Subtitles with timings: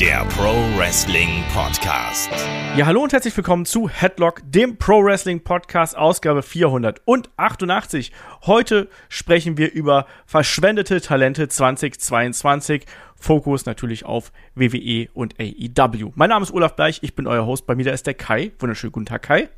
[0.00, 2.30] der Pro Wrestling Podcast.
[2.76, 8.12] Ja, hallo und herzlich willkommen zu Headlock, dem Pro Wrestling Podcast, Ausgabe 488.
[8.44, 12.84] Heute sprechen wir über verschwendete Talente 2022.
[13.18, 16.12] Fokus natürlich auf WWE und AEW.
[16.14, 17.66] Mein Name ist Olaf Bleich, ich bin euer Host.
[17.66, 18.52] Bei mir da ist der Kai.
[18.58, 19.48] Wunderschönen guten Tag, Kai.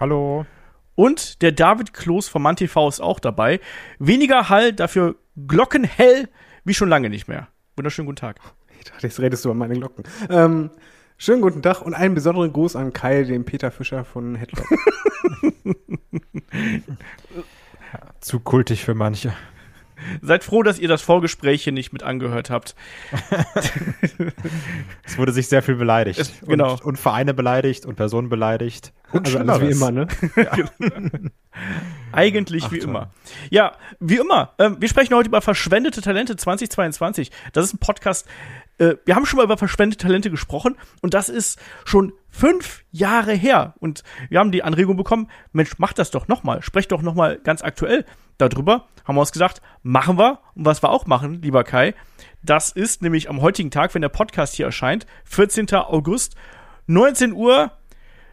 [0.00, 0.44] Hallo.
[0.96, 3.60] Und der David Kloß vom ManTV ist auch dabei.
[4.00, 5.14] Weniger Hall, dafür
[5.46, 6.28] glockenhell
[6.64, 7.46] wie schon lange nicht mehr.
[7.76, 8.40] Wunderschönen guten Tag.
[8.84, 10.04] Ich dachte, jetzt redest du über meine Glocken.
[10.28, 10.70] Ähm,
[11.16, 14.66] schönen guten Tag und einen besonderen Gruß an Kai, den Peter Fischer von Headlock.
[18.20, 19.32] Zu kultig für manche.
[20.20, 22.74] Seid froh, dass ihr das Vorgespräch hier nicht mit angehört habt.
[25.04, 26.18] es wurde sich sehr viel beleidigt.
[26.18, 26.72] Es, genau.
[26.72, 28.92] Und, und, Vereine beleidigt und Personen beleidigt.
[29.12, 30.08] Und also alles wie immer, ne?
[30.36, 30.52] Ja.
[32.12, 32.90] Eigentlich Ach, wie toll.
[32.90, 33.10] immer.
[33.50, 34.52] Ja, wie immer.
[34.58, 37.30] Ähm, wir sprechen heute über verschwendete Talente 2022.
[37.52, 38.26] Das ist ein Podcast,
[38.78, 43.32] äh, wir haben schon mal über verschwendete Talente gesprochen und das ist schon fünf Jahre
[43.32, 43.74] her.
[43.78, 46.62] Und wir haben die Anregung bekommen, Mensch, mach das doch nochmal.
[46.62, 48.04] Sprecht doch nochmal ganz aktuell
[48.38, 48.86] darüber.
[49.04, 50.40] Haben wir uns gesagt, machen wir.
[50.54, 51.94] Und was wir auch machen, lieber Kai,
[52.42, 55.72] das ist nämlich am heutigen Tag, wenn der Podcast hier erscheint, 14.
[55.74, 56.34] August,
[56.86, 57.72] 19 Uhr,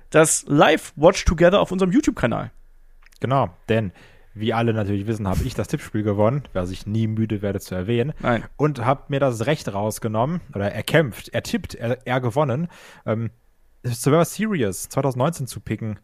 [0.09, 2.51] das Live Watch Together auf unserem YouTube-Kanal.
[3.19, 3.93] Genau, denn
[4.33, 7.75] wie alle natürlich wissen, habe ich das Tippspiel gewonnen, was ich nie müde werde zu
[7.75, 8.13] erwähnen.
[8.19, 8.43] Nein.
[8.57, 12.67] Und habe mir das Recht rausgenommen, oder erkämpft, er tippt, er, er gewonnen,
[13.05, 13.31] ähm,
[13.83, 15.99] Survivor Series 2019 zu picken,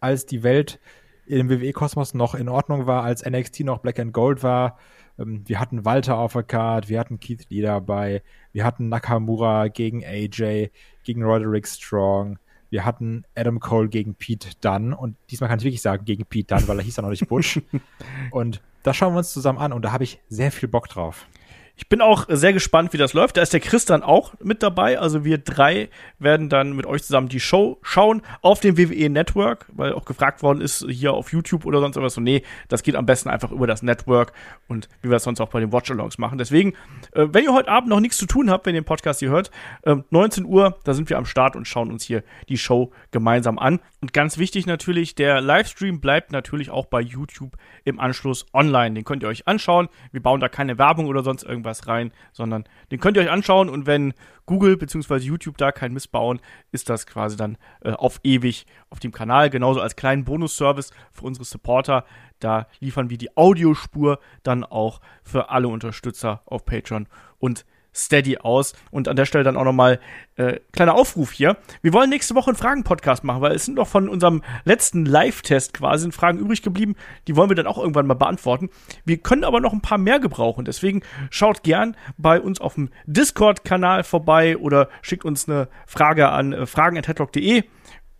[0.00, 0.78] als die Welt
[1.26, 4.78] im WWE-Kosmos noch in Ordnung war, als NXT noch Black and Gold war.
[5.18, 8.22] Ähm, wir hatten Walter auf der Card, wir hatten Keith Lee dabei,
[8.52, 10.70] wir hatten Nakamura gegen AJ,
[11.04, 12.38] gegen Roderick Strong,
[12.72, 16.54] wir hatten Adam Cole gegen Pete Dunn und diesmal kann ich wirklich sagen gegen Pete
[16.54, 17.60] Dunn, weil er hieß ja noch nicht Butch.
[18.30, 21.26] und das schauen wir uns zusammen an und da habe ich sehr viel Bock drauf.
[21.74, 23.36] Ich bin auch sehr gespannt, wie das läuft.
[23.36, 24.98] Da ist der Chris dann auch mit dabei.
[24.98, 25.88] Also wir drei
[26.18, 30.42] werden dann mit euch zusammen die Show schauen auf dem WWE Network, weil auch gefragt
[30.42, 32.14] worden ist, hier auf YouTube oder sonst irgendwas.
[32.14, 34.32] So, nee, das geht am besten einfach über das Network
[34.68, 36.38] und wie wir es sonst auch bei den Watch-Alongs machen.
[36.38, 36.74] Deswegen,
[37.12, 39.30] äh, wenn ihr heute Abend noch nichts zu tun habt, wenn ihr den Podcast hier
[39.30, 39.50] hört,
[39.82, 43.58] äh, 19 Uhr, da sind wir am Start und schauen uns hier die Show gemeinsam
[43.58, 43.80] an.
[44.00, 48.94] Und ganz wichtig natürlich, der Livestream bleibt natürlich auch bei YouTube im Anschluss online.
[48.94, 49.88] Den könnt ihr euch anschauen.
[50.12, 53.30] Wir bauen da keine Werbung oder sonst irgendwas irgendwas rein, sondern den könnt ihr euch
[53.30, 54.14] anschauen und wenn
[54.46, 55.16] Google bzw.
[55.16, 56.40] YouTube da kein missbauen,
[56.72, 59.50] ist das quasi dann äh, auf ewig auf dem Kanal.
[59.50, 62.04] Genauso als kleinen Bonusservice für unsere Supporter.
[62.40, 67.06] Da liefern wir die Audiospur dann auch für alle Unterstützer auf Patreon
[67.38, 68.74] und Steady aus.
[68.90, 70.00] Und an der Stelle dann auch nochmal
[70.36, 71.56] äh, kleiner Aufruf hier.
[71.82, 75.74] Wir wollen nächste Woche einen Fragen-Podcast machen, weil es sind noch von unserem letzten Live-Test
[75.74, 76.96] quasi Fragen übrig geblieben.
[77.28, 78.70] Die wollen wir dann auch irgendwann mal beantworten.
[79.04, 80.64] Wir können aber noch ein paar mehr gebrauchen.
[80.64, 86.52] Deswegen schaut gern bei uns auf dem Discord-Kanal vorbei oder schickt uns eine Frage an
[86.52, 87.64] äh, fragen.headlock.de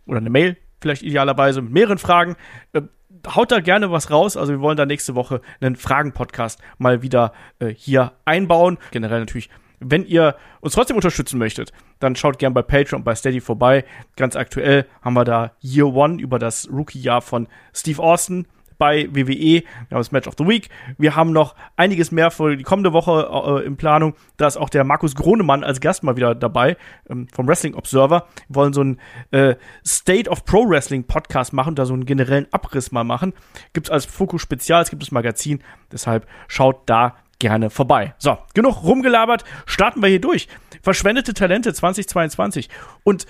[0.05, 2.35] oder eine Mail, vielleicht idealerweise mit mehreren Fragen.
[2.73, 2.81] Äh,
[3.27, 4.37] haut da gerne was raus.
[4.37, 8.77] Also wir wollen da nächste Woche einen Fragen-Podcast mal wieder äh, hier einbauen.
[8.91, 9.49] Generell natürlich
[9.85, 13.85] wenn ihr uns trotzdem unterstützen möchtet, dann schaut gerne bei Patreon und bei Steady vorbei.
[14.15, 19.37] Ganz aktuell haben wir da Year One über das Rookie-Jahr von Steve Austin bei WWE.
[19.37, 20.69] Wir haben das Match of the Week.
[20.97, 24.15] Wir haben noch einiges mehr für die kommende Woche äh, in Planung.
[24.37, 26.77] Da ist auch der Markus Gronemann als Gast mal wieder dabei
[27.09, 28.27] ähm, vom Wrestling Observer.
[28.47, 28.99] Wir wollen so einen
[29.31, 29.55] äh,
[29.85, 33.33] State of Pro Wrestling Podcast machen, da so einen generellen Abriss mal machen.
[33.73, 35.63] Gibt es als Fokus Spezial, es gibt das Magazin.
[35.91, 38.15] Deshalb schaut da gerne vorbei.
[38.19, 40.47] So, genug rumgelabert, starten wir hier durch.
[40.81, 42.69] Verschwendete Talente 2022.
[43.03, 43.27] Und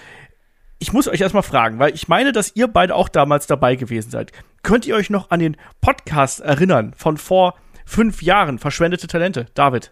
[0.77, 4.11] ich muss euch erstmal fragen, weil ich meine, dass ihr beide auch damals dabei gewesen
[4.11, 4.31] seid.
[4.61, 8.59] Könnt ihr euch noch an den Podcast erinnern von vor fünf Jahren?
[8.59, 9.47] Verschwendete Talente.
[9.55, 9.91] David.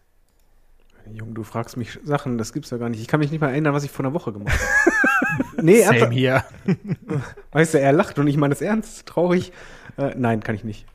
[1.12, 3.02] Junge, du fragst mich Sachen, das gibt's ja gar nicht.
[3.02, 5.46] Ich kann mich nicht mal erinnern, was ich vor einer Woche gemacht habe.
[5.64, 6.44] nee, Same hier.
[7.52, 9.52] Weißt du, er lacht und ich meine es ernst, traurig.
[9.98, 10.86] Äh, nein, kann ich nicht.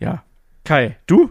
[0.00, 0.24] Ja.
[0.64, 1.30] Kai, du?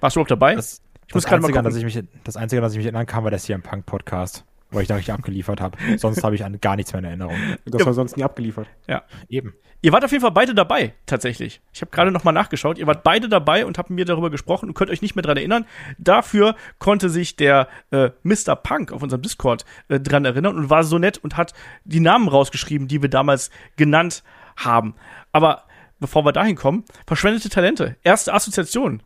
[0.00, 0.54] Warst du auch dabei?
[0.54, 1.64] Das, ich muss gerade mal gucken.
[1.64, 4.44] Dass ich mich, das Einzige, dass ich mich erinnern kann, war der CM Punk Podcast,
[4.70, 5.78] wo ich da richtig abgeliefert habe.
[5.96, 7.36] Sonst habe ich an gar nichts mehr in Erinnerung.
[7.64, 8.68] Das war sonst nie abgeliefert.
[8.86, 9.54] Ja, eben.
[9.80, 11.60] Ihr wart auf jeden Fall beide dabei, tatsächlich.
[11.72, 12.78] Ich habe gerade noch mal nachgeschaut.
[12.78, 15.36] Ihr wart beide dabei und habt mir darüber gesprochen und könnt euch nicht mehr dran
[15.36, 15.66] erinnern.
[15.98, 18.56] Dafür konnte sich der äh, Mr.
[18.56, 21.54] Punk auf unserem Discord äh, dran erinnern und war so nett und hat
[21.84, 24.24] die Namen rausgeschrieben, die wir damals genannt
[24.56, 24.96] haben.
[25.30, 25.64] Aber
[26.00, 27.96] bevor wir dahin kommen, verschwendete Talente.
[28.02, 29.02] Erste Assoziation.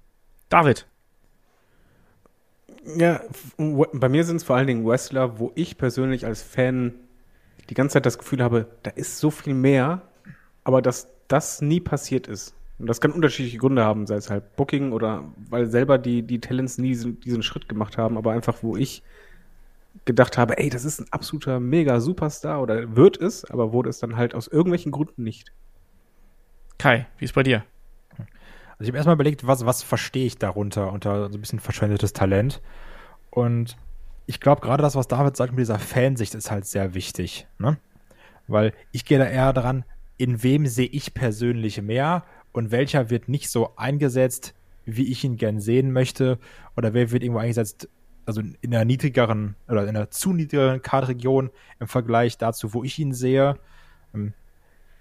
[0.53, 0.87] David.
[2.97, 3.23] Ja,
[3.57, 6.93] bei mir sind es vor allen Dingen Wrestler, wo ich persönlich als Fan
[7.71, 10.03] die ganze Zeit das Gefühl habe, da ist so viel mehr,
[10.63, 12.55] aber dass das nie passiert ist.
[12.79, 16.41] Und das kann unterschiedliche Gründe haben, sei es halt Booking oder weil selber die, die
[16.41, 19.03] Talents nie diesen, diesen Schritt gemacht haben, aber einfach, wo ich
[20.05, 24.01] gedacht habe, ey, das ist ein absoluter mega Superstar oder wird es, aber wurde es
[24.01, 25.53] dann halt aus irgendwelchen Gründen nicht.
[26.77, 27.65] Kai, wie ist bei dir?
[28.83, 32.15] Also ich habe erstmal überlegt, was, was verstehe ich darunter, unter so ein bisschen verschwendetes
[32.15, 32.61] Talent.
[33.31, 33.77] Und
[34.27, 37.47] ich glaube, gerade das, was David sagt mit dieser Fansicht, ist halt sehr wichtig.
[37.61, 37.79] Ne?
[38.49, 39.85] Weil ich gehe da eher daran,
[40.17, 44.53] in wem sehe ich persönlich mehr und welcher wird nicht so eingesetzt,
[44.85, 46.41] wie ich ihn gern sehen möchte,
[46.77, 47.89] oder wer wird irgendwo eingesetzt,
[48.27, 52.99] also in einer niedrigeren oder in einer zu niedrigeren Kartregion im Vergleich dazu, wo ich
[52.99, 53.61] ihn sehe.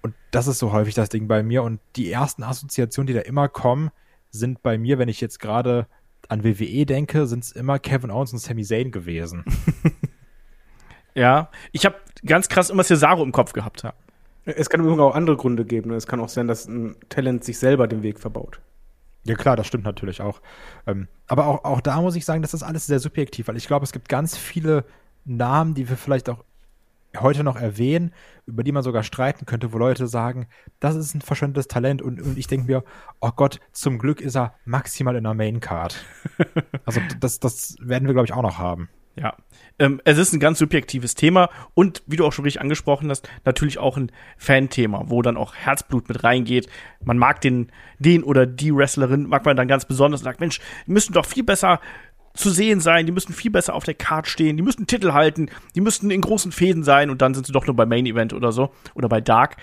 [0.02, 1.64] Und das ist so häufig das Ding bei mir.
[1.64, 3.92] Und die ersten Assoziationen, die da immer kommen,
[4.32, 5.88] sind bei mir, wenn ich jetzt gerade
[6.30, 9.44] an WWE denke, sind es immer Kevin Owens und Sami Zayn gewesen.
[11.14, 11.96] ja, ich habe
[12.26, 13.84] ganz krass immer Cesaro im Kopf gehabt.
[13.84, 13.94] Ja.
[14.46, 15.92] Es kann übrigens auch andere Gründe geben.
[15.92, 18.62] Es kann auch sein, dass ein Talent sich selber den Weg verbaut.
[19.24, 20.42] Ja klar, das stimmt natürlich auch.
[20.88, 23.68] Ähm, aber auch, auch da muss ich sagen, das ist alles sehr subjektiv, weil ich
[23.68, 24.84] glaube, es gibt ganz viele
[25.26, 26.44] Namen, die wir vielleicht auch
[27.20, 28.14] heute noch erwähnen,
[28.46, 30.48] über die man sogar streiten könnte, wo Leute sagen,
[30.80, 32.84] das ist ein verschwendetes Talent und, und ich denke mir,
[33.20, 36.04] oh Gott, zum Glück ist er maximal in der Main Card.
[36.86, 38.90] also das, das werden wir, glaube ich, auch noch haben.
[39.18, 39.36] Ja,
[39.78, 43.28] ähm, es ist ein ganz subjektives Thema und wie du auch schon richtig angesprochen hast,
[43.44, 46.70] natürlich auch ein Fan-Thema, wo dann auch Herzblut mit reingeht.
[47.04, 50.62] Man mag den, den oder die Wrestlerin, mag man dann ganz besonders und sagt, Mensch,
[50.86, 51.82] müssen doch viel besser
[52.34, 55.50] zu sehen sein, die müssen viel besser auf der Card stehen, die müssen Titel halten,
[55.76, 58.34] die müssten in großen Fäden sein und dann sind sie doch nur bei Main Event
[58.34, 59.58] oder so oder bei Dark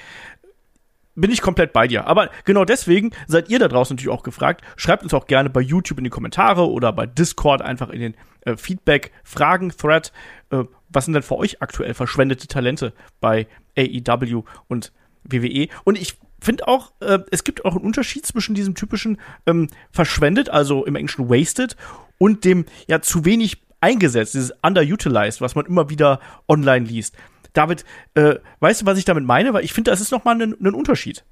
[1.18, 2.06] bin ich komplett bei dir.
[2.06, 4.64] Aber genau deswegen seid ihr da draußen natürlich auch gefragt.
[4.76, 8.14] Schreibt uns auch gerne bei YouTube in die Kommentare oder bei Discord einfach in den
[8.42, 10.12] äh, Feedback-Fragen-Thread.
[10.50, 14.92] Äh, was sind denn für euch aktuell verschwendete Talente bei AEW und
[15.24, 15.68] WWE?
[15.82, 20.50] Und ich finde auch, äh, es gibt auch einen Unterschied zwischen diesem typischen ähm, verschwendet,
[20.50, 21.76] also im Englischen wasted,
[22.18, 27.16] und dem ja zu wenig eingesetzt, dieses underutilized, was man immer wieder online liest.
[27.52, 27.84] David,
[28.14, 29.52] äh, weißt du, was ich damit meine?
[29.52, 31.24] Weil ich finde, das ist nochmal ein, ein Unterschied.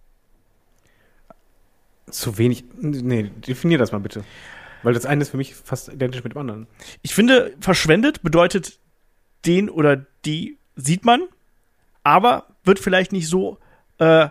[2.11, 2.65] Zu wenig.
[2.81, 4.25] Nee, definier das mal bitte.
[4.83, 6.67] Weil das eine ist für mich fast identisch mit dem anderen.
[7.03, 8.79] Ich finde, verschwendet bedeutet,
[9.45, 11.23] den oder die sieht man,
[12.05, 13.59] aber wird vielleicht nicht so
[13.99, 14.29] äh,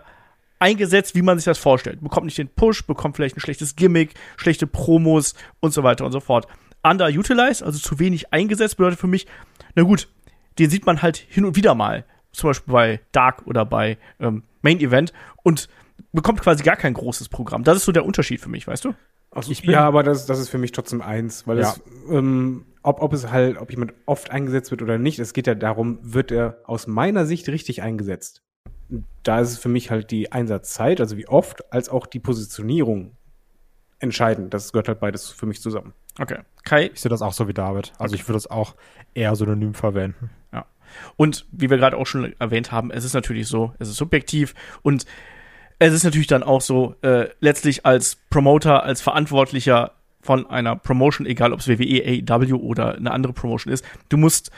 [0.66, 2.02] eingesetzt, wie man sich das vorstellt.
[2.02, 6.12] Bekommt nicht den Push, bekommt vielleicht ein schlechtes Gimmick, schlechte Promos und so weiter und
[6.12, 6.48] so fort.
[6.82, 9.28] Underutilized, also zu wenig eingesetzt, bedeutet für mich,
[9.76, 10.08] na gut,
[10.58, 12.04] den sieht man halt hin und wieder mal.
[12.32, 15.14] Zum Beispiel bei Dark oder bei ähm, Main Event
[15.44, 15.70] und
[16.12, 17.64] bekommt quasi gar kein großes Programm.
[17.64, 18.96] Das ist so der Unterschied für mich, weißt du?
[19.30, 21.70] Also, ja, aber das, das ist für mich trotzdem eins, weil ja.
[21.70, 25.46] es, ähm, ob, ob es halt, ob jemand oft eingesetzt wird oder nicht, es geht
[25.46, 28.42] ja darum, wird er aus meiner Sicht richtig eingesetzt.
[29.24, 33.12] Da ist es für mich halt die Einsatzzeit, also wie oft, als auch die Positionierung
[34.00, 34.54] entscheidend.
[34.54, 35.94] Das gehört halt beides für mich zusammen.
[36.20, 36.40] Okay.
[36.64, 36.92] Kai?
[36.94, 37.94] Ich sehe das auch so wie David.
[37.98, 38.22] Also okay.
[38.22, 38.76] ich würde es auch
[39.14, 40.30] eher synonym verwenden.
[40.54, 40.66] Ja.
[41.18, 44.54] Und wie wir gerade auch schon erwähnt haben, es ist natürlich so, es ist subjektiv
[44.82, 45.06] und
[45.80, 49.92] es ist natürlich dann auch so, äh, letztlich als Promoter, als Verantwortlicher
[50.22, 54.52] von einer Promotion, egal ob es WWE, AEW oder eine andere Promotion ist, du musst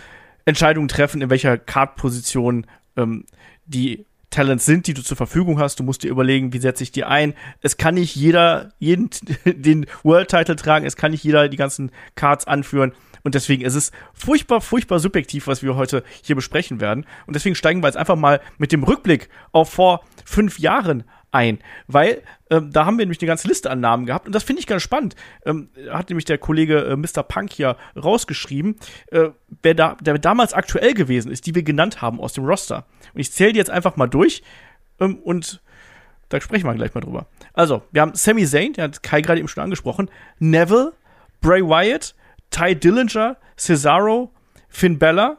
[0.46, 3.26] Entscheidungen treffen, in welcher Card-Position ähm,
[3.66, 4.06] die
[4.38, 5.80] Talents sind, die du zur Verfügung hast.
[5.80, 7.34] Du musst dir überlegen, wie setze ich die ein.
[7.62, 9.10] Es kann nicht jeder jeden
[9.46, 12.94] den World Title tragen, es kann nicht jeder die ganzen Cards anführen.
[13.24, 17.08] Und deswegen ist es furchtbar, furchtbar subjektiv, was wir heute hier besprechen werden.
[17.26, 21.60] Und deswegen steigen wir jetzt einfach mal mit dem Rückblick auf vor fünf Jahren ein,
[21.88, 24.62] weil ähm, da haben wir nämlich eine ganze Liste an Namen gehabt und das finde
[24.62, 25.16] ich ganz spannend.
[25.46, 27.24] Ähm, hat nämlich der Kollege äh, Mr.
[27.24, 28.78] Punk hier rausgeschrieben,
[29.12, 29.30] äh,
[29.62, 32.86] wer da, der damals aktuell gewesen ist, die wir genannt haben aus dem Roster.
[33.14, 34.44] Und ich zähle die jetzt einfach mal durch
[35.00, 35.62] ähm, und
[36.30, 37.28] da sprechen wir gleich mal drüber.
[37.54, 40.94] Also, wir haben Sami Zayn, der hat Kai gerade eben schon angesprochen, Neville,
[41.42, 42.16] Bray Wyatt,
[42.50, 44.32] Ty Dillinger, Cesaro,
[44.68, 45.38] Finn Bella,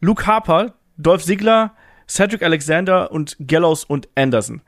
[0.00, 1.74] Luke Harper, Dolph Ziggler,
[2.08, 4.62] Cedric Alexander und Gallows und Anderson.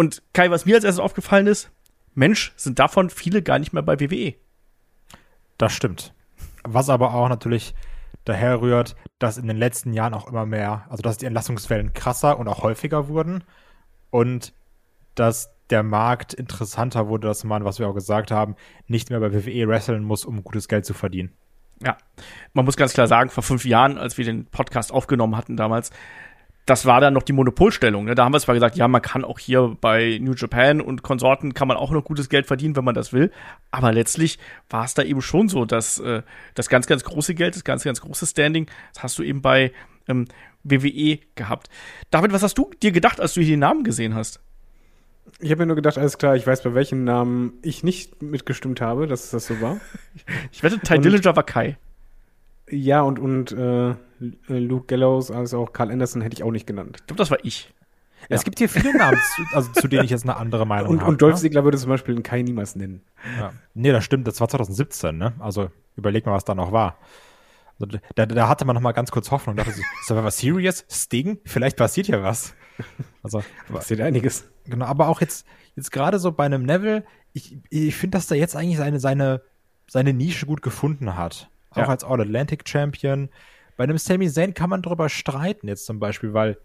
[0.00, 1.70] Und Kai, was mir als erstes aufgefallen ist,
[2.14, 4.32] Mensch, sind davon viele gar nicht mehr bei WWE.
[5.58, 6.14] Das stimmt.
[6.62, 7.74] Was aber auch natürlich
[8.24, 12.38] daher rührt, dass in den letzten Jahren auch immer mehr, also dass die Entlassungswellen krasser
[12.38, 13.44] und auch häufiger wurden
[14.08, 14.54] und
[15.16, 19.34] dass der Markt interessanter wurde, dass man, was wir auch gesagt haben, nicht mehr bei
[19.34, 21.34] WWE wresteln muss, um gutes Geld zu verdienen.
[21.84, 21.98] Ja,
[22.54, 25.90] man muss ganz klar sagen, vor fünf Jahren, als wir den Podcast aufgenommen hatten damals,
[26.66, 28.04] das war dann noch die Monopolstellung.
[28.04, 28.14] Ne?
[28.14, 31.54] Da haben wir zwar gesagt, ja, man kann auch hier bei New Japan und Konsorten
[31.54, 33.32] kann man auch noch gutes Geld verdienen, wenn man das will.
[33.70, 34.38] Aber letztlich
[34.68, 36.22] war es da eben schon so, dass äh,
[36.54, 39.72] das ganz, ganz große Geld, das ganz, ganz große Standing, das hast du eben bei
[40.08, 40.26] ähm,
[40.62, 41.68] WWE gehabt.
[42.10, 44.40] David, was hast du dir gedacht, als du hier den Namen gesehen hast?
[45.38, 48.80] Ich habe mir nur gedacht, alles klar, ich weiß, bei welchen Namen ich nicht mitgestimmt
[48.80, 49.80] habe, dass das so war.
[50.52, 51.78] ich wette, Ty Dillinger war Kai.
[52.68, 53.94] Ja, und, und äh,
[54.46, 56.96] Luke Gallows, als auch Carl Anderson hätte ich auch nicht genannt.
[57.00, 57.72] Ich glaube, das war ich.
[58.28, 61.00] Es gibt hier viele Namen, zu, also, zu denen ich jetzt eine andere Meinung Und,
[61.00, 61.10] habe.
[61.10, 61.40] und Dolph ne?
[61.40, 63.02] Ziggler würde zum Beispiel den Kai niemals nennen.
[63.38, 63.52] Ja.
[63.72, 65.32] Nee, das stimmt, das war 2017, ne?
[65.38, 66.98] Also überleg mal, was da noch war.
[67.80, 69.56] Also, da, da hatte man noch mal ganz kurz Hoffnung.
[69.56, 70.84] Dachte sich, ist da was Serious?
[70.90, 71.38] Sting?
[71.46, 72.54] Vielleicht passiert ja was.
[73.22, 74.46] Also, aber, Passiert einiges.
[74.66, 75.46] genau, aber auch jetzt,
[75.76, 79.40] jetzt gerade so bei einem Neville, ich, ich finde, dass der jetzt eigentlich seine, seine,
[79.88, 81.48] seine Nische gut gefunden hat.
[81.70, 81.88] Auch Ja.
[81.88, 83.30] als All-Atlantic Champion.
[83.80, 86.58] Bei einem Sami Zayn kann man darüber streiten jetzt zum Beispiel, weil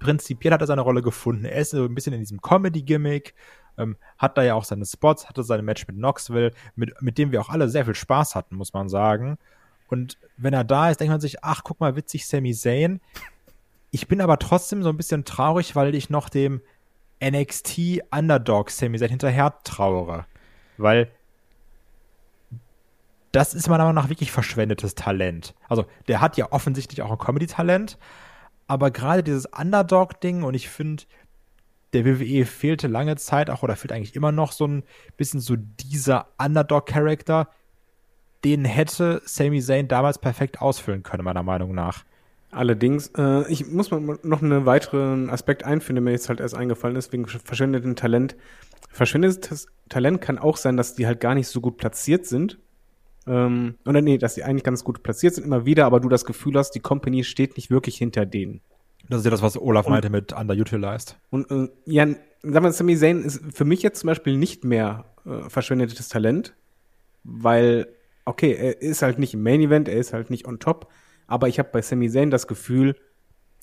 [0.00, 1.44] prinzipiell hat er seine Rolle gefunden.
[1.44, 3.34] Er ist so ein bisschen in diesem Comedy-Gimmick,
[3.78, 7.30] ähm, hat da ja auch seine Spots, hatte seine Match mit Knoxville, mit, mit dem
[7.30, 9.38] wir auch alle sehr viel Spaß hatten, muss man sagen.
[9.86, 13.00] Und wenn er da ist, denkt man sich, ach, guck mal, witzig, Sami Zayn.
[13.92, 16.62] Ich bin aber trotzdem so ein bisschen traurig, weil ich noch dem
[17.22, 20.26] NXT Underdog Sami Zayn hinterher trauere.
[20.78, 21.12] Weil
[23.34, 25.54] das ist meiner Meinung nach wirklich verschwendetes Talent.
[25.68, 27.98] Also, der hat ja offensichtlich auch ein Comedy-Talent,
[28.66, 31.04] aber gerade dieses Underdog-Ding und ich finde,
[31.92, 34.84] der WWE fehlte lange Zeit auch oder fehlt eigentlich immer noch so ein
[35.16, 37.48] bisschen so dieser Underdog-Charakter,
[38.44, 42.04] den hätte Sami Zayn damals perfekt ausfüllen können, meiner Meinung nach.
[42.50, 46.54] Allerdings, äh, ich muss mal noch einen weiteren Aspekt einführen, der mir jetzt halt erst
[46.54, 48.36] eingefallen ist, wegen verschwendetem Talent.
[48.90, 52.58] Verschwendetes Talent kann auch sein, dass die halt gar nicht so gut platziert sind.
[53.26, 56.24] Ähm, oder nee, dass die eigentlich ganz gut platziert sind, immer wieder, aber du das
[56.24, 58.60] Gefühl hast, die Company steht nicht wirklich hinter denen.
[59.08, 61.16] Das ist ja das, was Olaf Und- meinte mit underutilized.
[61.30, 65.04] Und äh, ja, sagen wir, Sami Zayn ist für mich jetzt zum Beispiel nicht mehr
[65.26, 66.54] äh, verschwendetes Talent,
[67.22, 67.88] weil,
[68.24, 70.90] okay, er ist halt nicht im Main Event, er ist halt nicht on top,
[71.26, 72.96] aber ich habe bei Sami Zayn das Gefühl,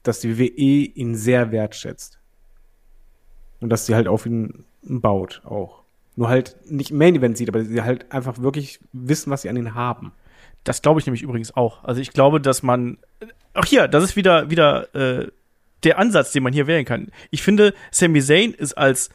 [0.03, 2.19] dass die WWE ihn sehr wertschätzt.
[3.59, 5.80] Und dass sie halt auf ihn baut auch.
[6.15, 9.57] Nur halt nicht Main Event sieht, aber sie halt einfach wirklich wissen, was sie an
[9.57, 10.11] ihn haben.
[10.63, 11.83] Das glaube ich nämlich übrigens auch.
[11.83, 12.97] Also ich glaube, dass man.
[13.53, 15.27] Auch hier, das ist wieder, wieder äh,
[15.83, 17.11] der Ansatz, den man hier wählen kann.
[17.31, 19.09] Ich finde, Sami Zayn ist als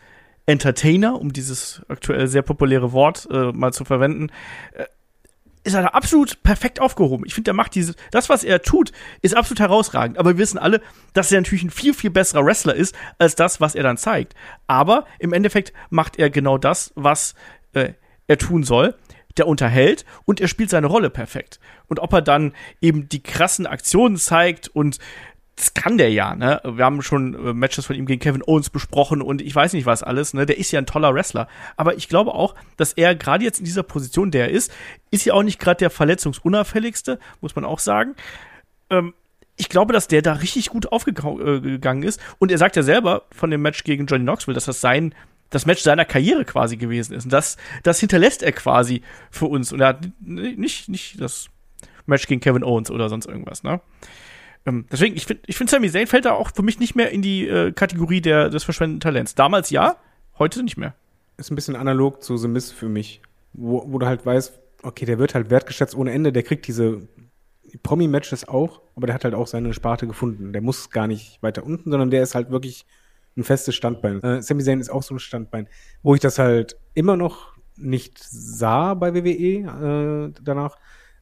[0.46, 4.30] Entertainer, um dieses aktuell sehr populäre Wort äh, mal zu verwenden,
[4.72, 4.84] äh,
[5.66, 7.24] ist er da absolut perfekt aufgehoben.
[7.26, 10.16] Ich finde, der macht diese, das, was er tut, ist absolut herausragend.
[10.16, 10.80] Aber wir wissen alle,
[11.12, 14.34] dass er natürlich ein viel, viel besserer Wrestler ist, als das, was er dann zeigt.
[14.68, 17.34] Aber im Endeffekt macht er genau das, was
[17.72, 17.92] äh,
[18.28, 18.94] er tun soll.
[19.36, 21.60] Der unterhält und er spielt seine Rolle perfekt.
[21.88, 24.98] Und ob er dann eben die krassen Aktionen zeigt und
[25.56, 26.60] das kann der ja, ne?
[26.64, 29.86] Wir haben schon äh, Matches von ihm gegen Kevin Owens besprochen und ich weiß nicht
[29.86, 30.44] was alles, ne?
[30.44, 31.48] Der ist ja ein toller Wrestler.
[31.78, 34.70] Aber ich glaube auch, dass er gerade jetzt in dieser Position, der er ist,
[35.10, 38.14] ist ja auch nicht gerade der verletzungsunauffälligste, muss man auch sagen.
[38.90, 39.14] Ähm,
[39.56, 42.20] ich glaube, dass der da richtig gut aufgegangen ist.
[42.38, 45.14] Und er sagt ja selber von dem Match gegen Johnny Knoxville, dass das sein,
[45.48, 47.24] das Match seiner Karriere quasi gewesen ist.
[47.24, 49.72] Und das, das hinterlässt er quasi für uns.
[49.72, 51.48] Und er hat nicht, nicht das
[52.04, 53.80] Match gegen Kevin Owens oder sonst irgendwas, ne?
[54.66, 57.10] Ähm, deswegen, ich finde, ich finde, Sami Zayn fällt da auch für mich nicht mehr
[57.10, 59.34] in die äh, Kategorie der, des verschwendeten Talents.
[59.34, 59.96] Damals ja,
[60.38, 60.94] heute nicht mehr.
[61.36, 65.04] ist ein bisschen analog zu The Miz für mich, wo, wo du halt weißt, okay,
[65.04, 67.02] der wird halt wertgeschätzt ohne Ende, der kriegt diese
[67.82, 70.52] Promi-Matches auch, aber der hat halt auch seine Sparte gefunden.
[70.52, 72.86] Der muss gar nicht weiter unten, sondern der ist halt wirklich
[73.36, 74.22] ein festes Standbein.
[74.22, 75.68] Äh, Sami Zayn ist auch so ein Standbein,
[76.02, 80.76] wo ich das halt immer noch nicht sah bei WWE äh, danach,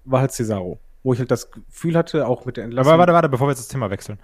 [0.05, 0.79] war halt Cesaro.
[1.05, 2.91] Wo ich halt das Gefühl hatte, auch mit der Entlassung.
[2.93, 4.19] Aber warte, warte, bevor wir jetzt das Thema wechseln.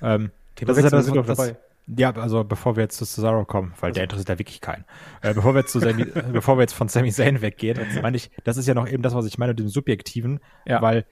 [0.00, 1.56] Ähm, Thema das ist ja wechseln, das, sind doch das, dabei.
[1.96, 4.84] Ja, also bevor wir jetzt zu Cesaro kommen, weil der interessiert ja wirklich keinen.
[5.22, 8.16] Äh, bevor wir jetzt zu Sami, äh, bevor wir jetzt von Sami Zayn weggehen, meine
[8.16, 10.82] ich, das ist ja noch eben das, was ich meine mit dem Subjektiven, Ja.
[10.82, 11.06] weil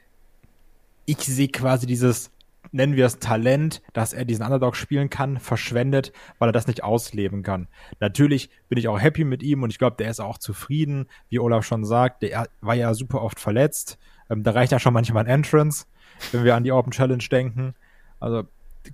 [1.07, 2.33] ich sehe quasi dieses,
[2.73, 6.83] nennen wir es Talent, dass er diesen Underdog spielen kann, verschwendet, weil er das nicht
[6.83, 7.69] ausleben kann.
[8.01, 11.39] Natürlich bin ich auch happy mit ihm und ich glaube, der ist auch zufrieden, wie
[11.39, 13.99] Olaf schon sagt, der war ja super oft verletzt.
[14.31, 15.87] Ähm, da reicht ja schon manchmal ein Entrance,
[16.33, 17.75] wenn wir an die Open Challenge denken.
[18.21, 18.45] Also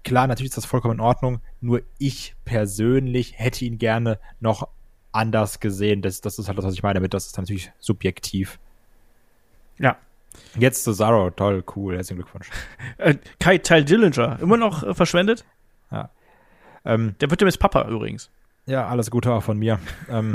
[0.04, 1.40] klar, natürlich ist das vollkommen in Ordnung.
[1.60, 4.68] Nur ich persönlich hätte ihn gerne noch
[5.12, 6.02] anders gesehen.
[6.02, 8.58] Das, das ist halt das, was ich meine mit, das ist natürlich subjektiv.
[9.78, 9.96] Ja.
[10.56, 12.48] Jetzt Cesaro, toll, cool, herzlichen Glückwunsch.
[12.98, 15.44] Äh, Kai Teil Dillinger, immer noch äh, verschwendet?
[16.84, 18.30] Ähm, Der wird dem jetzt Papa übrigens.
[18.64, 19.78] ja, alles Gute auch von mir.
[20.08, 20.34] ähm,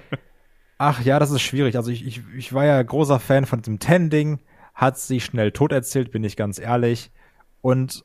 [0.78, 1.76] ach ja, das ist schwierig.
[1.76, 4.38] Also ich, ich, ich war ja großer Fan von diesem Ten-Ding,
[4.74, 7.10] hat sich schnell tot erzählt, bin ich ganz ehrlich.
[7.62, 8.02] Und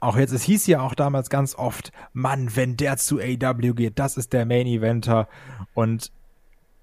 [0.00, 3.98] auch jetzt, es hieß ja auch damals ganz oft, Mann, wenn der zu AW geht,
[3.98, 5.28] das ist der Main-Eventer.
[5.74, 6.10] Und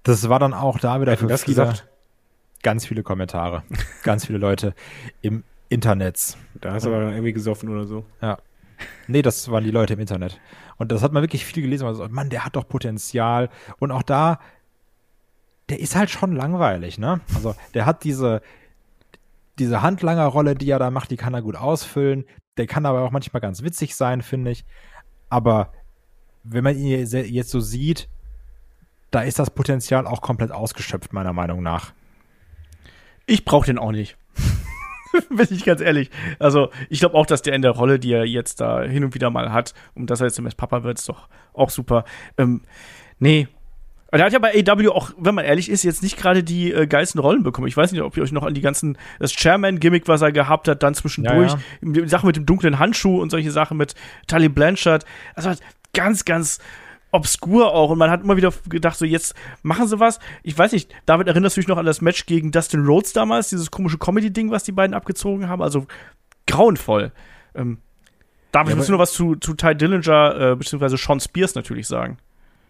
[0.04, 1.88] das war dann auch da wieder hat für viele, gesagt?
[2.62, 3.62] ganz viele Kommentare,
[4.02, 4.74] ganz viele Leute
[5.20, 6.36] im Internet.
[6.60, 8.04] Da hast du aber irgendwie gesoffen oder so.
[8.22, 8.38] Ja.
[9.08, 10.40] Nee, das waren die Leute im Internet.
[10.76, 11.86] Und das hat man wirklich viel gelesen.
[11.86, 13.50] Also, Mann, der hat doch Potenzial.
[13.80, 14.38] Und auch da,
[15.68, 17.20] der ist halt schon langweilig, ne?
[17.34, 18.40] Also, der hat diese,
[19.58, 22.24] diese Handlangerrolle, die er da macht, die kann er gut ausfüllen.
[22.56, 24.64] Der kann aber auch manchmal ganz witzig sein, finde ich.
[25.28, 25.72] Aber
[26.42, 28.08] wenn man ihn jetzt so sieht,
[29.10, 31.92] da ist das Potenzial auch komplett ausgeschöpft, meiner Meinung nach.
[33.26, 34.16] Ich brauche den auch nicht.
[35.28, 36.10] Bin ich ganz ehrlich.
[36.38, 39.14] Also, ich glaube auch, dass der in der Rolle, die er jetzt da hin und
[39.14, 42.04] wieder mal hat, und dass er jetzt zumindest Papa wird, ist doch auch super.
[42.36, 42.62] Ähm,
[43.18, 43.48] nee.
[44.10, 46.86] Er hat ja bei AW auch, wenn man ehrlich ist, jetzt nicht gerade die äh,
[46.86, 47.68] geilsten Rollen bekommen.
[47.68, 50.66] Ich weiß nicht, ob ihr euch noch an die ganzen, das Chairman-Gimmick, was er gehabt
[50.66, 51.92] hat, dann zwischendurch, ja, ja.
[52.02, 53.94] die Sachen mit dem dunklen Handschuh und solche Sachen mit
[54.26, 55.04] Tully Blanchard.
[55.34, 55.52] Also
[55.92, 56.58] ganz, ganz
[57.10, 60.20] obskur auch und man hat immer wieder gedacht, so jetzt machen sie was.
[60.42, 63.48] Ich weiß nicht, David erinnerst du dich noch an das Match gegen Dustin Rhodes damals,
[63.48, 65.86] dieses komische Comedy-Ding, was die beiden abgezogen haben, also
[66.46, 67.12] grauenvoll.
[67.54, 67.78] Ähm,
[68.52, 70.96] David, ja, willst du noch was zu, zu Ty Dillinger äh, bzw.
[70.96, 72.18] Sean Spears natürlich sagen?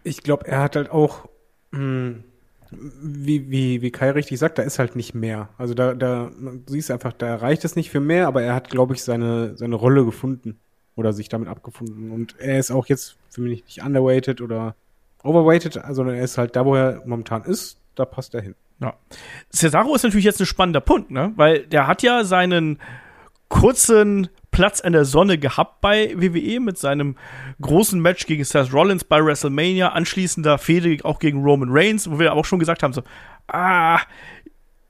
[0.03, 1.27] Ich glaube, er hat halt auch,
[1.71, 2.23] mh, hm,
[2.71, 5.49] wie, wie, wie Kai richtig sagt, da ist halt nicht mehr.
[5.57, 8.69] Also da, da, du siehst einfach, da reicht es nicht für mehr, aber er hat,
[8.69, 10.59] glaube ich, seine, seine Rolle gefunden
[10.95, 12.11] oder sich damit abgefunden.
[12.11, 14.75] Und er ist auch jetzt für mich nicht underweighted oder
[15.23, 18.55] overweighted, sondern er ist halt da, wo er momentan ist, da passt er hin.
[18.79, 18.93] Ja.
[19.51, 21.33] Cesaro ist natürlich jetzt ein spannender Punkt, ne?
[21.35, 22.79] Weil der hat ja seinen
[23.49, 27.15] kurzen Platz in der Sonne gehabt bei WWE mit seinem
[27.61, 32.33] großen Match gegen Seth Rollins bei WrestleMania, anschließender Fehde auch gegen Roman Reigns, wo wir
[32.33, 33.03] auch schon gesagt haben, so,
[33.47, 33.99] ah,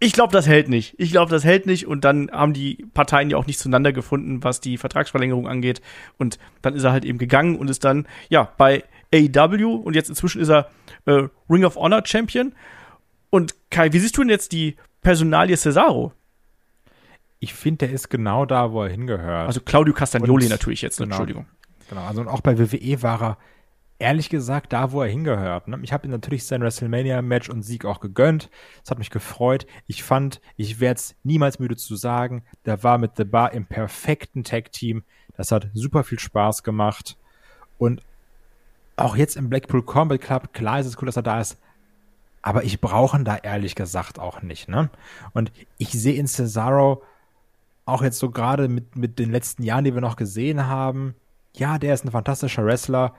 [0.01, 0.95] ich glaube, das hält nicht.
[0.97, 1.85] Ich glaube, das hält nicht.
[1.85, 5.81] Und dann haben die Parteien ja auch nicht zueinander gefunden, was die Vertragsverlängerung angeht.
[6.17, 10.09] Und dann ist er halt eben gegangen und ist dann, ja, bei AEW und jetzt
[10.09, 10.69] inzwischen ist er
[11.05, 12.53] äh, Ring of Honor Champion.
[13.29, 16.13] Und Kai, wie siehst du denn jetzt die Personalie Cesaro?
[17.39, 19.47] Ich finde, der ist genau da, wo er hingehört.
[19.47, 21.45] Also Claudio Castagnoli und, natürlich jetzt, genau, Entschuldigung.
[21.89, 23.37] Genau, also und auch bei WWE war er
[23.99, 25.67] ehrlich gesagt da, wo er hingehört.
[25.67, 25.79] Ne?
[25.83, 28.49] Ich habe ihm natürlich sein WrestleMania-Match und Sieg auch gegönnt.
[28.81, 29.67] Das hat mich gefreut.
[29.87, 33.65] Ich fand, ich werde es niemals müde zu sagen, der war mit The Bar im
[33.65, 35.03] perfekten Tag-Team.
[35.35, 37.17] Das hat super viel Spaß gemacht.
[37.77, 38.01] Und
[38.95, 41.59] auch jetzt im Blackpool Combat Club, klar ist es cool, dass er da ist.
[42.41, 44.69] Aber ich brauche ihn da ehrlich gesagt auch nicht.
[44.69, 44.89] Ne?
[45.33, 47.03] Und ich sehe in Cesaro
[47.89, 51.15] auch jetzt so gerade mit, mit den letzten Jahren, die wir noch gesehen haben,
[51.55, 53.15] ja, der ist ein fantastischer Wrestler,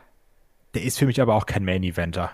[0.74, 2.30] der ist für mich aber auch kein Main Eventer.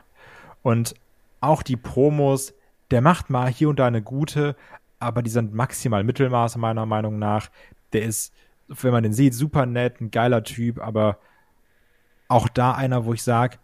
[0.63, 0.95] Und
[1.41, 2.55] auch die Promos,
[2.91, 4.57] der macht mal hier und da eine gute,
[4.99, 7.51] aber die sind maximal Mittelmaß meiner Meinung nach.
[7.93, 8.33] Der ist,
[8.69, 11.19] wenn man den sieht, super nett, ein geiler Typ, aber
[12.29, 13.59] auch da einer, wo ich sage,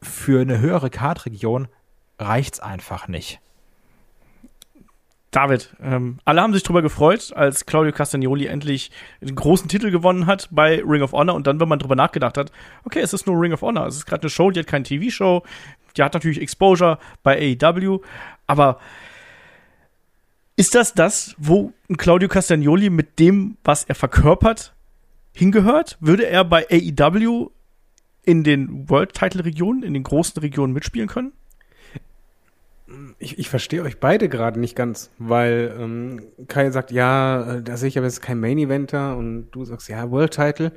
[0.00, 1.68] für eine höhere Kartregion
[2.18, 3.40] reicht's einfach nicht.
[5.30, 10.26] David, ähm, alle haben sich drüber gefreut, als Claudio Castagnoli endlich den großen Titel gewonnen
[10.26, 12.50] hat bei Ring of Honor und dann, wenn man drüber nachgedacht hat,
[12.84, 14.84] okay, es ist nur Ring of Honor, es ist gerade eine Show, die hat keine
[14.84, 15.42] TV-Show,
[15.96, 18.00] die hat natürlich Exposure bei AEW,
[18.46, 18.78] aber
[20.56, 24.74] ist das das, wo Claudio Castagnoli mit dem, was er verkörpert,
[25.32, 25.96] hingehört?
[26.00, 27.50] Würde er bei AEW
[28.24, 31.32] in den World-Title-Regionen, in den großen Regionen mitspielen können?
[33.18, 37.76] Ich, ich verstehe euch beide gerade nicht ganz, weil ähm, Kai sagt, ja, äh, da
[37.76, 40.72] sehe ich aber jetzt kein Main Eventer und du sagst, ja, World Title.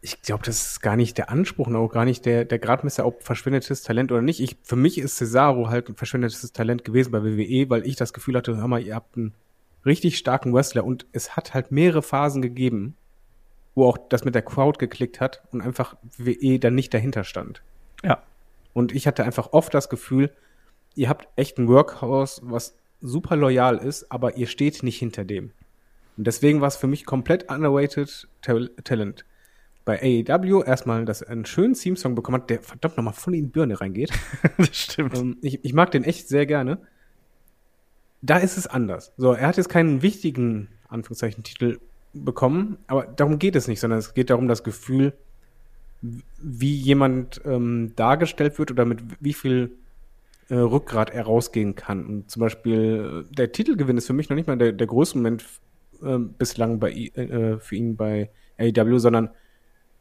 [0.00, 3.06] Ich glaube, das ist gar nicht der Anspruch und auch gar nicht der, der Gradmesser,
[3.06, 4.40] ob verschwendetes Talent oder nicht.
[4.40, 8.12] Ich, für mich ist Cesaro halt ein verschwendetes Talent gewesen bei WWE, weil ich das
[8.12, 9.34] Gefühl hatte, hör mal, ihr habt einen
[9.86, 12.96] richtig starken Wrestler und es hat halt mehrere Phasen gegeben,
[13.74, 17.62] wo auch das mit der Crowd geklickt hat und einfach WWE dann nicht dahinter stand.
[18.02, 18.22] Ja.
[18.72, 20.30] Und ich hatte einfach oft das Gefühl,
[20.94, 25.52] ihr habt echt ein Workhouse, was super loyal ist, aber ihr steht nicht hinter dem.
[26.16, 29.24] Und deswegen war es für mich komplett underrated Talent.
[29.84, 33.44] Bei AEW erstmal, dass er einen schönen Theme-Song bekommen hat, der verdammt nochmal voll in
[33.44, 34.10] die Birne reingeht.
[34.56, 35.18] das stimmt.
[35.18, 36.78] Ähm, ich, ich mag den echt sehr gerne.
[38.22, 39.12] Da ist es anders.
[39.18, 41.80] So, er hat jetzt keinen wichtigen, Anführungszeichen, Titel
[42.14, 45.12] bekommen, aber darum geht es nicht, sondern es geht darum, das Gefühl,
[46.00, 49.76] wie jemand ähm, dargestellt wird oder mit wie viel
[50.48, 52.06] äh, Rückgrat er rausgehen kann.
[52.06, 55.18] Und zum Beispiel äh, der Titelgewinn ist für mich noch nicht mal der, der größte
[55.18, 55.44] Moment
[56.02, 59.30] äh, bislang bei, äh, für ihn bei AEW, sondern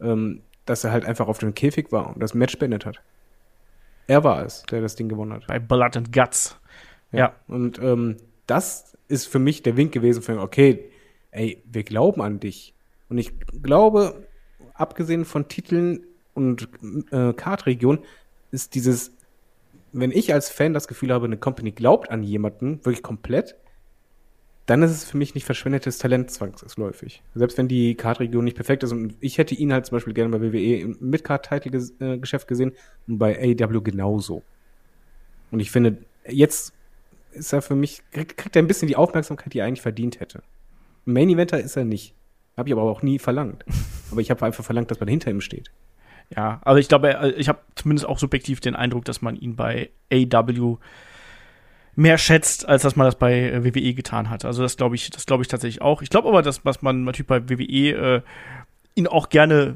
[0.01, 3.01] ähm, dass er halt einfach auf dem Käfig war und das Match beendet hat.
[4.07, 5.47] Er war es, der das Ding gewonnen hat.
[5.47, 6.59] Bei Blood and Guts.
[7.11, 7.19] Ja.
[7.19, 7.35] ja.
[7.47, 10.91] Und ähm, das ist für mich der Wink gewesen für okay,
[11.31, 12.73] ey, wir glauben an dich.
[13.09, 14.27] Und ich glaube,
[14.73, 16.67] abgesehen von Titeln und
[17.11, 17.99] äh, Kartregion,
[18.51, 19.11] ist dieses
[19.93, 23.55] wenn ich als Fan das Gefühl habe, eine Company glaubt an jemanden, wirklich komplett,
[24.65, 27.21] dann ist es für mich nicht verschwendetes Talent zwangsläufig.
[27.35, 30.37] Selbst wenn die Card-Region nicht perfekt ist und ich hätte ihn halt zum Beispiel gerne
[30.37, 32.71] bei WWE im Mid-Card-Title-Geschäft gesehen
[33.07, 34.41] und bei AEW genauso.
[35.51, 36.73] Und ich finde, jetzt
[37.33, 40.19] ist er für mich, kriegt, kriegt er ein bisschen die Aufmerksamkeit, die er eigentlich verdient
[40.19, 40.43] hätte.
[41.05, 42.15] Main Eventer ist er nicht.
[42.55, 43.65] Habe ich aber auch nie verlangt.
[44.11, 45.71] aber ich habe einfach verlangt, dass man hinter ihm steht.
[46.35, 49.55] Ja, also ich glaube, äh, ich habe zumindest auch subjektiv den Eindruck, dass man ihn
[49.55, 50.77] bei AW
[51.95, 54.45] mehr schätzt, als dass man das bei äh, WWE getan hat.
[54.45, 56.01] Also das glaube ich, das glaube ich tatsächlich auch.
[56.01, 58.21] Ich glaube aber, dass was man natürlich bei WWE äh,
[58.95, 59.75] ihn auch gerne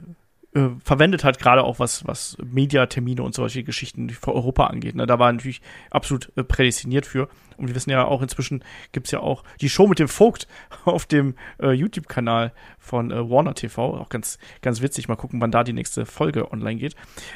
[0.57, 4.95] äh, verwendet hat, gerade auch was, was Mediatermine und solche Geschichten für Europa angeht.
[4.95, 5.05] Ne?
[5.05, 7.29] Da war natürlich absolut äh, prädestiniert für.
[7.57, 10.47] Und wir wissen ja auch, inzwischen gibt's ja auch die Show mit dem Vogt
[10.85, 13.97] auf dem äh, YouTube-Kanal von äh, Warner TV.
[13.97, 15.07] Auch ganz, ganz witzig.
[15.07, 16.95] Mal gucken, wann da die nächste Folge online geht.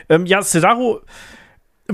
[0.10, 1.01] Ähm, ja, Cesaro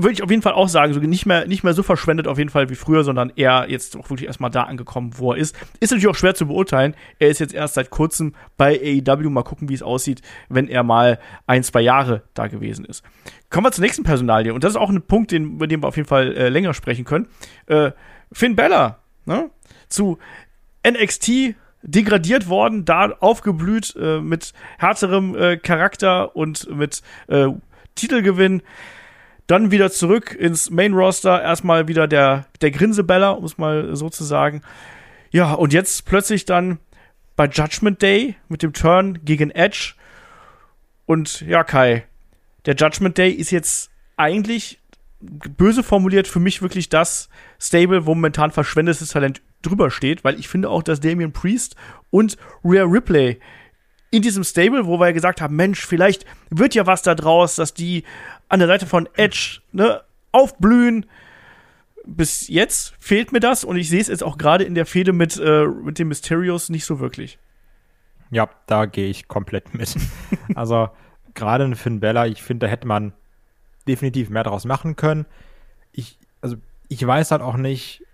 [0.02, 2.38] würde ich auf jeden Fall auch sagen, so nicht mehr, nicht mehr so verschwendet auf
[2.38, 5.56] jeden Fall wie früher, sondern eher jetzt auch wirklich erstmal da angekommen, wo er ist.
[5.80, 6.94] Ist natürlich auch schwer zu beurteilen.
[7.18, 9.30] Er ist jetzt erst seit kurzem bei AEW.
[9.30, 13.02] Mal gucken, wie es aussieht, wenn er mal ein, zwei Jahre da gewesen ist.
[13.50, 14.52] Kommen wir zur nächsten Personalie.
[14.52, 16.74] Und das ist auch ein Punkt, den, über den wir auf jeden Fall äh, länger
[16.74, 17.28] sprechen können.
[17.66, 17.92] Äh,
[18.32, 19.50] Finn Bella, ne?
[19.88, 20.18] Zu
[20.86, 27.48] NXT degradiert worden, da aufgeblüht äh, mit härterem äh, Charakter und mit äh,
[27.94, 28.62] Titelgewinn.
[29.48, 34.08] Dann wieder zurück ins Main Roster, erstmal wieder der, der Grinsebeller, um es mal so
[34.08, 34.62] zu sagen.
[35.30, 36.78] Ja, und jetzt plötzlich dann
[37.34, 39.94] bei Judgment Day mit dem Turn gegen Edge.
[41.06, 42.04] Und ja, Kai,
[42.66, 44.80] der Judgment Day ist jetzt eigentlich
[45.20, 50.48] böse formuliert für mich wirklich das Stable, wo momentan verschwendetes Talent drüber steht, weil ich
[50.48, 51.74] finde auch, dass Damian Priest
[52.10, 53.40] und Rhea Ripley
[54.10, 57.74] in diesem Stable, wo wir gesagt haben, Mensch, vielleicht wird ja was da draus, dass
[57.74, 58.04] die
[58.48, 61.06] an der Seite von Edge ne, aufblühen.
[62.04, 65.12] Bis jetzt fehlt mir das und ich sehe es jetzt auch gerade in der Fehde
[65.12, 67.38] mit, äh, mit dem Mysterios nicht so wirklich.
[68.30, 69.94] Ja, da gehe ich komplett mit.
[70.54, 70.88] also
[71.34, 73.12] gerade in Finn Bella, ich finde, da hätte man
[73.86, 75.26] definitiv mehr daraus machen können.
[75.92, 76.56] Ich, also
[76.88, 78.04] ich weiß halt auch nicht,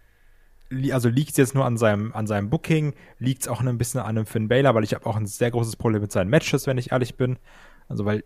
[0.90, 4.00] also liegt es jetzt nur an seinem, an seinem Booking, liegt es auch ein bisschen
[4.00, 6.66] an einem Finn Balor, weil ich habe auch ein sehr großes Problem mit seinen Matches,
[6.66, 7.38] wenn ich ehrlich bin.
[7.88, 8.24] Also weil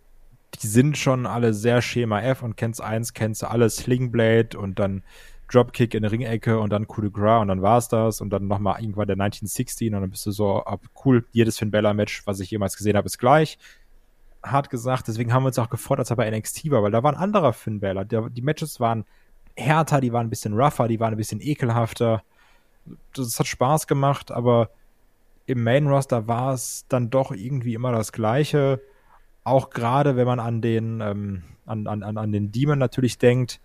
[0.55, 4.79] die sind schon alle sehr Schema F und kennst eins, kennst du alles, Slingblade und
[4.79, 5.03] dann
[5.51, 8.47] Dropkick in der Ringecke und dann Coup de Gras und dann war's das und dann
[8.47, 12.25] nochmal irgendwann der 1916 und dann bist du so, ab, cool, jedes Finn Bella Match,
[12.25, 13.57] was ich jemals gesehen habe, ist gleich.
[14.43, 17.03] Hart gesagt, deswegen haben wir uns auch gefreut, als er bei NXT war, weil da
[17.03, 18.05] war ein anderer Finn Balor.
[18.05, 19.05] die Matches waren
[19.55, 22.23] härter, die waren ein bisschen rougher, die waren ein bisschen ekelhafter.
[23.13, 24.69] Das hat Spaß gemacht, aber
[25.45, 28.81] im Main Roster war es dann doch irgendwie immer das Gleiche
[29.49, 33.59] auch gerade wenn man an den, ähm, an, an, an den Demon natürlich denkt,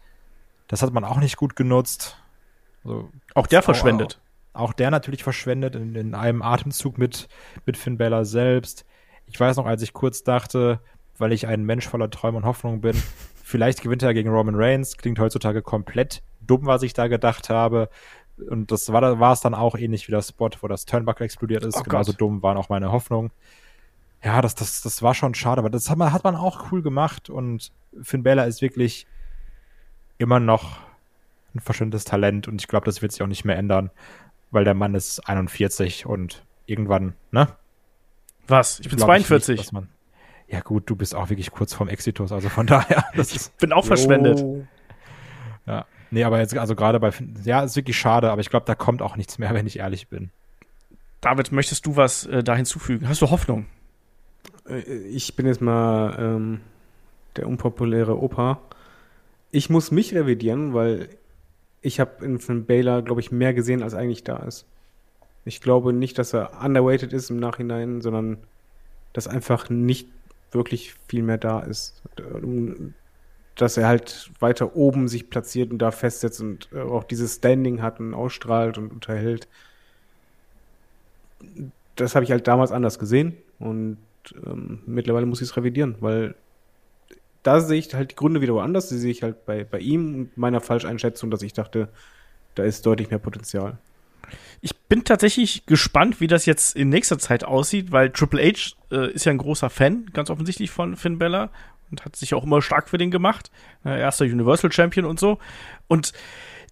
[0.68, 2.16] das hat man auch nicht gut genutzt.
[2.84, 4.20] Also, auch der verschwendet.
[4.52, 7.28] Auch, auch, der natürlich verschwendet in, in einem Atemzug mit,
[7.66, 8.84] mit Finn Bella selbst.
[9.26, 10.80] Ich weiß noch, als ich kurz dachte,
[11.18, 13.00] weil ich ein Mensch voller Träume und Hoffnung bin,
[13.42, 14.96] vielleicht gewinnt er gegen Roman Reigns.
[14.96, 17.88] Klingt heutzutage komplett dumm, was ich da gedacht habe.
[18.36, 21.64] Und das war, war es dann auch ähnlich wie der Spot, wo das Turnbuckle explodiert
[21.64, 21.76] ist.
[21.76, 22.20] Oh Genauso Gott.
[22.20, 23.30] dumm waren auch meine Hoffnungen
[24.24, 26.82] ja, das, das, das war schon schade, aber das hat man, hat man auch cool
[26.82, 27.70] gemacht und
[28.02, 29.06] Finn Balor ist wirklich
[30.16, 30.78] immer noch
[31.54, 33.90] ein verschwindendes Talent und ich glaube, das wird sich auch nicht mehr ändern,
[34.50, 37.48] weil der Mann ist 41 und irgendwann, ne?
[38.48, 38.80] Was?
[38.80, 39.58] Ich bin 42.
[39.58, 39.88] Nicht, man,
[40.48, 43.04] ja gut, du bist auch wirklich kurz vorm Exitus, also von daher.
[43.14, 44.42] Das ich bin auch verschwendet.
[45.66, 47.12] Ja, nee, aber jetzt, also gerade bei,
[47.44, 50.08] ja, ist wirklich schade, aber ich glaube, da kommt auch nichts mehr, wenn ich ehrlich
[50.08, 50.30] bin.
[51.20, 53.06] David, möchtest du was äh, da hinzufügen?
[53.06, 53.66] Hast du Hoffnung?
[54.68, 56.60] Äh, ich bin jetzt mal ähm,
[57.36, 58.60] der unpopuläre Opa.
[59.50, 61.08] Ich muss mich revidieren, weil
[61.80, 64.66] ich habe in Finn Baylor, glaube ich, mehr gesehen, als eigentlich da ist.
[65.44, 68.38] Ich glaube nicht, dass er underweighted ist im Nachhinein, sondern
[69.12, 70.08] dass einfach nicht
[70.50, 72.02] wirklich viel mehr da ist.
[73.54, 77.82] Dass er halt weiter oben sich platziert und da festsetzt und äh, auch dieses Standing
[77.82, 79.46] hat und ausstrahlt und unterhält.
[81.96, 83.98] Das habe ich halt damals anders gesehen und
[84.46, 86.34] ähm, mittlerweile muss ich es revidieren, weil
[87.42, 88.88] da sehe ich halt die Gründe wieder woanders.
[88.88, 91.88] Die sehe ich halt bei, bei ihm und meiner Falscheinschätzung, dass ich dachte,
[92.54, 93.78] da ist deutlich mehr Potenzial.
[94.62, 99.12] Ich bin tatsächlich gespannt, wie das jetzt in nächster Zeit aussieht, weil Triple H äh,
[99.12, 101.50] ist ja ein großer Fan, ganz offensichtlich von Finn Bella
[101.90, 103.50] und hat sich auch immer stark für den gemacht.
[103.84, 105.38] Äh, erster Universal Champion und so.
[105.86, 106.14] Und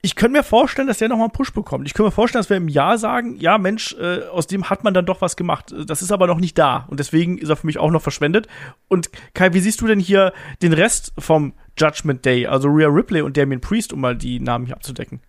[0.04, 1.86] ich könnte mir vorstellen, dass der nochmal einen Push bekommt.
[1.86, 4.82] Ich könnte mir vorstellen, dass wir im Jahr sagen, ja, Mensch, äh, aus dem hat
[4.82, 5.72] man dann doch was gemacht.
[5.86, 6.86] Das ist aber noch nicht da.
[6.88, 8.48] Und deswegen ist er für mich auch noch verschwendet.
[8.88, 12.48] Und Kai, wie siehst du denn hier den Rest vom Judgment Day?
[12.48, 15.20] Also Rhea Ripley und Damien Priest, um mal die Namen hier abzudecken.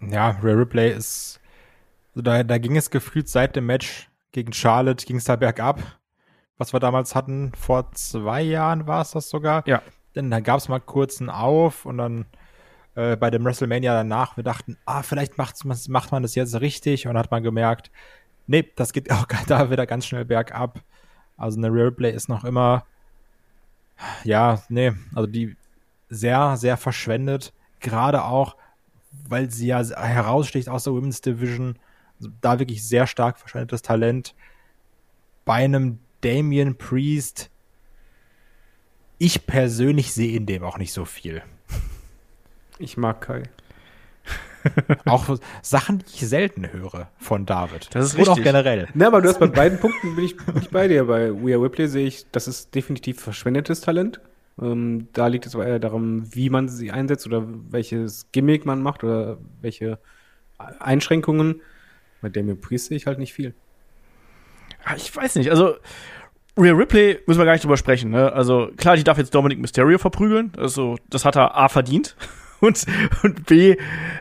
[0.00, 1.40] Ja, Rhea Ripley ist,
[2.10, 5.82] also da, da ging es gefühlt seit dem Match gegen Charlotte, ging es da bergab.
[6.56, 9.66] Was wir damals hatten, vor zwei Jahren war es das sogar.
[9.66, 9.82] Ja.
[10.14, 12.26] Denn da gab es mal kurz einen Auf und dann
[12.96, 14.36] äh, bei dem WrestleMania danach.
[14.36, 17.06] Wir dachten, ah, vielleicht macht, man das jetzt richtig.
[17.06, 17.90] Und hat man gemerkt,
[18.46, 20.82] nee, das geht auch da wieder ganz schnell bergab.
[21.36, 22.86] Also eine Real Play ist noch immer,
[24.24, 25.56] ja, nee, also die
[26.08, 27.52] sehr, sehr verschwendet.
[27.80, 28.56] Gerade auch,
[29.28, 31.78] weil sie ja heraussticht aus der Women's Division.
[32.18, 34.34] Also da wirklich sehr stark verschwendetes Talent.
[35.44, 37.50] Bei einem Damien Priest,
[39.18, 41.42] ich persönlich sehe in dem auch nicht so viel.
[42.78, 43.42] Ich mag Kai.
[45.06, 47.88] auch Sachen, die ich selten höre von David.
[47.94, 48.32] Das ist Und richtig.
[48.40, 48.88] auch generell.
[48.94, 51.04] Na, aber du hast bei beiden Punkten bin ich nicht bei dir.
[51.04, 54.20] Bei We Are Ripley sehe ich, das ist definitiv verschwendetes Talent.
[54.60, 58.82] Ähm, da liegt es aber eher darum, wie man sie einsetzt oder welches Gimmick man
[58.82, 59.98] macht oder welche
[60.58, 61.60] Einschränkungen.
[62.22, 63.54] Bei Damien Priest sehe ich halt nicht viel.
[64.84, 65.76] Ah, Ich weiß nicht, also
[66.58, 68.10] Rhea Ripley müssen wir gar nicht drüber sprechen.
[68.10, 68.32] Ne?
[68.32, 70.52] Also klar, die darf jetzt Dominic Mysterio verprügeln.
[70.56, 72.16] Also das hat er A verdient
[72.60, 72.84] und,
[73.22, 73.76] und B,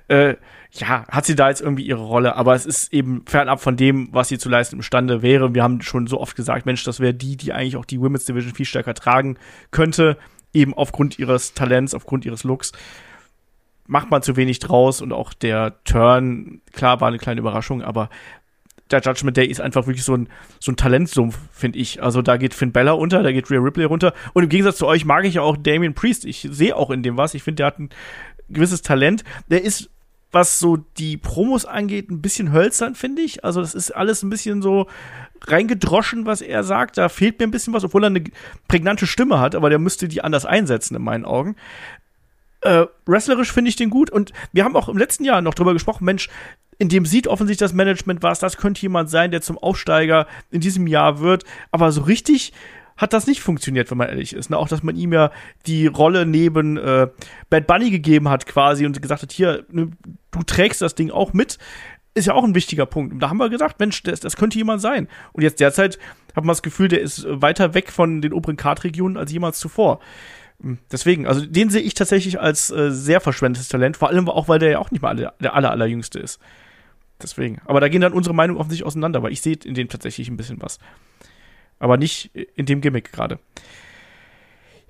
[0.07, 0.35] äh,
[0.71, 2.35] ja, hat sie da jetzt irgendwie ihre Rolle.
[2.35, 5.55] Aber es ist eben fernab von dem, was sie zu leisten imstande wäre.
[5.55, 8.25] Wir haben schon so oft gesagt, Mensch, das wäre die, die eigentlich auch die Women's
[8.25, 9.37] Division viel stärker tragen
[9.71, 10.17] könnte.
[10.53, 12.73] Eben aufgrund ihres Talents, aufgrund ihres Looks.
[13.87, 18.09] Macht man zu wenig draus und auch der Turn, klar, war eine kleine Überraschung, aber
[18.91, 22.03] der Judgment Day ist einfach wirklich so ein, so ein Talentsumpf, finde ich.
[22.03, 24.13] Also da geht Finn Bella unter, da geht Rhea Ripley runter.
[24.33, 26.25] Und im Gegensatz zu euch mag ich ja auch Damien Priest.
[26.25, 27.33] Ich sehe auch in dem was.
[27.33, 27.89] Ich finde, der hat ein
[28.49, 29.23] gewisses Talent.
[29.49, 29.89] Der ist,
[30.31, 33.43] was so die Promos angeht, ein bisschen hölzern, finde ich.
[33.43, 34.87] Also das ist alles ein bisschen so
[35.47, 36.97] reingedroschen, was er sagt.
[36.97, 38.23] Da fehlt mir ein bisschen was, obwohl er eine
[38.67, 41.55] prägnante Stimme hat, aber der müsste die anders einsetzen, in meinen Augen.
[42.65, 45.73] Äh, wrestlerisch finde ich den gut und wir haben auch im letzten Jahr noch drüber
[45.73, 46.29] gesprochen, Mensch,
[46.79, 50.61] in dem sieht offensichtlich das Management was, das könnte jemand sein, der zum Aufsteiger in
[50.61, 52.53] diesem Jahr wird, aber so richtig
[52.97, 54.49] hat das nicht funktioniert, wenn man ehrlich ist.
[54.49, 54.57] Ne?
[54.57, 55.29] Auch, dass man ihm ja
[55.67, 57.07] die Rolle neben äh,
[57.51, 59.91] Bad Bunny gegeben hat quasi und gesagt hat, hier, ne,
[60.31, 61.59] du trägst das Ding auch mit,
[62.15, 63.13] ist ja auch ein wichtiger Punkt.
[63.13, 65.07] Und da haben wir gesagt, Mensch, das, das könnte jemand sein.
[65.33, 65.99] Und jetzt derzeit
[66.29, 69.99] hat man das Gefühl, der ist weiter weg von den oberen Kartregionen als jemals zuvor.
[70.91, 74.59] Deswegen, also den sehe ich tatsächlich als äh, sehr verschwendetes Talent, vor allem auch, weil
[74.59, 76.39] der ja auch nicht mal alle, der aller, allerjüngste ist.
[77.21, 77.61] Deswegen.
[77.65, 80.37] Aber da gehen dann unsere Meinungen offensichtlich auseinander, weil ich sehe in dem tatsächlich ein
[80.37, 80.79] bisschen was.
[81.79, 83.39] Aber nicht in dem Gimmick gerade.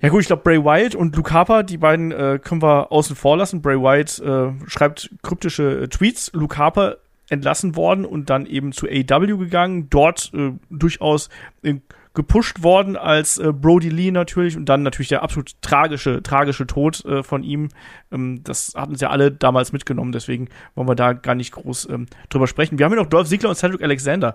[0.00, 3.16] Ja gut, ich glaube Bray Wyatt und Luke Harper, die beiden äh, können wir außen
[3.16, 3.62] vor lassen.
[3.62, 6.30] Bray Wyatt äh, schreibt kryptische äh, Tweets.
[6.34, 6.98] Luke Harper
[7.28, 11.28] entlassen worden und dann eben zu AEW gegangen, dort äh, durchaus
[11.62, 11.76] äh,
[12.16, 17.04] gepusht worden als äh, Brody Lee natürlich und dann natürlich der absolut tragische, tragische Tod
[17.04, 17.68] äh, von ihm.
[18.10, 21.88] Ähm, das hatten sie ja alle damals mitgenommen, deswegen wollen wir da gar nicht groß
[21.90, 22.78] ähm, drüber sprechen.
[22.80, 24.34] Wir haben ja noch Dolph Ziggler und Cedric Alexander.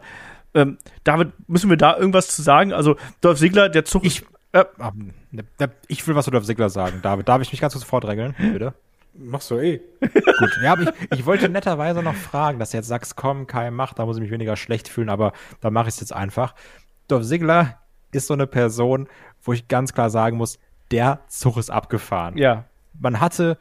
[0.53, 2.71] Ähm, David, müssen wir da irgendwas zu sagen?
[2.71, 6.45] Also Dolph Ziggler, der Zug Ich- äh, Ähm, ne, ne, Ich will was zu Dolph
[6.45, 7.27] Ziggler sagen, David.
[7.27, 8.73] Darf ich mich ganz kurz vordrängeln, bitte?
[9.13, 9.81] Machst du eh.
[10.01, 10.59] Gut.
[10.63, 10.89] Ja, aber ich,
[11.19, 14.21] ich wollte netterweise noch fragen, dass du jetzt sagst, komm, Kai, mach, da muss ich
[14.21, 16.55] mich weniger schlecht fühlen, aber da mache ich es jetzt einfach.
[17.11, 17.77] Dolph Ziggler
[18.11, 19.07] ist so eine Person,
[19.43, 20.59] wo ich ganz klar sagen muss,
[20.91, 22.37] der Zug ist abgefahren.
[22.37, 22.65] ja,
[22.99, 23.57] Man hatte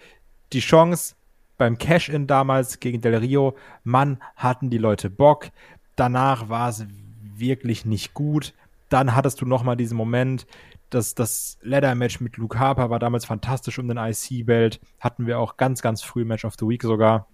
[0.53, 1.15] die Chance
[1.59, 5.51] beim Cash-In damals gegen Del Rio, Mann, hatten die Leute Bock.
[5.95, 6.87] Danach war es
[7.23, 8.55] wirklich nicht gut.
[8.89, 10.47] Dann hattest du noch mal diesen Moment,
[10.89, 14.81] dass das Leather-Match mit Luke Harper war damals fantastisch um den IC-Belt.
[14.99, 17.29] Hatten wir auch ganz, ganz früh Match of the Week sogar.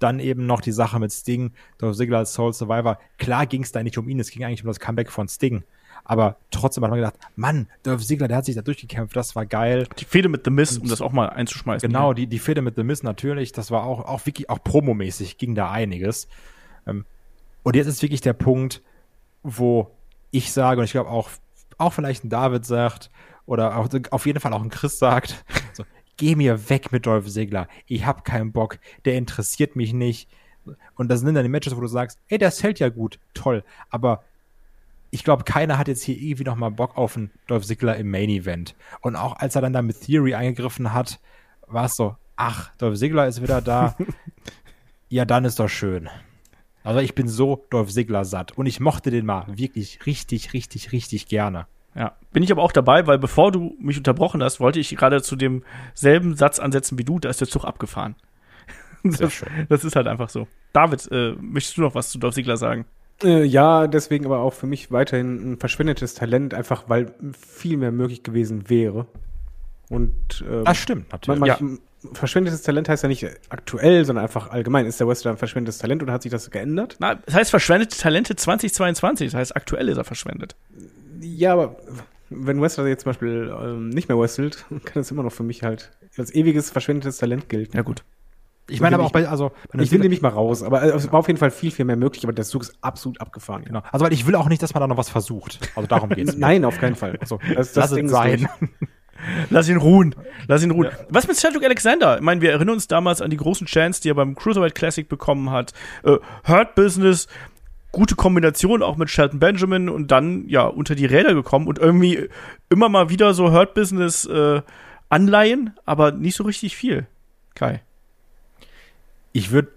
[0.00, 2.98] Dann eben noch die Sache mit Sting, Dolph Ziggler als Soul Survivor.
[3.18, 5.62] Klar ging es da nicht um ihn, es ging eigentlich um das Comeback von Sting.
[6.04, 9.46] Aber trotzdem hat man gedacht, Mann, Dolph Ziggler, der hat sich da durchgekämpft, das war
[9.46, 9.86] geil.
[9.98, 11.88] die Fehde mit The Miz, um das auch mal einzuschmeißen.
[11.88, 15.38] Genau, die, die Fehde mit The Miz natürlich, das war auch, auch wirklich, auch promomäßig
[15.38, 16.26] ging da einiges.
[16.86, 17.04] Ähm,
[17.62, 18.82] und jetzt ist wirklich der Punkt,
[19.42, 19.90] wo
[20.30, 21.30] ich sage, und ich glaube auch,
[21.78, 23.10] auch vielleicht ein David sagt,
[23.46, 25.44] oder auch, auf jeden Fall auch ein Chris sagt,
[26.20, 27.66] geh mir weg mit Dolph Ziggler.
[27.86, 30.28] Ich hab keinen Bock, der interessiert mich nicht.
[30.94, 33.64] Und das sind dann die Matches, wo du sagst, ey, der zählt ja gut, toll.
[33.88, 34.22] Aber
[35.10, 38.10] ich glaube, keiner hat jetzt hier irgendwie noch mal Bock auf einen Dolph Ziggler im
[38.10, 38.76] Main Event.
[39.00, 41.20] Und auch als er dann da mit Theory eingegriffen hat,
[41.66, 43.96] war es so, ach, Dolph Ziggler ist wieder da.
[45.08, 46.10] ja, dann ist doch schön.
[46.84, 48.52] Also ich bin so Dolph Ziggler satt.
[48.58, 51.66] Und ich mochte den mal wirklich richtig, richtig, richtig gerne.
[51.94, 55.22] Ja, bin ich aber auch dabei, weil bevor du mich unterbrochen hast, wollte ich gerade
[55.22, 58.14] zu demselben Satz ansetzen wie du, da ist der Zug abgefahren.
[59.02, 59.48] Sehr Das, schön.
[59.68, 60.46] das ist halt einfach so.
[60.72, 62.84] David, äh, möchtest du noch was zu Dolph Ziggler sagen?
[63.22, 67.92] Äh, ja, deswegen aber auch für mich weiterhin ein verschwendetes Talent, einfach weil viel mehr
[67.92, 69.06] möglich gewesen wäre.
[69.88, 71.60] Und ähm, Das stimmt, man, natürlich.
[71.60, 71.78] man,
[72.14, 74.86] verschwendetes Talent heißt ja nicht aktuell, sondern einfach allgemein.
[74.86, 76.96] Ist der Wrestler ein verschwendetes Talent oder hat sich das geändert?
[77.00, 80.54] Na, das heißt verschwendete Talente 2022, das heißt aktuell ist er verschwendet.
[81.20, 81.76] Ja, aber
[82.30, 85.62] wenn Wrestler jetzt zum Beispiel ähm, nicht mehr wrestelt, kann es immer noch für mich
[85.62, 87.76] halt als ewiges verschwendetes Talent gelten.
[87.76, 88.04] Ja, gut.
[88.68, 91.10] Ich meine aber auch bei, also, bei Ich will nämlich mal raus, aber äh, es
[91.10, 93.64] war auf jeden Fall viel, viel mehr möglich, aber der Zug ist absolut abgefahren.
[93.64, 93.82] genau.
[93.90, 95.58] Also, weil ich will auch nicht, dass man da noch was versucht.
[95.74, 96.36] Also darum geht's.
[96.38, 97.16] Nein, auf keinen Fall.
[97.20, 98.48] Also, Das- das lass Ding es sein.
[99.50, 100.14] Lass ihn ruhen.
[100.48, 100.88] Lass ihn ruhen.
[101.10, 102.16] Was mit Cedric Alexander?
[102.16, 105.06] Ich meine, wir erinnern uns damals an die großen Chance, die er beim Cruiserweight Classic
[105.06, 105.74] bekommen hat.
[106.04, 106.16] Äh,
[106.48, 107.26] Hurt Business,
[107.92, 112.28] gute Kombination auch mit Shelton Benjamin und dann ja unter die Räder gekommen und irgendwie
[112.68, 114.62] immer mal wieder so Hurt Business äh,
[115.08, 117.06] Anleihen, aber nicht so richtig viel.
[117.54, 117.82] Kai.
[119.32, 119.72] Ich würde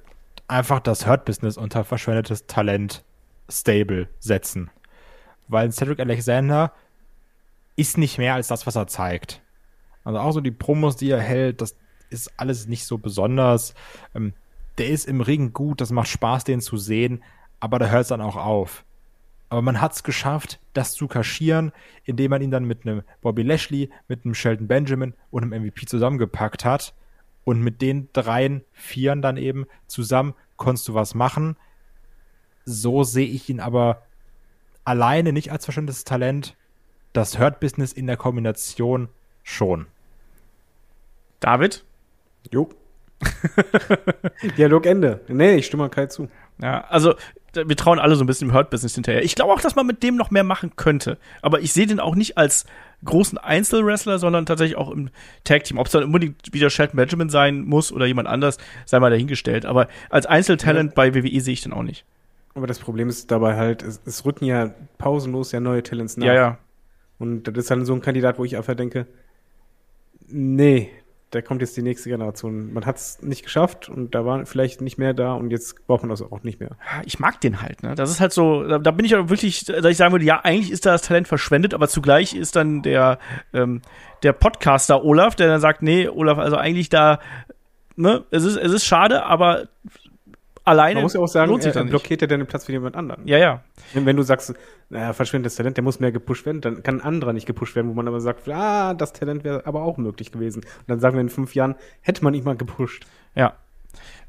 [0.47, 3.03] einfach das Hurt-Business unter verschwendetes Talent
[3.49, 4.69] stable setzen.
[5.47, 6.71] Weil Cedric Alexander
[7.75, 9.41] ist nicht mehr als das, was er zeigt.
[10.03, 11.75] Also auch so die Promos, die er hält, das
[12.09, 13.73] ist alles nicht so besonders.
[14.13, 14.33] Ähm,
[14.77, 17.23] der ist im Ring gut, das macht Spaß, den zu sehen,
[17.63, 18.83] aber da hört es dann auch auf.
[19.47, 21.71] Aber man hat es geschafft, das zu kaschieren,
[22.03, 25.85] indem man ihn dann mit einem Bobby Lashley, mit einem Shelton Benjamin und einem MVP
[25.85, 26.93] zusammengepackt hat.
[27.45, 31.55] Und mit den dreien, vieren dann eben zusammen konntest du was machen.
[32.65, 34.01] So sehe ich ihn aber
[34.83, 36.57] alleine nicht als verschwendetes Talent.
[37.13, 39.07] Das Hurt-Business in der Kombination
[39.41, 39.87] schon.
[41.39, 41.85] David?
[42.51, 42.67] Jo.
[44.57, 45.21] Dialog Ende.
[45.29, 46.27] Nee, ich stimme Kai zu.
[46.61, 47.15] Ja, also
[47.53, 49.23] wir trauen alle so ein bisschen im Hurt-Business hinterher.
[49.23, 51.17] Ich glaube auch, dass man mit dem noch mehr machen könnte.
[51.41, 52.65] Aber ich sehe den auch nicht als
[53.05, 55.09] großen Einzelwrestler, sondern tatsächlich auch im
[55.43, 55.77] Tag-Team.
[55.77, 59.65] Ob es dann unbedingt wieder Shelton Benjamin sein muss oder jemand anders, sei mal dahingestellt.
[59.65, 62.05] Aber als Einzeltalent bei WWE sehe ich den auch nicht.
[62.55, 66.27] Aber das Problem ist dabei halt, es, es rücken ja pausenlos ja neue Talents nach.
[66.27, 66.57] Ja, ja.
[67.19, 69.07] Und das ist dann so ein Kandidat, wo ich einfach denke,
[70.27, 70.89] nee,
[71.33, 72.73] da kommt jetzt die nächste Generation.
[72.73, 76.03] Man hat es nicht geschafft und da war vielleicht nicht mehr da und jetzt braucht
[76.03, 76.77] man das auch nicht mehr.
[77.05, 77.95] Ich mag den halt, ne?
[77.95, 80.41] Das ist halt so, da, da bin ich auch wirklich, dass ich sagen würde, ja,
[80.43, 83.17] eigentlich ist da das Talent verschwendet, aber zugleich ist dann der,
[83.51, 83.81] ähm,
[84.21, 87.19] der Podcaster Olaf, der dann sagt, nee, Olaf, also eigentlich da,
[87.95, 89.67] ne, es ist, es ist schade, aber
[90.63, 91.91] alleine Man muss ja auch sagen, lohnt sich er, er dann nicht.
[91.91, 93.27] blockiert ja deinen Platz für jemand anderen.
[93.27, 93.63] Ja, ja.
[93.93, 94.53] Wenn, du sagst,
[94.89, 97.89] naja, verschwindendes Talent, der muss mehr gepusht werden, dann kann ein anderer nicht gepusht werden,
[97.89, 100.59] wo man aber sagt, ah, das Talent wäre aber auch möglich gewesen.
[100.63, 103.05] Und dann sagen wir in fünf Jahren, hätte man ihn mal gepusht.
[103.35, 103.53] Ja.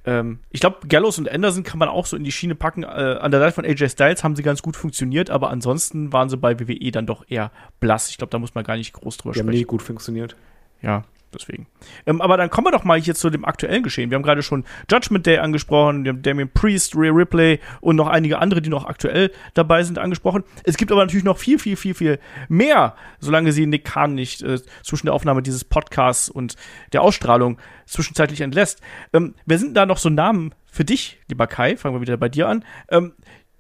[0.07, 2.83] Ähm, ich glaube, Gallows und Anderson kann man auch so in die Schiene packen.
[2.83, 6.29] Äh, an der Seite von AJ Styles haben sie ganz gut funktioniert, aber ansonsten waren
[6.29, 8.11] sie bei WWE dann doch eher blass.
[8.11, 9.59] Ich glaube, da muss man gar nicht groß drüber Die haben sprechen.
[9.61, 10.37] nie gut funktioniert.
[10.83, 11.67] Ja, deswegen.
[12.07, 14.11] Ähm, aber dann kommen wir doch mal hier zu dem aktuellen Geschehen.
[14.11, 18.09] Wir haben gerade schon Judgment Day angesprochen, wir haben Damien Priest, Rhea Ripley und noch
[18.09, 20.45] einige andere, die noch aktuell dabei sind, angesprochen.
[20.65, 22.19] Es gibt aber natürlich noch viel, viel, viel, viel
[22.49, 26.57] mehr, solange sie Nick Khan nicht äh, zwischen der Aufnahme dieses Podcasts und
[26.93, 28.81] der Ausstrahlung zwischenzeitlich entlässt.
[29.13, 31.77] Ähm, wer sind da noch so Namen für dich, lieber Kai?
[31.77, 32.65] Fangen wir wieder bei dir an.
[32.89, 33.13] Ähm,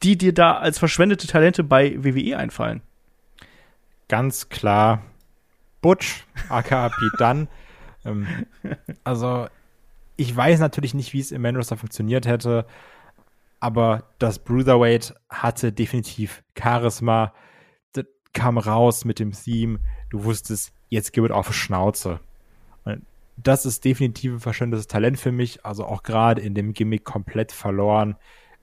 [0.02, 2.82] die dir da als verschwendete Talente bei WWE einfallen.
[4.08, 5.02] Ganz klar
[5.80, 7.48] Butch, aka Pete Dunn.
[8.04, 8.26] Ähm,
[9.04, 9.46] also,
[10.16, 12.66] ich weiß natürlich nicht, wie es im Main Roster funktioniert hätte,
[13.60, 17.32] aber das Bruiserweight hatte definitiv Charisma.
[17.92, 19.78] Das kam raus mit dem Theme.
[20.10, 22.20] Du wusstest, jetzt gibt es auf Schnauze.
[22.84, 27.04] Und das ist definitiv ein verschwendetes Talent für mich, also auch gerade in dem Gimmick
[27.04, 28.16] komplett verloren.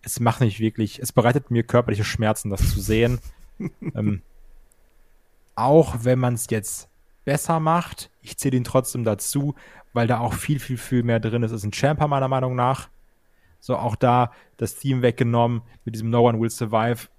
[0.04, 3.20] Es macht nicht wirklich, es bereitet mir körperliche Schmerzen, das zu sehen.
[3.96, 4.22] ähm,
[5.56, 6.91] auch wenn man es jetzt
[7.26, 9.56] besser macht, ich zähle ihn trotzdem dazu,
[9.94, 11.52] weil da auch viel, viel, viel mehr drin ist.
[11.52, 12.90] Es ist ein Champer meiner Meinung nach.
[13.60, 17.10] So auch da das Team weggenommen mit diesem No One Will Survive.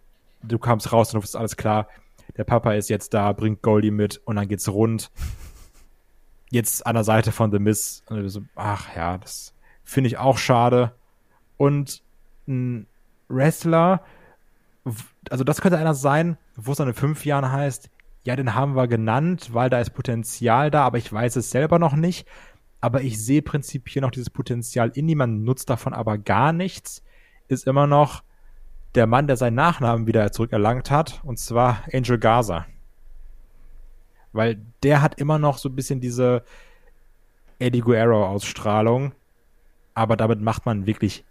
[0.43, 1.89] Du kamst raus und du wusstest alles klar.
[2.37, 5.11] Der Papa ist jetzt da, bringt Goldie mit und dann geht's rund.
[6.51, 10.95] Jetzt an der Seite von The du so, ach ja, das finde ich auch schade.
[11.57, 12.03] Und
[12.49, 12.87] ein
[13.29, 14.03] Wrestler,
[15.31, 17.89] also das könnte einer sein, wo es dann in fünf Jahren heißt,
[18.25, 21.79] ja, den haben wir genannt, weil da ist Potenzial da, aber ich weiß es selber
[21.79, 22.27] noch nicht.
[22.81, 27.05] Aber ich sehe prinzipiell noch dieses Potenzial in ihm, man nutzt davon aber gar nichts,
[27.49, 28.23] ist immer noch
[28.95, 32.67] der Mann, der seinen Nachnamen wieder zurückerlangt hat, und zwar Angel Gaza.
[34.33, 36.43] Weil der hat immer noch so ein bisschen diese
[37.59, 39.13] Eddie Guerrero-Ausstrahlung,
[39.95, 41.25] aber damit macht man wirklich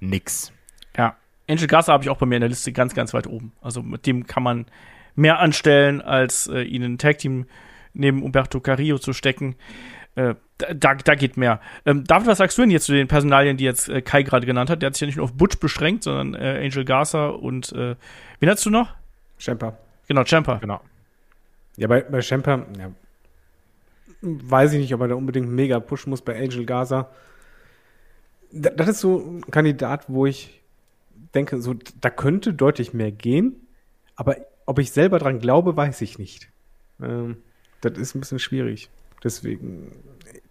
[0.00, 0.52] nix.
[0.96, 1.16] Ja,
[1.48, 3.52] Angel Garza habe ich auch bei mir in der Liste ganz, ganz weit oben.
[3.60, 4.66] Also mit dem kann man
[5.16, 7.46] mehr anstellen, als äh, ihn in ein Tag-Team
[7.94, 9.56] neben Umberto Carrillo zu stecken.
[10.14, 10.34] Äh,
[10.74, 11.60] da, da geht mehr.
[11.84, 14.46] Ähm, David, was sagst du denn jetzt zu den Personalien, die jetzt äh, Kai gerade
[14.46, 14.80] genannt hat?
[14.82, 17.96] Der hat sich ja nicht nur auf Butch beschränkt, sondern äh, Angel Garza und äh,
[18.40, 18.94] wen hast du noch?
[19.38, 19.76] Champer.
[20.08, 20.56] Genau, Champa.
[20.56, 20.80] Genau.
[21.76, 22.90] Ja, bei, bei Champer, ja,
[24.22, 27.10] weiß ich nicht, ob er da unbedingt mega pushen muss bei Angel Gaza.
[28.50, 30.62] Da- Das ist so ein Kandidat, wo ich
[31.34, 33.66] denke, so, da könnte deutlich mehr gehen,
[34.14, 34.36] aber
[34.66, 36.50] ob ich selber dran glaube, weiß ich nicht.
[37.00, 37.38] Ähm,
[37.80, 38.90] das ist ein bisschen schwierig.
[39.24, 39.92] Deswegen,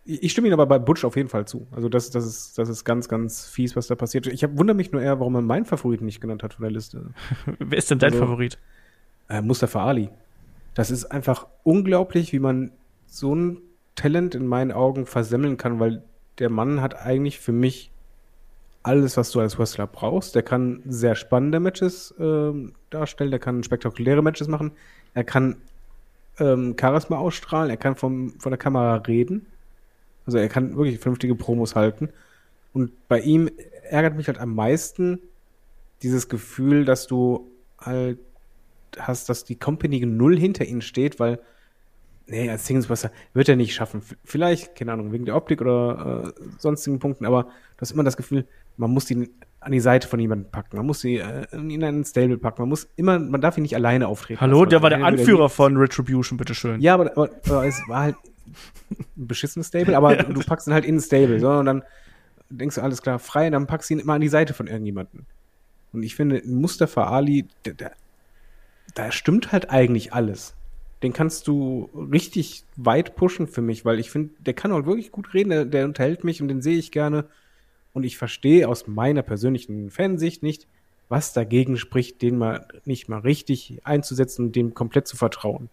[0.05, 1.67] ich stimme Ihnen aber bei Butch auf jeden Fall zu.
[1.71, 4.27] Also das, das, ist, das ist ganz, ganz fies, was da passiert.
[4.27, 6.71] Ich hab, wundere mich nur eher, warum er meinen Favoriten nicht genannt hat von der
[6.71, 7.11] Liste.
[7.59, 8.57] Wer ist denn dein Also- Favorit?
[9.27, 10.09] Äh, Mustafa Ali.
[10.75, 12.71] Das ist einfach unglaublich, wie man
[13.07, 13.61] so ein
[13.95, 16.03] Talent in meinen Augen versemmeln kann, weil
[16.37, 17.91] der Mann hat eigentlich für mich
[18.85, 20.35] alles, was du als Wrestler brauchst.
[20.35, 24.71] Der kann sehr spannende Matches ähm, darstellen, der kann spektakuläre Matches machen,
[25.15, 25.55] er kann
[26.39, 29.47] ähm, Charisma ausstrahlen, er kann vom, von der Kamera reden.
[30.27, 32.09] Also er kann wirklich vernünftige Promos halten.
[32.73, 33.49] Und bei ihm
[33.89, 35.19] ärgert mich halt am meisten
[36.03, 38.19] dieses Gefühl, dass du halt
[38.99, 41.39] hast, dass die Company null hinter ihnen steht, weil,
[42.27, 44.03] nee, als Singles-Wrestler wird er nicht schaffen.
[44.23, 48.17] Vielleicht, keine Ahnung, wegen der Optik oder äh, sonstigen Punkten, aber du hast immer das
[48.17, 48.45] Gefühl,
[48.77, 51.83] man muss ihn an die Seite von jemandem packen, man muss sie äh, ihn in
[51.83, 54.39] einen Stable packen, man muss immer, man darf ihn nicht alleine auftreten.
[54.39, 54.69] Hallo, lassen.
[54.69, 56.79] der war der Anführer von Retribution, bitteschön.
[56.81, 58.15] ja, aber, aber, aber es war halt
[59.17, 61.83] ein beschissenes Stable, aber du packst ihn halt in ein Stable, so, und dann
[62.49, 64.67] denkst du, alles klar, frei, und dann packst du ihn immer an die Seite von
[64.67, 65.25] irgendjemandem.
[65.93, 67.91] Und ich finde, Mustafa Ali, der, der,
[68.93, 70.53] da stimmt halt eigentlich alles.
[71.01, 75.11] Den kannst du richtig weit pushen für mich, weil ich finde, der kann auch wirklich
[75.11, 77.25] gut reden, der, der unterhält mich und den sehe ich gerne.
[77.95, 80.67] Und ich verstehe aus meiner persönlichen Fansicht nicht,
[81.07, 85.69] was dagegen spricht, den mal nicht mal richtig einzusetzen und dem komplett zu vertrauen.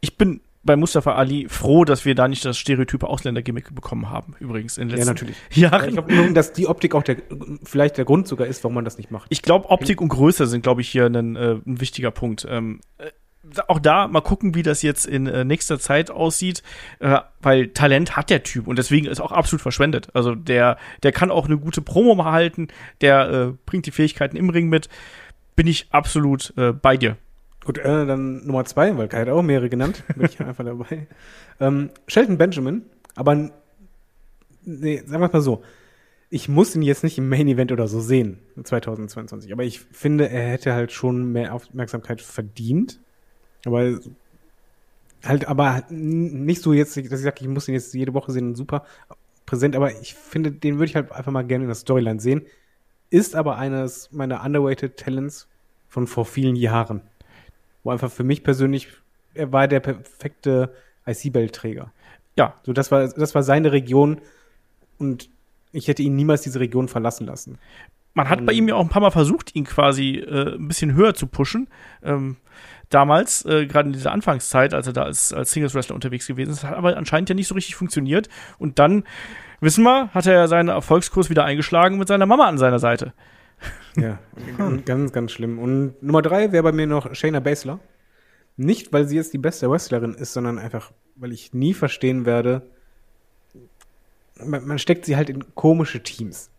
[0.00, 4.36] Ich bin bei Mustafa Ali froh, dass wir da nicht das stereotype Ausländer-Gimmick bekommen haben,
[4.38, 5.36] übrigens in den Ja, letzten natürlich.
[5.50, 5.80] Jahren.
[5.80, 7.16] Ja, ich glaube dass die Optik auch der,
[7.64, 9.26] vielleicht der Grund sogar ist, warum man das nicht macht.
[9.30, 12.46] Ich glaube, Optik und Größe sind, glaube ich, hier ein, äh, ein wichtiger Punkt.
[12.48, 13.10] Ähm, äh,
[13.68, 16.62] auch da mal gucken, wie das jetzt in äh, nächster Zeit aussieht,
[17.00, 20.08] äh, weil Talent hat der Typ und deswegen ist auch absolut verschwendet.
[20.14, 22.68] Also der, der kann auch eine gute Promo mal halten,
[23.00, 24.88] der äh, bringt die Fähigkeiten im Ring mit.
[25.56, 27.16] Bin ich absolut äh, bei dir.
[27.64, 30.04] Gut, äh, dann Nummer zwei, weil Kai hat auch mehrere genannt.
[30.14, 31.06] Bin ich einfach dabei.
[31.60, 32.82] Ähm, Shelton Benjamin,
[33.14, 33.50] aber
[34.64, 35.62] nee, sagen wir es mal so.
[36.30, 39.52] Ich muss ihn jetzt nicht im Main Event oder so sehen, 2022.
[39.52, 43.00] Aber ich finde, er hätte halt schon mehr Aufmerksamkeit verdient.
[43.64, 43.98] Aber
[45.24, 48.54] halt, aber nicht so jetzt, dass ich sage, ich muss ihn jetzt jede Woche sehen,
[48.54, 48.84] super
[49.46, 49.76] präsent.
[49.76, 52.42] Aber ich finde, den würde ich halt einfach mal gerne in der Storyline sehen.
[53.10, 55.48] Ist aber eines meiner underrated Talents
[55.88, 57.02] von vor vielen Jahren
[57.82, 58.88] wo einfach für mich persönlich,
[59.34, 60.74] er war der perfekte
[61.06, 61.90] IC-Belt-Träger.
[62.36, 64.20] Ja, So, das war, das war seine Region
[64.98, 65.30] und
[65.72, 67.58] ich hätte ihn niemals diese Region verlassen lassen.
[68.14, 70.94] Man hat bei ihm ja auch ein paar Mal versucht, ihn quasi äh, ein bisschen
[70.94, 71.68] höher zu pushen.
[72.02, 72.36] Ähm,
[72.88, 76.64] damals, äh, gerade in dieser Anfangszeit, als er da als, als Singles-Wrestler unterwegs gewesen ist,
[76.64, 78.28] hat aber anscheinend ja nicht so richtig funktioniert.
[78.58, 79.04] Und dann,
[79.60, 83.12] wissen wir, hat er ja seinen Erfolgskurs wieder eingeschlagen mit seiner Mama an seiner Seite.
[83.96, 84.18] Ja,
[84.84, 85.58] ganz, ganz schlimm.
[85.58, 87.80] Und Nummer drei wäre bei mir noch Shayna Baszler.
[88.56, 92.62] Nicht, weil sie jetzt die beste Wrestlerin ist, sondern einfach, weil ich nie verstehen werde,
[94.44, 96.50] man, man steckt sie halt in komische Teams,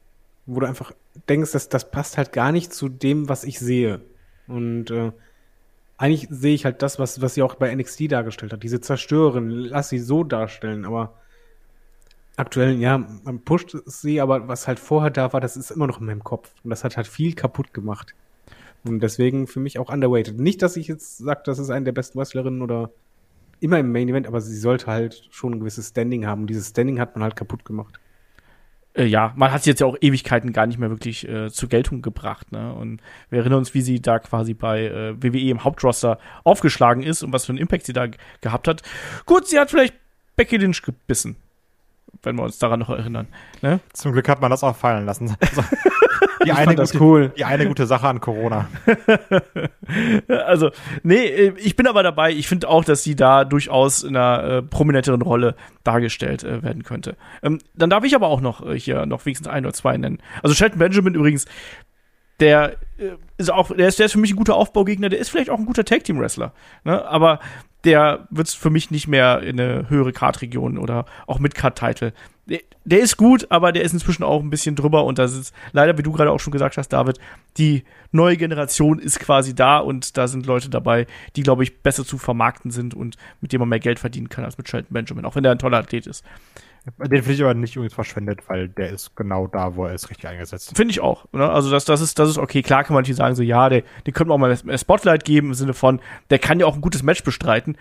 [0.50, 0.92] wo du einfach
[1.28, 4.02] denkst, dass das passt halt gar nicht zu dem, was ich sehe.
[4.48, 5.12] Und äh,
[5.98, 8.64] eigentlich sehe ich halt das, was, was sie auch bei NXT dargestellt hat.
[8.64, 11.14] Diese Zerstörerin, lass sie so darstellen, aber
[12.36, 16.00] aktuell, ja, man pusht sie, aber was halt vorher da war, das ist immer noch
[16.00, 16.52] in meinem Kopf.
[16.64, 18.16] Und das hat halt viel kaputt gemacht.
[18.86, 20.40] Und deswegen für mich auch underrated.
[20.40, 22.92] Nicht, dass ich jetzt sage, das ist eine der besten Wrestlerinnen oder
[23.60, 26.42] immer im Main Event, aber sie sollte halt schon ein gewisses Standing haben.
[26.42, 28.00] Und dieses Standing hat man halt kaputt gemacht.
[29.00, 31.70] Äh, ja, man hat sie jetzt ja auch Ewigkeiten gar nicht mehr wirklich äh, zur
[31.70, 32.52] Geltung gebracht.
[32.52, 32.74] Ne?
[32.74, 37.24] Und wir erinnern uns, wie sie da quasi bei äh, WWE im Hauptroster aufgeschlagen ist
[37.24, 38.08] und was für einen Impact sie da
[38.42, 38.84] gehabt hat.
[39.26, 39.96] Gut, sie hat vielleicht
[40.36, 41.38] Becky Lynch gebissen.
[42.24, 43.28] Wenn wir uns daran noch erinnern.
[43.62, 43.80] Ne?
[43.94, 45.36] Zum Glück hat man das auch fallen lassen.
[46.40, 47.34] Also, die, eine gute, cool.
[47.38, 48.68] die eine gute Sache an Corona.
[50.28, 50.70] Also,
[51.02, 52.32] nee, äh, ich bin aber dabei.
[52.32, 56.84] Ich finde auch, dass sie da durchaus in einer äh, prominenteren Rolle dargestellt äh, werden
[56.84, 57.18] könnte.
[57.42, 60.20] Ähm, dann darf ich aber auch noch äh, hier noch wenigstens ein oder zwei nennen.
[60.44, 61.46] Also Shelton Benjamin übrigens,
[62.40, 65.30] der äh, ist auch, der ist, der ist für mich ein guter Aufbaugegner, der ist
[65.30, 66.54] vielleicht auch ein guter Tag Team Wrestler,
[66.84, 67.04] ne?
[67.06, 67.40] aber
[67.84, 72.14] der wird für mich nicht mehr in eine höhere Card-Region oder auch mit Card-Title.
[72.48, 75.54] Der, der ist gut, aber der ist inzwischen auch ein bisschen drüber und das ist
[75.72, 77.20] leider, wie du gerade auch schon gesagt hast, David,
[77.58, 81.06] die neue Generation ist quasi da und da sind Leute dabei,
[81.36, 84.44] die, glaube ich, besser zu vermarkten sind und mit denen man mehr Geld verdienen kann
[84.44, 86.24] als mit Shelton Benjamin, auch wenn der ein toller Athlet ist.
[86.86, 90.10] Den finde ich aber nicht übrigens verschwendet, weil der ist genau da, wo er ist
[90.10, 90.76] richtig eingesetzt.
[90.76, 91.26] Finde ich auch.
[91.34, 91.50] Ne?
[91.50, 92.62] Also das, das, ist, das ist okay.
[92.62, 95.26] Klar kann man natürlich sagen, so ja, der, den könnte man auch mal mehr Spotlight
[95.26, 97.78] geben im Sinne von, der kann ja auch ein gutes Match bestreiten.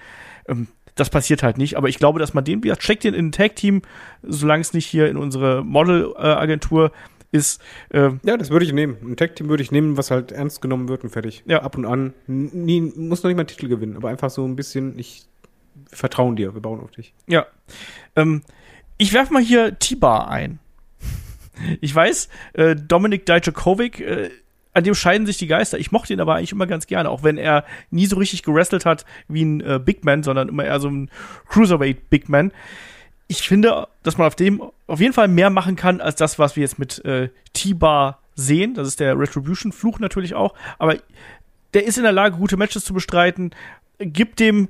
[0.49, 1.76] Ähm, das passiert halt nicht.
[1.76, 3.82] Aber ich glaube, dass man den, wie gesagt, checkt den in ein Tag-Team,
[4.22, 6.90] solange es nicht hier in unsere Model-Agentur
[7.30, 7.62] ist.
[7.90, 8.96] Äh, Ja, das würde ich nehmen.
[9.03, 11.44] Ein Tag-Team würde ich nehmen, was halt ernst genommen wird und fertig.
[11.46, 11.62] Ja.
[11.62, 12.14] Ab und an.
[12.26, 15.28] Nie, muss noch nicht mal einen Titel gewinnen, aber einfach so ein bisschen, ich
[15.90, 17.14] wir vertrauen dir, wir bauen auf dich.
[17.26, 17.46] Ja.
[18.16, 18.42] Ähm,
[18.99, 20.59] ich werf mal hier T-Bar ein.
[21.80, 24.30] Ich weiß, äh, Dominik Dijakovic, äh,
[24.74, 25.78] an dem scheiden sich die Geister.
[25.78, 28.84] Ich mochte ihn aber eigentlich immer ganz gerne, auch wenn er nie so richtig gewrestelt
[28.84, 31.11] hat wie ein äh, Big Man, sondern immer eher so ein
[31.49, 32.53] Cruiserweight Big Man.
[33.26, 36.57] Ich finde, dass man auf dem auf jeden Fall mehr machen kann als das, was
[36.57, 38.74] wir jetzt mit äh, T-Bar sehen.
[38.74, 40.55] Das ist der Retribution-Fluch natürlich auch.
[40.78, 40.96] Aber
[41.74, 43.51] der ist in der Lage, gute Matches zu bestreiten,
[43.99, 44.68] gibt dem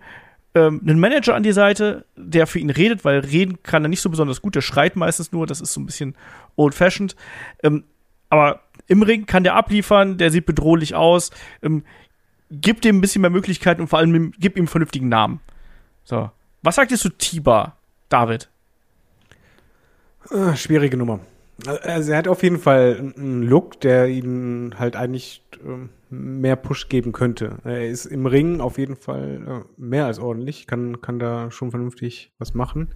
[0.54, 4.00] ähm, einen Manager an die Seite, der für ihn redet, weil reden kann er nicht
[4.00, 6.16] so besonders gut, der schreit meistens nur, das ist so ein bisschen
[6.56, 7.16] old-fashioned.
[7.62, 7.84] Ähm,
[8.30, 11.30] aber im Ring kann der abliefern, der sieht bedrohlich aus,
[11.62, 11.84] ähm,
[12.50, 15.40] gibt ihm ein bisschen mehr Möglichkeiten und vor allem gibt ihm einen vernünftigen Namen.
[16.04, 16.30] So.
[16.62, 17.76] Was sagt ihr zu Tiba,
[18.08, 18.48] David?
[20.30, 21.20] Äh, schwierige Nummer.
[21.66, 26.88] Also er hat auf jeden Fall einen Look, der ihm halt eigentlich ähm, mehr Push
[26.88, 27.58] geben könnte.
[27.64, 31.70] Er ist im Ring auf jeden Fall äh, mehr als ordentlich, kann, kann da schon
[31.70, 32.94] vernünftig was machen.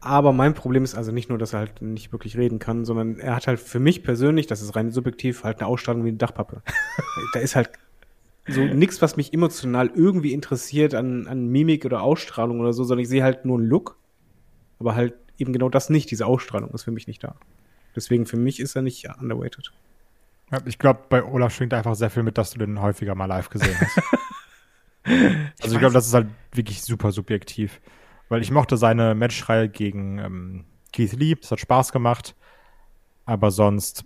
[0.00, 3.18] Aber mein Problem ist also nicht nur, dass er halt nicht wirklich reden kann, sondern
[3.18, 6.18] er hat halt für mich persönlich, das ist rein subjektiv, halt eine Ausstrahlung wie eine
[6.18, 6.62] Dachpappe.
[7.32, 7.70] da ist halt
[8.46, 13.02] so nichts, was mich emotional irgendwie interessiert an, an Mimik oder Ausstrahlung oder so, sondern
[13.02, 13.98] ich sehe halt nur einen Look,
[14.78, 16.10] aber halt eben genau das nicht.
[16.10, 17.36] Diese Ausstrahlung ist für mich nicht da.
[17.96, 19.72] Deswegen für mich ist er nicht underweighted.
[20.64, 23.50] Ich glaube, bei Olaf schwingt einfach sehr viel mit, dass du den häufiger mal live
[23.50, 24.00] gesehen hast.
[25.62, 27.80] also ich glaube, das ist halt wirklich super subjektiv.
[28.28, 32.34] Weil ich mochte seine Matchreihe gegen ähm, Keith Lee, das hat Spaß gemacht.
[33.24, 34.04] Aber sonst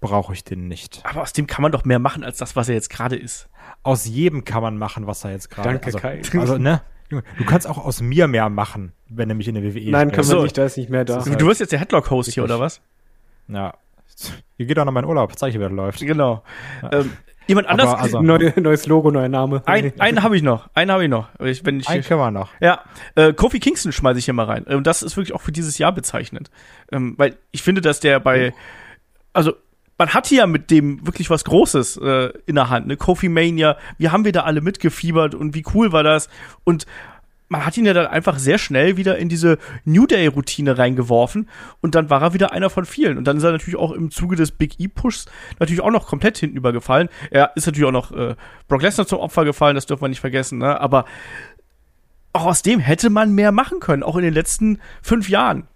[0.00, 1.00] brauche ich den nicht.
[1.04, 3.48] Aber aus dem kann man doch mehr machen als das, was er jetzt gerade ist.
[3.82, 5.74] Aus jedem kann man machen, was er jetzt gerade ist.
[5.74, 6.40] Danke, also, Kai.
[6.40, 6.82] Also, ne?
[7.10, 10.22] Du kannst auch aus mir mehr machen, wenn du mich in der WWE Nein, man
[10.22, 10.42] So.
[10.42, 11.22] nicht, da ist nicht mehr da.
[11.22, 12.80] Du, du wirst jetzt der Headlock-Host hier, oder was?
[13.48, 13.74] Ja.
[14.56, 16.00] Hier geht auch noch mein Urlaub, zeig ich, wie das läuft.
[16.00, 16.42] Genau.
[16.92, 17.12] Ähm,
[17.46, 17.94] jemand anders.
[17.94, 19.62] Also- Neu, neues Logo, neuer Name.
[19.66, 20.68] ein, einen habe ich noch.
[20.74, 21.28] Einen habe ich noch.
[21.40, 22.50] Ich, wenn ich, Einen können wir noch.
[22.60, 22.82] Ja,
[23.14, 24.64] äh, Kofi Kingston schmeiße ich hier mal rein.
[24.64, 26.50] Und das ist wirklich auch für dieses Jahr bezeichnend.
[26.92, 28.52] Ähm, weil ich finde, dass der bei,
[29.32, 29.54] also
[29.98, 32.96] man hatte ja mit dem wirklich was Großes äh, in der Hand, ne?
[32.96, 36.28] Kofi Mania, wie haben wir da alle mitgefiebert und wie cool war das?
[36.64, 36.86] Und
[37.48, 41.48] man hat ihn ja dann einfach sehr schnell wieder in diese New Day-Routine reingeworfen
[41.80, 43.18] und dann war er wieder einer von vielen.
[43.18, 45.26] Und dann ist er natürlich auch im Zuge des Big E-Pushs
[45.58, 47.08] natürlich auch noch komplett hintenüber gefallen.
[47.30, 48.36] Er ist natürlich auch noch äh,
[48.68, 50.80] Brock Lesnar zum Opfer gefallen, das dürfen wir nicht vergessen, ne?
[50.80, 51.06] Aber
[52.34, 55.66] auch aus dem hätte man mehr machen können, auch in den letzten fünf Jahren.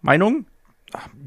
[0.00, 0.46] Meinung?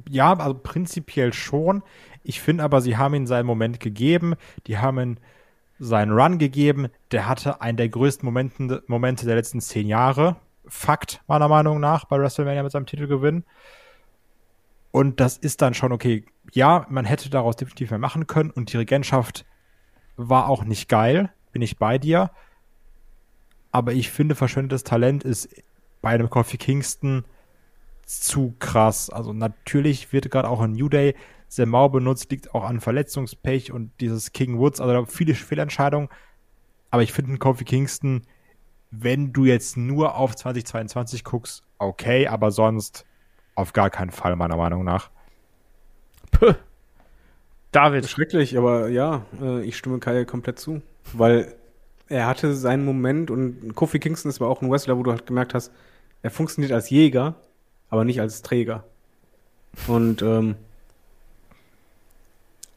[0.09, 1.83] Ja, also prinzipiell schon.
[2.23, 4.35] Ich finde aber, sie haben ihm seinen Moment gegeben.
[4.67, 5.17] Die haben ihm
[5.79, 6.87] seinen Run gegeben.
[7.11, 10.37] Der hatte einen der größten Momenten, Momente der letzten zehn Jahre.
[10.65, 13.43] Fakt, meiner Meinung nach, bei WrestleMania mit seinem Titelgewinn.
[14.91, 16.25] Und das ist dann schon okay.
[16.53, 18.51] Ja, man hätte daraus definitiv mehr machen können.
[18.51, 19.45] Und die Regentschaft
[20.15, 21.31] war auch nicht geil.
[21.51, 22.31] Bin ich bei dir.
[23.71, 25.49] Aber ich finde, verschwendetes Talent ist
[26.01, 27.25] bei einem Kofi Kingston
[28.05, 29.09] zu krass.
[29.09, 31.15] Also natürlich wird gerade auch in New Day
[31.47, 36.09] sehr mau benutzt, liegt auch an Verletzungspech und dieses King Woods, also da viele Fehlentscheidungen.
[36.89, 38.23] Aber ich finde einen Kofi Kingston,
[38.91, 43.05] wenn du jetzt nur auf 2022 guckst, okay, aber sonst
[43.55, 45.09] auf gar keinen Fall, meiner Meinung nach.
[46.31, 46.53] Puh.
[47.71, 48.07] David.
[48.07, 50.81] Schrecklich, aber ja, äh, ich stimme Kai komplett zu.
[51.11, 51.55] Weil
[52.07, 55.25] er hatte seinen Moment und Kofi Kingston ist aber auch ein Wrestler, wo du halt
[55.25, 55.71] gemerkt hast,
[56.21, 57.35] er funktioniert als Jäger,
[57.93, 58.83] aber nicht als Träger.
[59.87, 60.55] Und ähm,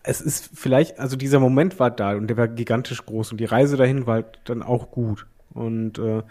[0.03, 3.47] es ist vielleicht, also dieser Moment war da und der war gigantisch groß und die
[3.47, 5.27] Reise dahin war halt dann auch gut.
[5.55, 6.23] Und äh,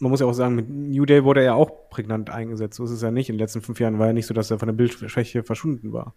[0.00, 2.76] man muss ja auch sagen, mit New Day wurde er ja auch prägnant eingesetzt.
[2.76, 3.28] So ist es ja nicht.
[3.28, 5.92] In den letzten fünf Jahren war ja nicht so, dass er von der Bildschwäche verschwunden
[5.92, 6.12] war.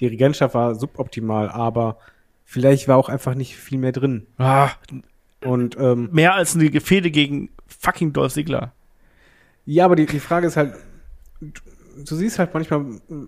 [0.00, 1.98] Die Regentschaft war suboptimal, aber
[2.44, 4.26] vielleicht war auch einfach nicht viel mehr drin.
[4.38, 4.70] Ah,
[5.44, 8.72] Und ähm, mehr als eine Gefehde gegen fucking Dolph Ziggler.
[9.66, 10.74] ja, aber die, die Frage ist halt,
[11.40, 12.84] du, siehst halt manchmal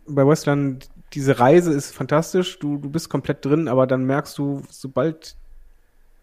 [0.07, 0.79] bei Wrestlern,
[1.13, 5.37] diese Reise ist fantastisch, du, du bist komplett drin, aber dann merkst du, sobald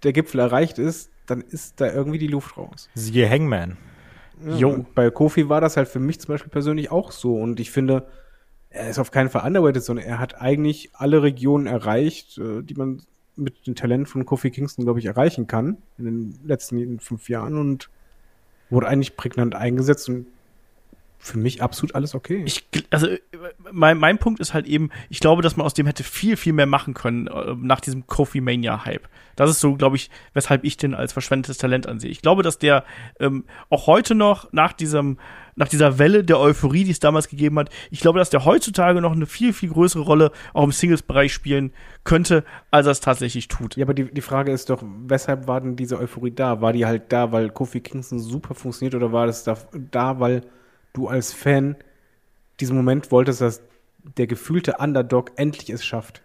[0.03, 2.89] der Gipfel erreicht ist, dann ist da irgendwie die Luft raus.
[2.95, 3.77] Siehe Hangman.
[4.45, 4.69] Ja, Jo.
[4.69, 7.35] und Bei Kofi war das halt für mich zum Beispiel persönlich auch so.
[7.35, 8.07] Und ich finde,
[8.69, 12.75] er ist auf keinen Fall underrated, sondern er hat eigentlich alle Regionen erreicht, äh, die
[12.75, 13.03] man
[13.35, 17.57] mit dem Talent von Kofi Kingston, glaube ich, erreichen kann in den letzten fünf Jahren
[17.57, 17.89] und
[18.69, 20.27] wurde eigentlich prägnant eingesetzt und
[21.21, 22.41] für mich absolut alles okay.
[22.45, 23.19] Ich, also, äh,
[23.71, 26.53] mein, mein Punkt ist halt eben, ich glaube, dass man aus dem hätte viel, viel
[26.53, 29.07] mehr machen können äh, nach diesem Kofi Mania-Hype.
[29.35, 32.09] Das ist so, glaube ich, weshalb ich den als verschwendetes Talent ansehe.
[32.09, 32.85] Ich glaube, dass der
[33.19, 35.17] ähm, auch heute noch nach diesem,
[35.55, 37.69] nach dieser Welle der Euphorie, die es damals gegeben hat.
[37.91, 41.73] Ich glaube, dass der heutzutage noch eine viel, viel größere Rolle auch im Singles-Bereich spielen
[42.05, 43.75] könnte, als er es tatsächlich tut.
[43.75, 46.61] Ja, aber die, die Frage ist doch, weshalb war denn diese Euphorie da?
[46.61, 49.57] War die halt da, weil Kofi Kingston super funktioniert oder war das da,
[49.91, 50.43] da weil
[50.93, 51.75] du als Fan
[52.59, 53.61] diesen Moment wolltest, dass
[54.17, 56.21] der gefühlte Underdog endlich es schafft?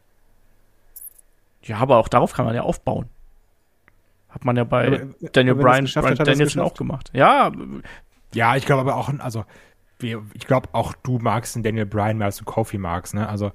[1.62, 3.08] Ja, aber auch darauf kann man ja aufbauen.
[4.28, 4.98] Hat man ja bei Aber,
[5.32, 7.10] Daniel aber wenn Bryan, Bryan Danielson auch gemacht.
[7.14, 7.52] Ja,
[8.34, 9.44] Ja, ich glaube aber auch, also,
[10.00, 13.28] ich glaube auch du magst den Daniel Bryan mehr als du Kofi magst, ne?
[13.28, 13.52] Also,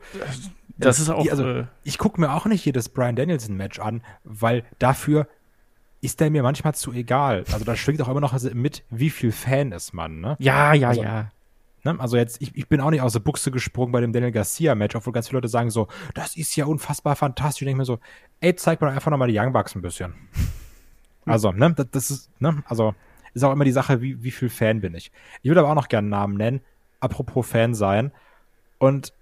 [0.78, 1.30] das ist auch.
[1.30, 5.28] Also, äh, ich gucke mir auch nicht jedes Bryan Danielson Match an, weil dafür
[6.02, 7.44] ist der mir manchmal zu egal.
[7.52, 10.36] Also da schwingt auch immer noch mit, wie viel Fan ist man, ne?
[10.40, 11.32] ja, ja, also- ja.
[11.86, 11.96] Ne?
[11.98, 14.96] Also jetzt, ich, ich bin auch nicht aus der Buchse gesprungen bei dem Daniel Garcia-Match,
[14.98, 17.62] obwohl ganz viele Leute sagen so, das ist ja unfassbar fantastisch.
[17.62, 18.00] Ich denke mir so,
[18.42, 20.14] ey, zeig mir doch einfach nochmal die Young Bucks ein bisschen.
[21.26, 22.96] Also, ne, das, das ist, ne, also
[23.34, 25.12] ist auch immer die Sache, wie, wie viel Fan bin ich.
[25.42, 26.62] Ich würde aber auch noch gerne einen Namen nennen,
[27.00, 28.12] apropos Fan sein.
[28.78, 29.14] Und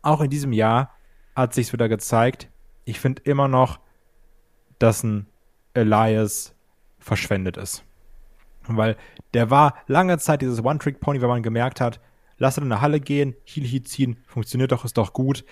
[0.00, 0.94] auch in diesem Jahr
[1.36, 2.48] hat sich's wieder gezeigt,
[2.86, 3.80] ich finde immer noch,
[4.78, 5.26] dass ein
[5.78, 6.54] Elias
[6.98, 7.84] verschwendet ist.
[8.66, 8.96] Weil
[9.34, 12.00] der war lange Zeit dieses One-Trick-Pony, wenn man gemerkt hat,
[12.36, 15.44] lass ihn in eine Halle gehen, Heal Heat ziehen, funktioniert doch, ist doch gut.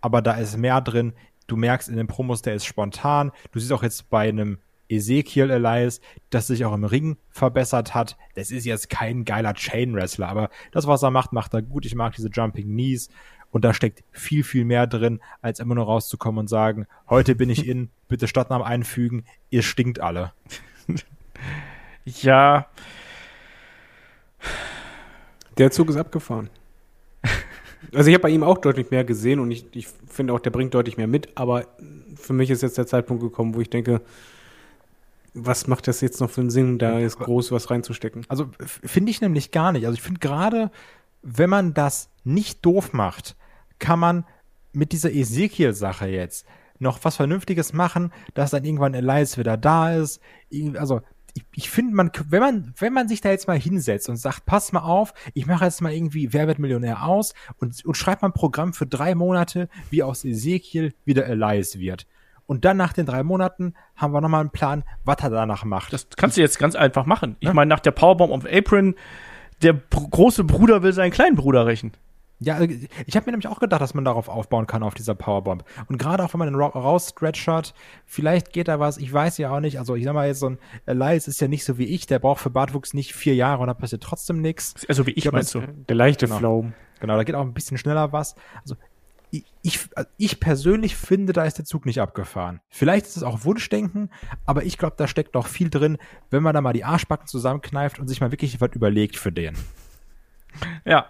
[0.00, 1.14] Aber da ist mehr drin.
[1.46, 3.32] Du merkst in den Promos, der ist spontan.
[3.52, 4.58] Du siehst auch jetzt bei einem
[4.88, 8.16] Ezekiel Elias, dass sich auch im Ring verbessert hat.
[8.34, 11.86] Das ist jetzt kein geiler Chain-Wrestler, aber das, was er macht, macht er gut.
[11.86, 13.08] Ich mag diese Jumping Knees.
[13.54, 17.50] Und da steckt viel, viel mehr drin, als immer nur rauszukommen und sagen, heute bin
[17.50, 20.32] ich in, bitte Stadtnamen einfügen, ihr stinkt alle.
[22.04, 22.66] Ja,
[25.56, 26.50] Der Zug ist abgefahren.
[27.94, 30.50] Also ich habe bei ihm auch deutlich mehr gesehen und ich, ich finde auch, der
[30.50, 31.66] bringt deutlich mehr mit, aber
[32.16, 34.00] für mich ist jetzt der Zeitpunkt gekommen, wo ich denke,
[35.32, 38.24] was macht das jetzt noch für einen Sinn, da jetzt groß was reinzustecken?
[38.28, 39.86] Also finde ich nämlich gar nicht.
[39.86, 40.72] Also ich finde gerade,
[41.22, 43.36] wenn man das nicht doof macht,
[43.84, 44.24] kann man
[44.72, 46.46] mit dieser Ezekiel-Sache jetzt
[46.78, 50.20] noch was Vernünftiges machen, dass dann irgendwann Elias wieder da ist.
[50.74, 51.00] Also
[51.34, 54.46] ich, ich finde, man, wenn man, wenn man sich da jetzt mal hinsetzt und sagt,
[54.46, 58.22] pass mal auf, ich mache jetzt mal irgendwie Wer wird Millionär aus und, und schreibt
[58.22, 62.06] mal ein Programm für drei Monate, wie aus Ezekiel wieder Elias wird.
[62.46, 65.92] Und dann nach den drei Monaten haben wir nochmal einen Plan, was er danach macht.
[65.92, 67.36] das kannst du jetzt ganz einfach machen.
[67.40, 67.54] Ich Ja.
[67.54, 68.94] meine, nach der Powerbomb auf Apron,
[69.62, 71.92] der große Bruder will seinen kleinen Bruder rächen.
[72.44, 75.14] Ja, äh, ich habe mir nämlich auch gedacht, dass man darauf aufbauen kann, auf dieser
[75.14, 75.64] Powerbomb.
[75.88, 77.74] Und gerade auch, wenn man den Ra rausstretchert,
[78.06, 79.78] vielleicht geht da was, ich weiß ja auch nicht.
[79.78, 82.18] Also ich sag mal jetzt, so ein Elias ist ja nicht so wie ich, der
[82.18, 84.74] braucht für Bartwuchs nicht vier Jahre und da passiert trotzdem nichts.
[84.88, 85.60] Also wie ich glaub, meinst du.
[85.60, 86.38] das- Der leichte Genau.
[86.38, 86.66] Flow.
[87.00, 88.34] Genau, da geht auch ein bisschen schneller was.
[88.62, 88.76] Also
[89.30, 92.60] ich, ich, also ich persönlich finde, da ist der Zug nicht abgefahren.
[92.70, 94.10] Vielleicht ist es auch Wunschdenken,
[94.46, 95.98] aber ich glaube, da steckt noch viel drin,
[96.30, 99.56] wenn man da mal die Arschbacken zusammenkneift und sich mal wirklich was überlegt für den.
[100.84, 101.06] Ja.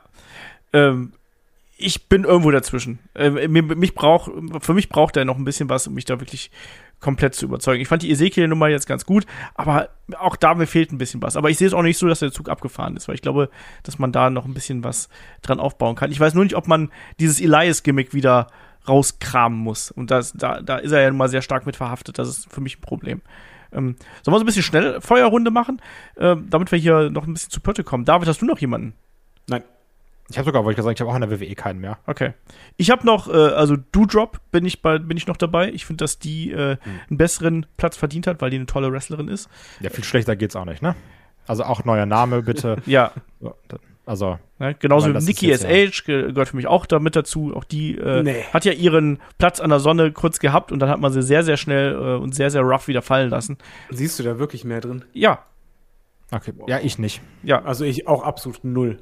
[0.73, 1.13] Ähm,
[1.77, 3.01] ich bin irgendwo dazwischen.
[3.15, 6.21] Äh, mir, mich braucht, für mich braucht er noch ein bisschen was, um mich da
[6.21, 6.51] wirklich
[7.01, 7.83] komplett zu überzeugen.
[7.83, 11.37] Ich fand die Ezekiel-Nummer jetzt ganz gut, aber auch da mir fehlt ein bisschen was.
[11.37, 13.51] Aber ich sehe es auch nicht so, dass der Zug abgefahren ist, weil ich glaube,
[13.83, 15.09] dass man da noch ein bisschen was
[15.43, 16.13] dran aufbauen kann.
[16.13, 18.47] Ich weiß nur nicht, ob man dieses Elias-Gimmick wieder
[18.89, 19.91] rauskramen muss.
[19.91, 22.19] Und das, da, da ist er ja nun mal sehr stark mit verhaftet.
[22.19, 23.21] Das ist für mich ein Problem.
[23.73, 25.83] Ähm, sollen wir so ein bisschen schnell Feuerrunde machen,
[26.17, 28.05] ähm, damit wir hier noch ein bisschen zu Pötte kommen?
[28.05, 28.95] David, hast du noch jemanden?
[29.49, 29.63] Nein.
[30.31, 31.99] Ich habe sogar, wollte ich sagen, ich habe auch in der WWE keinen mehr.
[32.07, 32.33] Okay.
[32.79, 35.71] Ich habe noch, äh, also Doudrop bin ich bei, bin ich noch dabei.
[35.71, 36.77] Ich finde, dass die äh,
[37.11, 39.49] einen besseren Platz verdient hat, weil die eine tolle Wrestlerin ist.
[39.81, 40.95] Ja, viel schlechter geht's auch nicht, ne?
[41.47, 42.77] Also auch neuer Name, bitte.
[42.87, 43.13] Ja,
[44.07, 44.75] Also, ne?
[44.79, 47.55] genauso wie Nikki SH ge- gehört für mich auch da mit dazu.
[47.55, 48.45] Auch die äh, Nee.
[48.53, 51.43] hat ja ihren Platz an der Sonne kurz gehabt und dann hat man sie sehr,
[51.43, 53.59] sehr schnell äh, und sehr, sehr rough wieder fallen lassen.
[53.91, 55.05] Siehst du da wirklich mehr drin?
[55.13, 55.41] Ja,
[56.33, 56.53] okay.
[56.67, 57.21] Ja, ich nicht.
[57.43, 57.63] ja.
[57.63, 58.99] Also ich auch absolut null.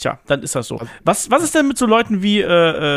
[0.00, 0.80] Tja, dann ist das so.
[1.04, 2.46] Was, was ist denn mit so Leuten wie, äh,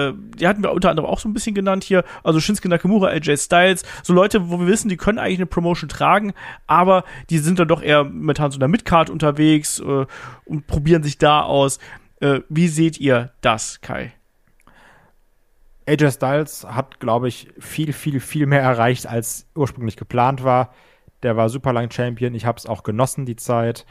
[0.08, 3.08] äh, die hatten wir unter anderem auch so ein bisschen genannt hier, also Shinsuke Nakamura,
[3.08, 6.34] AJ Styles, so Leute, wo wir wissen, die können eigentlich eine Promotion tragen,
[6.66, 10.06] aber die sind dann doch eher momentan so in der Midcard unterwegs äh,
[10.45, 11.78] und probieren sich da aus.
[12.22, 14.14] Äh, wie seht ihr das, Kai?
[15.86, 20.74] AJ Styles hat, glaube ich, viel, viel, viel mehr erreicht, als ursprünglich geplant war.
[21.22, 22.34] Der war super lang Champion.
[22.34, 23.86] Ich habe es auch genossen, die Zeit.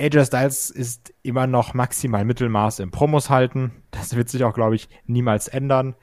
[0.00, 3.72] AJ Styles ist immer noch maximal Mittelmaß im Promos halten.
[3.90, 5.94] Das wird sich auch, glaube ich, niemals ändern.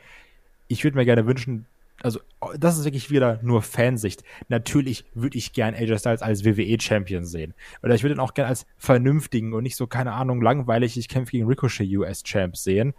[0.68, 1.66] Ich würde mir gerne wünschen,
[2.02, 2.20] also
[2.58, 4.24] das ist wirklich wieder nur Fansicht.
[4.48, 7.54] Natürlich würde ich gern AJ Styles als WWE-Champion sehen.
[7.84, 11.10] Oder ich würde ihn auch gern als vernünftigen und nicht so, keine Ahnung, langweilig, ich
[11.10, 12.94] kämpfe gegen Ricochet US-Champ sehen.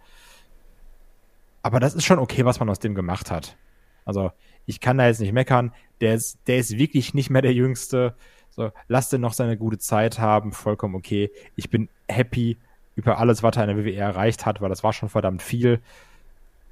[1.61, 3.57] Aber das ist schon okay, was man aus dem gemacht hat.
[4.05, 4.31] Also,
[4.65, 5.73] ich kann da jetzt nicht meckern.
[6.01, 8.15] Der ist, der ist wirklich nicht mehr der Jüngste.
[8.55, 11.31] So, lass den noch seine gute Zeit haben, vollkommen okay.
[11.55, 12.57] Ich bin happy
[12.95, 15.79] über alles, was er in der WWE erreicht hat, weil das war schon verdammt viel.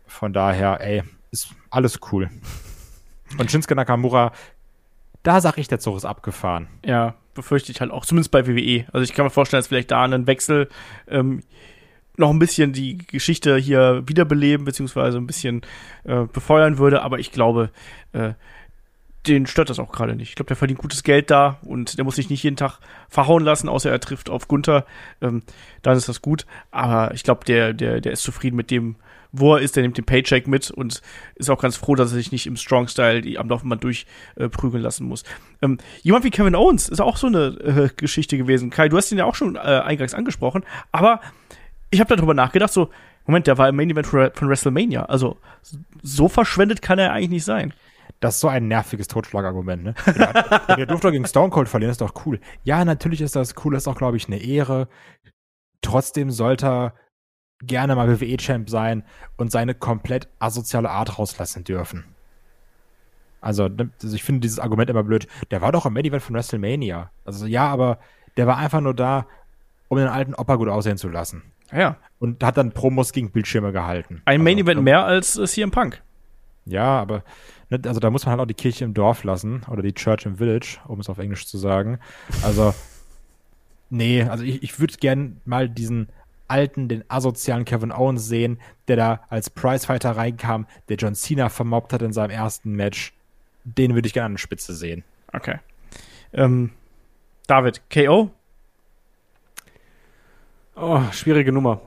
[0.05, 2.29] Von daher, ey, ist alles cool.
[3.39, 4.32] Und Shinsuke Nakamura,
[5.23, 6.67] da sag ich, der Zug ist abgefahren.
[6.86, 8.86] Ja, befürchte ich halt auch, zumindest bei WWE.
[8.93, 10.69] Also ich kann mir vorstellen, dass vielleicht da einen Wechsel
[11.07, 11.41] ähm,
[12.17, 15.61] noch ein bisschen die Geschichte hier wiederbeleben, beziehungsweise ein bisschen
[16.03, 17.71] äh, befeuern würde, aber ich glaube,
[18.13, 18.34] äh,
[19.28, 20.30] den stört das auch gerade nicht.
[20.30, 23.43] Ich glaube, der verdient gutes Geld da und der muss sich nicht jeden Tag verhauen
[23.43, 24.86] lassen, außer er trifft auf Gunther.
[25.22, 25.43] Ähm,
[25.84, 26.45] dann ist das gut.
[26.72, 28.95] Aber ich glaube, der, der, der ist zufrieden mit dem,
[29.32, 29.76] wo er ist.
[29.76, 31.01] Der nimmt den Paycheck mit und
[31.36, 35.07] ist auch ganz froh, dass er sich nicht im Strong-Style am Laufband durchprügeln äh, lassen
[35.07, 35.24] muss.
[35.61, 38.72] Ähm, jemand wie Kevin Owens ist auch so eine äh, Geschichte gewesen.
[38.72, 41.22] Kai, du hast ihn ja auch schon äh, eingangs angesprochen, aber
[41.91, 42.89] ich habe darüber nachgedacht, so,
[43.28, 45.03] Moment, der war im Main Event von WrestleMania.
[45.03, 45.38] Also
[46.01, 47.74] so verschwendet kann er eigentlich nicht sein.
[48.22, 49.95] Das ist so ein nerviges Totschlagargument, ne?
[50.15, 52.39] Ja, der durfte gegen Stone Cold verlieren, ist doch cool.
[52.63, 54.88] Ja, natürlich ist das cool, das ist auch, glaube ich, eine Ehre.
[55.82, 56.93] Trotzdem sollte er
[57.63, 59.03] gerne mal WWE-Champ sein
[59.38, 62.05] und seine komplett asoziale Art rauslassen dürfen.
[63.41, 65.28] Also, ne, also, ich finde dieses Argument immer blöd.
[65.49, 67.09] Der war doch im Main Event von WrestleMania.
[67.26, 67.97] Also ja, aber
[68.38, 69.26] der war einfach nur da,
[69.88, 71.41] um den alten Opa gut aussehen zu lassen.
[71.72, 71.97] Ja.
[72.19, 74.22] Und hat dann Promos gegen Bildschirme gehalten.
[74.26, 76.03] Ein Main Event also, mehr als CM Punk.
[76.65, 77.24] Ja, aber
[77.72, 80.38] also da muss man halt auch die Kirche im Dorf lassen oder die Church im
[80.38, 81.99] Village, um es auf Englisch zu sagen.
[82.43, 82.74] Also,
[83.89, 86.09] nee, also ich, ich würde gern mal diesen
[86.47, 88.59] alten, den asozialen Kevin Owens sehen,
[88.89, 93.13] der da als Prizefighter reinkam, der John Cena vermobbt hat in seinem ersten Match.
[93.63, 95.03] Den würde ich gerne an der Spitze sehen.
[95.32, 95.59] Okay.
[96.34, 96.72] Ähm,
[97.47, 98.32] David, KO?
[100.76, 101.82] Oh, schwierige Nummer.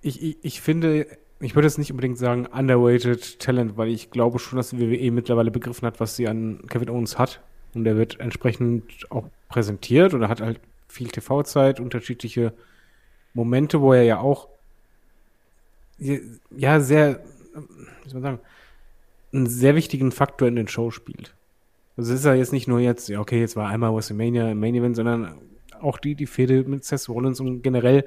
[0.00, 1.06] Ich, ich, ich finde,
[1.40, 5.10] ich würde jetzt nicht unbedingt sagen underrated Talent, weil ich glaube schon, dass die WWE
[5.12, 7.40] mittlerweile begriffen hat, was sie an Kevin Owens hat.
[7.74, 12.54] Und er wird entsprechend auch präsentiert oder hat halt viel TV-Zeit, unterschiedliche
[13.34, 14.48] Momente, wo er ja auch
[15.98, 17.20] ja sehr,
[18.02, 18.40] wie soll man sagen,
[19.32, 21.34] einen sehr wichtigen Faktor in den Show spielt.
[21.96, 24.60] Also es ist ja jetzt nicht nur jetzt, ja okay, jetzt war einmal WrestleMania im
[24.60, 25.34] Main Event, sondern
[25.80, 28.04] auch die, die Fehde mit Seth Rollins und generell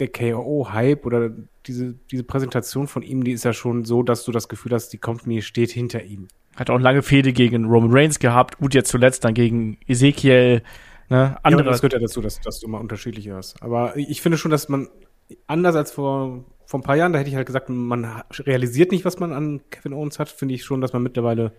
[0.00, 1.30] der KO-Hype oder
[1.66, 4.88] diese, diese Präsentation von ihm, die ist ja schon so, dass du das Gefühl hast,
[4.90, 6.28] die Company steht hinter ihm.
[6.56, 10.62] Hat auch lange Fehde gegen Roman Reigns gehabt, gut jetzt zuletzt dann gegen Ezekiel,
[11.08, 11.64] ne, andere.
[11.64, 13.62] Ja, das gehört ja dazu, dass, dass du mal unterschiedlich hast.
[13.62, 14.88] Aber ich finde schon, dass man,
[15.46, 19.04] anders als vor, vor ein paar Jahren, da hätte ich halt gesagt, man realisiert nicht,
[19.04, 21.52] was man an Kevin Owens hat, finde ich schon, dass man mittlerweile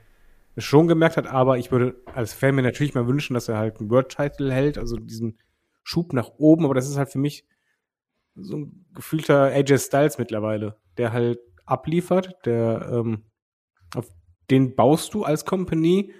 [0.57, 3.79] schon gemerkt hat, aber ich würde als Fan mir natürlich mal wünschen, dass er halt
[3.79, 5.37] einen World-Title hält, also diesen
[5.83, 7.45] Schub nach oben, aber das ist halt für mich
[8.35, 13.25] so ein gefühlter AJ Styles mittlerweile, der halt abliefert, der ähm,
[13.95, 14.07] auf
[14.49, 16.13] den baust du als Company,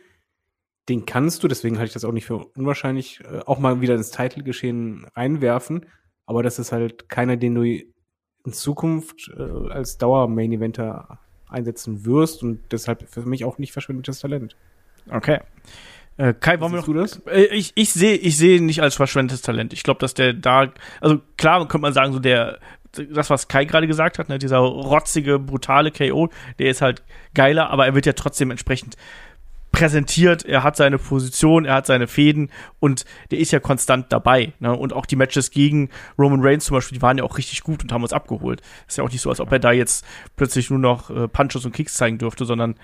[0.90, 3.96] den kannst du, deswegen halte ich das auch nicht für unwahrscheinlich, äh, auch mal wieder
[3.96, 5.86] ins Title-Geschehen reinwerfen,
[6.26, 12.62] aber das ist halt keiner, den du in Zukunft äh, als Dauer-Main-Eventer einsetzen wirst und
[12.72, 14.56] deshalb für mich auch nicht verschwendetes Talent.
[15.10, 15.40] Okay.
[16.18, 17.22] Äh, Kai, wollen wir noch, du das?
[17.26, 19.74] Äh, ich ich sehe ich sehe ihn nicht als verschwendetes Talent.
[19.74, 22.60] Ich glaube, dass der da, also klar könnte man sagen, so der,
[22.92, 27.04] das, was Kai gerade gesagt hat, ne, dieser rotzige, brutale KO, der ist halt
[27.34, 28.98] geiler, aber er wird ja trotzdem entsprechend
[29.72, 32.50] präsentiert, er hat seine Position, er hat seine Fäden
[32.80, 34.54] und der ist ja konstant dabei.
[34.60, 34.76] Ne?
[34.76, 37.82] Und auch die Matches gegen Roman Reigns zum Beispiel, die waren ja auch richtig gut
[37.82, 38.62] und haben uns abgeholt.
[38.88, 40.06] Ist ja auch nicht so, als ob er da jetzt
[40.36, 42.76] plötzlich nur noch äh, Punches und Kicks zeigen dürfte, sondern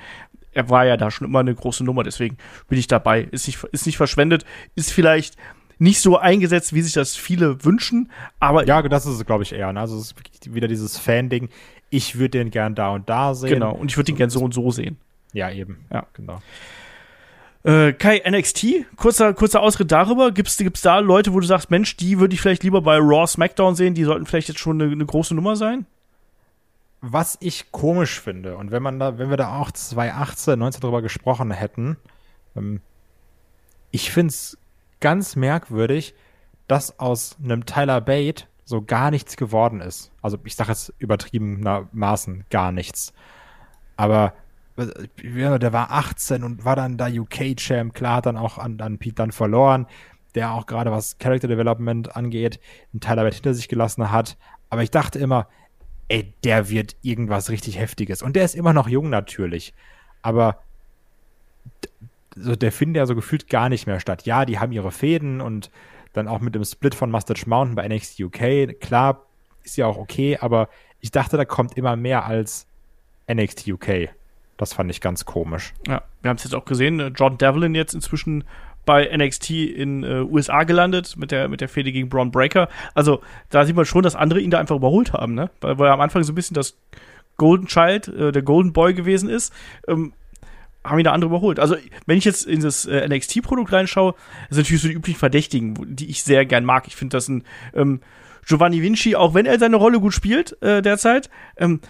[0.54, 3.28] er war ja da schon immer eine große Nummer, deswegen bin ich dabei.
[3.32, 5.36] Ist nicht, ist nicht verschwendet, ist vielleicht
[5.78, 8.66] nicht so eingesetzt, wie sich das viele wünschen, aber.
[8.66, 9.72] Ja, das ist es, glaube ich, eher.
[9.72, 9.80] Ne?
[9.80, 11.50] Also, es ist wieder dieses Fan-Ding.
[11.90, 13.52] Ich würde den gern da und da sehen.
[13.52, 14.98] Genau, und ich würde den gern so und so sehen.
[15.34, 15.86] Ja, eben.
[15.92, 16.42] Ja, genau.
[17.68, 20.32] Äh, Kai, NXT, kurzer, kurzer Ausritt darüber.
[20.32, 23.28] Gibt es da Leute, wo du sagst, Mensch, die würde ich vielleicht lieber bei Raw
[23.28, 25.86] SmackDown sehen, die sollten vielleicht jetzt schon eine, eine große Nummer sein?
[27.02, 31.02] was ich komisch finde, und wenn man da, wenn wir da auch 2018, 19 drüber
[31.02, 31.98] gesprochen hätten,
[32.56, 32.82] ähm,
[33.92, 34.58] ich finde es
[35.00, 36.16] ganz merkwürdig,
[36.68, 40.12] dass aus einem Tyler Bate so gar nichts geworden ist.
[40.22, 43.14] Also ich sage jetzt übertriebenermaßen gar nichts.
[43.96, 44.34] Aber
[44.78, 49.16] der war 18 und war dann da UK-Champ, klar, hat dann auch an, an Pete
[49.16, 49.88] dann verloren,
[50.36, 52.60] der auch gerade was Character Development angeht,
[52.94, 54.38] einen Tyler Bate hinter sich gelassen hat.
[54.70, 55.48] Aber ich dachte immer,
[56.10, 58.22] ey, der wird irgendwas richtig Heftiges.
[58.22, 59.74] Und der ist immer noch jung natürlich.
[60.22, 60.62] Aber
[62.36, 64.26] so, der findet ja so gefühlt gar nicht mehr statt.
[64.26, 65.72] Ja, die haben ihre Fäden und
[66.14, 68.80] dann auch mit dem Split von Mustache Mountain bei NXT UK.
[68.80, 69.26] Klar,
[69.64, 70.70] ist ja auch okay, aber
[71.00, 72.68] ich dachte, da kommt immer mehr als
[73.32, 74.10] NXT UK.
[74.58, 75.74] Das fand ich ganz komisch.
[75.88, 77.14] Ja, wir haben es jetzt auch gesehen.
[77.16, 78.44] John Devlin jetzt inzwischen
[78.86, 82.70] bei NXT in äh, USA gelandet mit der, mit der Fehde gegen Braun Breaker.
[82.96, 85.52] Also da sieht man schon, dass andere ihn da einfach überholt haben, ne?
[85.62, 86.78] Weil, weil er am Anfang so ein bisschen das
[87.36, 89.54] Golden Child, äh, der Golden Boy gewesen ist.
[89.88, 90.14] Ähm,
[90.84, 91.60] haben ihn da andere überholt.
[91.60, 94.16] Also, wenn ich jetzt in das äh, NXT-Produkt reinschaue,
[94.50, 96.88] sind natürlich so die üblichen Verdächtigen, die ich sehr gern mag.
[96.88, 97.44] Ich finde das ein
[97.74, 98.00] ähm,
[98.46, 101.82] Giovanni Vinci, auch wenn er seine Rolle gut spielt äh, derzeit, ähm,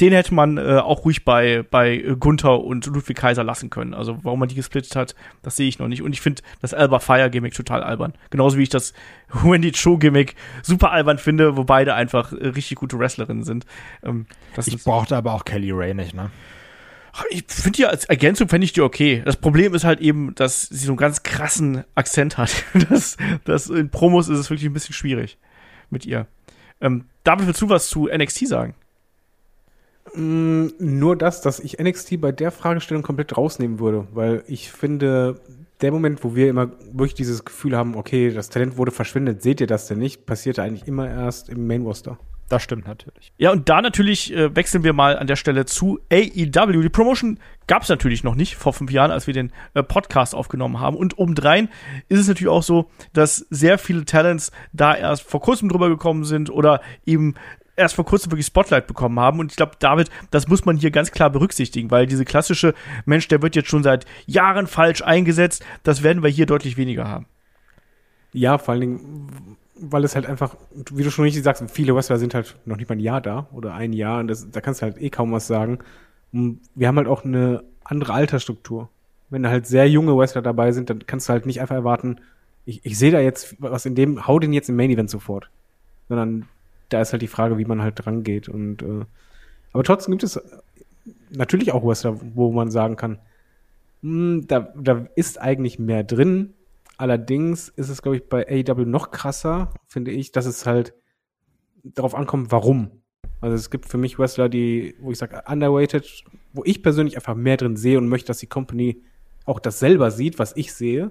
[0.00, 3.94] den hätte man äh, auch ruhig bei, bei Gunther und Ludwig Kaiser lassen können.
[3.94, 6.02] Also warum man die gesplittet hat, das sehe ich noch nicht.
[6.02, 8.14] Und ich finde das Alba Fire Gimmick total albern.
[8.30, 8.92] Genauso wie ich das
[9.32, 13.66] Wendy Cho Gimmick super albern finde, wo beide einfach äh, richtig gute Wrestlerinnen sind.
[14.02, 14.26] Ähm,
[14.66, 16.30] ich brauchte aber auch Kelly Ray nicht, ne?
[17.30, 19.22] Ich finde die als Ergänzung fände ich die okay.
[19.24, 22.64] Das Problem ist halt eben, dass sie so einen ganz krassen Akzent hat.
[22.90, 25.38] Das, das in Promos ist es wirklich ein bisschen schwierig
[25.90, 26.26] mit ihr.
[26.80, 28.74] Ähm, David, willst du was zu NXT sagen?
[30.12, 35.40] Mm, nur das, dass ich NXT bei der Fragestellung komplett rausnehmen würde, weil ich finde,
[35.80, 39.60] der Moment, wo wir immer wirklich dieses Gefühl haben, okay, das Talent wurde verschwindet, seht
[39.60, 42.18] ihr das denn nicht, passierte eigentlich immer erst im Main Roster.
[42.48, 43.32] Das stimmt natürlich.
[43.38, 46.82] Ja, und da natürlich äh, wechseln wir mal an der Stelle zu AEW.
[46.82, 50.34] Die Promotion gab es natürlich noch nicht vor fünf Jahren, als wir den äh, Podcast
[50.34, 50.96] aufgenommen haben.
[50.96, 51.70] Und obendrein
[52.08, 56.24] ist es natürlich auch so, dass sehr viele Talents da erst vor kurzem drüber gekommen
[56.24, 57.34] sind oder eben
[57.76, 59.38] erst vor kurzem wirklich Spotlight bekommen haben.
[59.40, 63.28] Und ich glaube, David, das muss man hier ganz klar berücksichtigen, weil diese klassische Mensch,
[63.28, 67.26] der wird jetzt schon seit Jahren falsch eingesetzt, das werden wir hier deutlich weniger haben.
[68.32, 70.56] Ja, vor allen Dingen, weil es halt einfach,
[70.92, 73.48] wie du schon richtig sagst, viele Wrestler sind halt noch nicht mal ein Jahr da
[73.52, 75.78] oder ein Jahr und das, da kannst du halt eh kaum was sagen.
[76.32, 78.88] Wir haben halt auch eine andere Altersstruktur.
[79.30, 82.20] Wenn da halt sehr junge Wrestler dabei sind, dann kannst du halt nicht einfach erwarten,
[82.66, 85.50] ich, ich sehe da jetzt was in dem, hau den jetzt im Main Event sofort.
[86.08, 86.48] Sondern
[86.88, 88.48] da ist halt die Frage, wie man halt dran geht.
[88.48, 89.04] Und äh,
[89.72, 90.40] aber trotzdem gibt es
[91.30, 93.18] natürlich auch Wrestler, wo man sagen kann,
[94.02, 96.54] mh, hm, da, da ist eigentlich mehr drin.
[96.96, 100.94] Allerdings ist es, glaube ich, bei AEW noch krasser, finde ich, dass es halt
[101.82, 103.02] darauf ankommt, warum.
[103.40, 107.34] Also es gibt für mich Wrestler, die, wo ich sage, underrated, wo ich persönlich einfach
[107.34, 109.02] mehr drin sehe und möchte, dass die Company
[109.44, 111.10] auch das selber sieht, was ich sehe.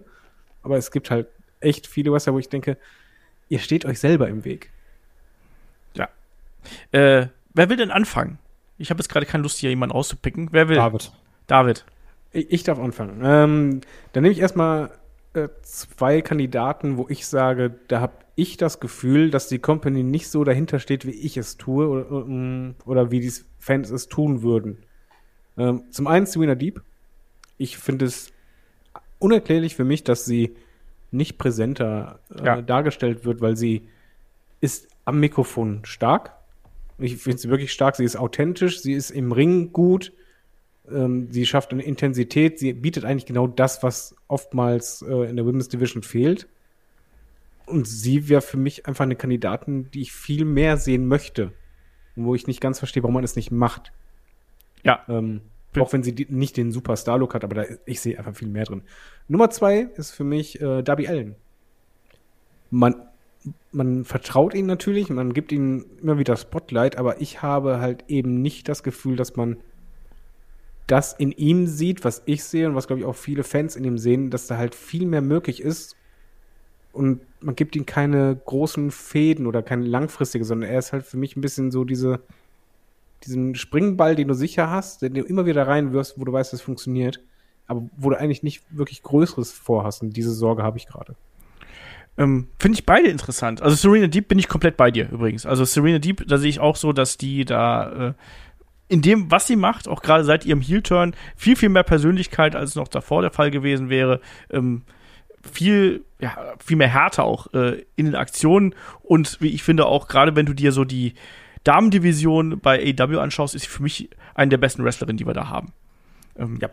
[0.61, 1.27] Aber es gibt halt
[1.59, 2.77] echt viele Wrestler, wo ich denke,
[3.49, 4.71] ihr steht euch selber im Weg.
[6.91, 8.39] Äh, wer will denn anfangen?
[8.77, 10.49] Ich habe jetzt gerade keine Lust, hier jemanden rauszupicken.
[10.51, 10.75] Wer will?
[10.75, 11.11] David.
[11.47, 11.85] David.
[12.31, 13.21] Ich, ich darf anfangen.
[13.23, 14.91] Ähm, dann nehme ich erstmal
[15.33, 20.29] äh, zwei Kandidaten, wo ich sage, da habe ich das Gefühl, dass die Company nicht
[20.29, 24.41] so dahinter steht, wie ich es tue oder, mm, oder wie die Fans es tun
[24.41, 24.83] würden.
[25.57, 26.81] Ähm, zum einen Serena Deep.
[27.57, 28.31] Ich finde es
[29.19, 30.55] unerklärlich für mich, dass sie
[31.11, 32.61] nicht präsenter äh, ja.
[32.61, 33.87] dargestellt wird, weil sie
[34.61, 36.33] ist am Mikrofon stark,
[37.03, 37.95] ich finde sie wirklich stark.
[37.95, 40.13] Sie ist authentisch, sie ist im Ring gut,
[40.89, 45.45] ähm, sie schafft eine Intensität, sie bietet eigentlich genau das, was oftmals äh, in der
[45.45, 46.47] Women's Division fehlt.
[47.65, 51.53] Und sie wäre für mich einfach eine Kandidatin, die ich viel mehr sehen möchte.
[52.15, 53.91] Und wo ich nicht ganz verstehe, warum man es nicht macht.
[54.83, 55.03] Ja.
[55.07, 55.41] Ähm,
[55.77, 58.65] auch wenn sie die, nicht den Superstar-Look hat, aber da, ich sehe einfach viel mehr
[58.65, 58.83] drin.
[59.27, 61.35] Nummer zwei ist für mich äh, Darby Allen.
[62.69, 63.07] Man
[63.71, 68.41] man vertraut ihnen natürlich, man gibt ihnen immer wieder Spotlight, aber ich habe halt eben
[68.41, 69.57] nicht das Gefühl, dass man
[70.87, 73.83] das in ihm sieht, was ich sehe und was, glaube ich, auch viele Fans in
[73.83, 75.95] ihm sehen, dass da halt viel mehr möglich ist.
[76.91, 81.17] Und man gibt ihm keine großen Fäden oder keine langfristige, sondern er ist halt für
[81.17, 82.19] mich ein bisschen so diese,
[83.23, 86.61] diesen Springball, den du sicher hast, den du immer wieder reinwirfst, wo du weißt, es
[86.61, 87.21] funktioniert,
[87.67, 90.01] aber wo du eigentlich nicht wirklich Größeres vorhast.
[90.01, 91.15] Und diese Sorge habe ich gerade.
[92.17, 93.61] Ähm, Finde ich beide interessant.
[93.61, 95.45] Also Serena Deep bin ich komplett bei dir übrigens.
[95.45, 98.13] Also Serena Deep, da sehe ich auch so, dass die da äh,
[98.87, 102.75] in dem, was sie macht, auch gerade seit ihrem Heel-Turn, viel, viel mehr Persönlichkeit, als
[102.75, 104.19] noch davor der Fall gewesen wäre.
[104.51, 104.83] Ähm,
[105.51, 110.07] viel, ja, viel mehr Härte auch äh, in den Aktionen und wie ich finde auch,
[110.07, 111.15] gerade wenn du dir so die
[111.63, 115.49] Damendivision bei AEW anschaust, ist sie für mich eine der besten Wrestlerinnen, die wir da
[115.49, 115.73] haben.
[116.37, 116.69] Ähm, ja.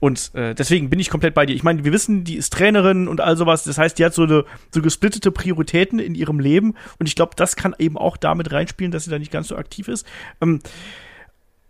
[0.00, 1.54] Und äh, deswegen bin ich komplett bei dir.
[1.54, 3.64] Ich meine, wir wissen, die ist Trainerin und all sowas.
[3.64, 6.74] Das heißt, die hat so eine so gesplittete Prioritäten in ihrem Leben.
[6.98, 9.56] Und ich glaube, das kann eben auch damit reinspielen, dass sie da nicht ganz so
[9.56, 10.06] aktiv ist.
[10.40, 10.60] Ähm,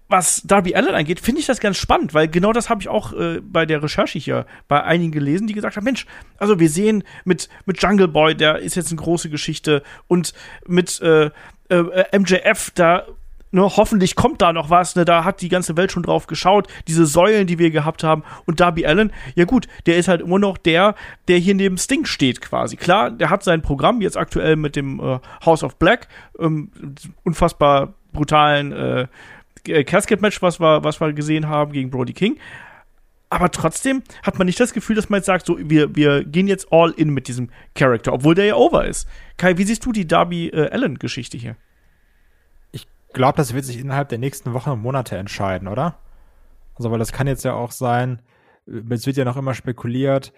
[0.09, 3.13] was Darby Allen angeht, finde ich das ganz spannend, weil genau das habe ich auch
[3.15, 7.05] äh, bei der Recherche hier bei einigen gelesen, die gesagt haben, Mensch, also wir sehen
[7.25, 10.35] mit, mit Jungle Boy, der ist jetzt eine große Geschichte und
[10.67, 11.31] mit äh,
[11.69, 13.07] äh, MJF, da
[13.55, 16.67] ne, hoffentlich kommt da noch was, ne, da hat die ganze Welt schon drauf geschaut,
[16.89, 20.39] diese Säulen, die wir gehabt haben und Darby Allen, ja gut, der ist halt immer
[20.39, 20.95] noch der,
[21.29, 22.77] der hier neben Sting steht quasi.
[22.77, 26.71] Klar, der hat sein Programm jetzt aktuell mit dem äh, House of Black, ähm,
[27.23, 29.07] unfassbar brutalen äh,
[29.85, 32.39] Casket-Match, was wir, was wir gesehen haben gegen Brody King.
[33.31, 36.47] aber trotzdem hat man nicht das Gefühl, dass man jetzt sagt, so, wir, wir gehen
[36.47, 39.09] jetzt all in mit diesem Charakter, obwohl der ja over ist.
[39.37, 41.57] Kai, wie siehst du die Darby-Allen-Geschichte hier?
[43.15, 46.01] Ich glaube, das wird sich innerhalb der nächsten Wochen und Monate entscheiden, oder?
[46.75, 48.21] Also, weil das kann jetzt ja auch sein,
[48.67, 50.33] äh, es wird ja noch immer spekuliert,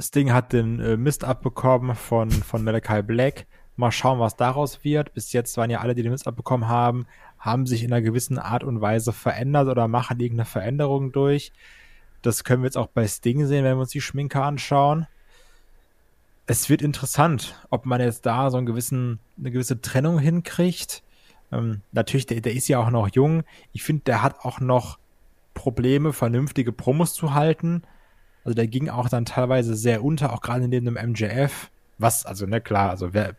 [0.00, 3.46] Sting hat den äh, Mist abbekommen von, von Malachi Black.
[3.76, 5.12] Mal schauen, was daraus wird.
[5.12, 7.06] Bis jetzt waren ja alle, die den Mist abbekommen haben,
[7.38, 11.52] haben sich in einer gewissen Art und Weise verändert oder machen irgendeine Veränderung durch.
[12.22, 15.06] Das können wir jetzt auch bei Sting sehen, wenn wir uns die Schminke anschauen.
[16.46, 21.02] Es wird interessant, ob man jetzt da so einen gewissen, eine gewisse Trennung hinkriegt.
[21.52, 23.44] Ähm, natürlich, der, der ist ja auch noch jung.
[23.72, 24.98] Ich finde, der hat auch noch
[25.54, 27.82] Probleme, vernünftige Promos zu halten.
[28.44, 31.70] Also der ging auch dann teilweise sehr unter, auch gerade neben dem MJF.
[31.98, 33.36] Was, also, ne, klar, also wer,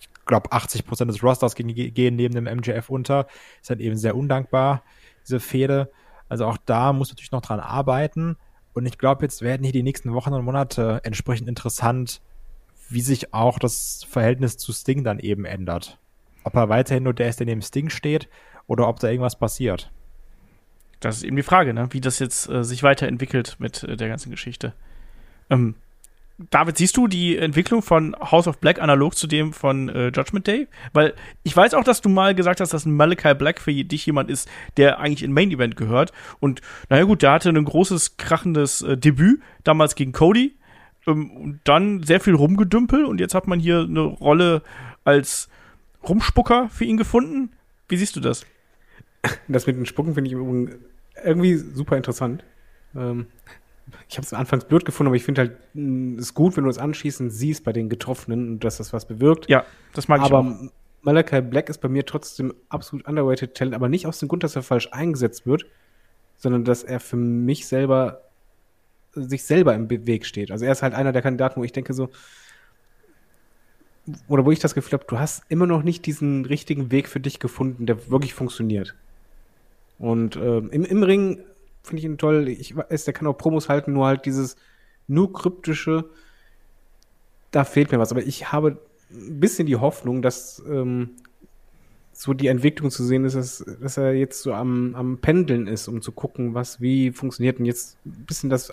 [0.00, 3.26] ich glaube, 80 Prozent des Rosters gehen, gehen neben dem MJF unter.
[3.60, 4.82] Ist halt eben sehr undankbar,
[5.24, 5.90] diese Fehde.
[6.28, 8.36] Also auch da muss natürlich noch dran arbeiten.
[8.72, 12.20] Und ich glaube, jetzt werden hier die nächsten Wochen und Monate entsprechend interessant,
[12.88, 15.98] wie sich auch das Verhältnis zu Sting dann eben ändert.
[16.46, 18.28] Ob er weiterhin nur der ist, der neben Sting steht,
[18.68, 19.90] oder ob da irgendwas passiert.
[21.00, 21.88] Das ist eben die Frage, ne?
[21.90, 24.72] wie das jetzt äh, sich weiterentwickelt mit äh, der ganzen Geschichte.
[25.50, 25.74] Ähm,
[26.50, 30.46] David, siehst du die Entwicklung von House of Black analog zu dem von äh, Judgment
[30.46, 30.68] Day?
[30.92, 34.06] Weil ich weiß auch, dass du mal gesagt hast, dass ein Malachi Black für dich
[34.06, 36.12] jemand ist, der eigentlich in Main Event gehört.
[36.38, 40.54] Und naja gut, der hatte ein großes, krachendes äh, Debüt, damals gegen Cody.
[41.08, 44.62] Ähm, dann sehr viel rumgedümpel und jetzt hat man hier eine Rolle
[45.02, 45.48] als
[46.08, 47.50] Rumspucker für ihn gefunden.
[47.88, 48.46] Wie siehst du das?
[49.48, 50.36] Das mit den Spucken finde ich
[51.24, 52.44] irgendwie super interessant.
[52.94, 53.26] Ähm,
[54.08, 56.64] ich habe es anfangs blöd gefunden, aber ich finde halt, es mm, ist gut, wenn
[56.64, 59.48] du es anschließend siehst bei den Getroffenen und dass das was bewirkt.
[59.48, 60.72] Ja, das mag aber ich auch.
[61.02, 64.56] Malachi Black ist bei mir trotzdem absolut underrated Talent, aber nicht aus dem Grund, dass
[64.56, 65.66] er falsch eingesetzt wird,
[66.36, 68.22] sondern dass er für mich selber
[69.12, 70.50] sich selber im Weg steht.
[70.50, 72.10] Also er ist halt einer der Kandidaten, wo ich denke so,
[74.28, 77.20] oder wo ich das Gefühl habe, du hast immer noch nicht diesen richtigen Weg für
[77.20, 78.94] dich gefunden, der wirklich funktioniert.
[79.98, 81.40] Und äh, im, im Ring
[81.82, 82.48] finde ich ihn toll.
[82.48, 84.56] Ich weiß, der kann auch Promos halten, nur halt dieses
[85.08, 86.04] nur kryptische,
[87.50, 88.10] da fehlt mir was.
[88.10, 88.78] Aber ich habe
[89.10, 91.10] ein bisschen die Hoffnung, dass ähm,
[92.12, 95.86] so die Entwicklung zu sehen ist, dass, dass er jetzt so am, am Pendeln ist,
[95.86, 98.72] um zu gucken, was wie funktioniert und jetzt ein bisschen das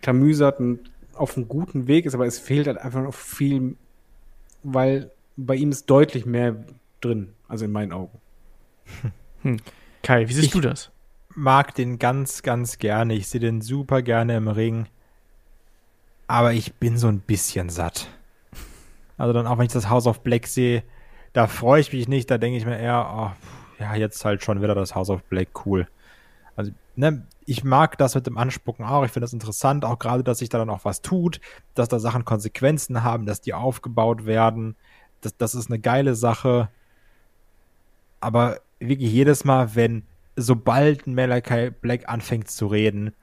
[0.00, 0.89] ausklamüsert und
[1.20, 3.76] auf einem guten Weg ist, aber es fehlt halt einfach noch viel,
[4.62, 6.64] weil bei ihm ist deutlich mehr
[7.00, 8.18] drin, also in meinen Augen.
[9.42, 9.56] Hm.
[10.02, 10.90] Kai, wie siehst ich, du das?
[11.34, 13.14] mag den ganz, ganz gerne.
[13.14, 14.86] Ich sehe den super gerne im Ring.
[16.26, 18.08] Aber ich bin so ein bisschen satt.
[19.16, 20.82] Also dann auch, wenn ich das House of Black sehe,
[21.32, 22.30] da freue ich mich nicht.
[22.30, 25.66] Da denke ich mir eher, oh, ja, jetzt halt schon wieder das House of Black
[25.66, 25.86] cool.
[26.56, 29.04] Also, ne, ich mag das mit dem Anspucken auch.
[29.04, 31.40] Ich finde das interessant, auch gerade, dass sich da dann auch was tut,
[31.74, 34.76] dass da Sachen Konsequenzen haben, dass die aufgebaut werden.
[35.20, 36.68] Das, das ist eine geile Sache.
[38.20, 40.04] Aber wirklich jedes Mal, wenn
[40.36, 43.14] sobald Malachi Black anfängt zu reden,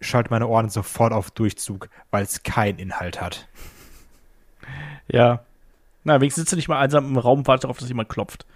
[0.00, 3.48] schaltet meine Ohren sofort auf Durchzug, weil es keinen Inhalt hat.
[5.08, 5.40] Ja.
[6.04, 8.46] Na, wenigstens sitzt du nicht mal einsam im Raum und wartet darauf, dass jemand klopft.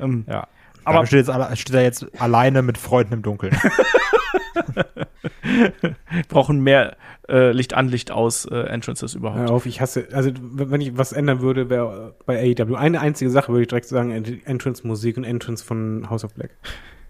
[0.00, 0.48] Ähm, ja.
[0.84, 3.56] Aber steht, jetzt, steht er jetzt alleine mit Freunden im Dunkeln.
[6.28, 6.96] Brauchen mehr
[7.28, 9.40] äh, Licht an, Licht aus äh, Entrances überhaupt.
[9.40, 13.30] Hör auf, ich hasse, also wenn ich was ändern würde, wäre bei AEW eine einzige
[13.30, 16.50] Sache, würde ich direkt sagen, Entrance-Musik und Entrance von House of Black.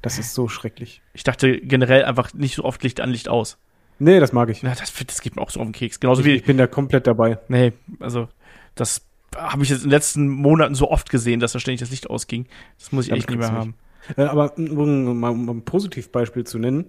[0.02, 1.02] Das ist so schrecklich.
[1.12, 3.58] Ich dachte generell einfach nicht so oft Licht an, Licht aus.
[3.98, 4.62] Nee, das mag ich.
[4.62, 5.98] Ja, das, das geht mir auch so auf den Keks.
[5.98, 6.34] Genauso ich, wie.
[6.34, 7.38] Ich bin da komplett dabei.
[7.48, 8.28] Nee, also,
[8.76, 9.04] das
[9.36, 12.08] habe ich jetzt in den letzten Monaten so oft gesehen, dass da ständig das Licht
[12.08, 12.46] ausging.
[12.78, 13.74] Das muss ich echt nicht mehr haben.
[14.16, 16.86] Äh, aber um mal um ein Positivbeispiel zu nennen,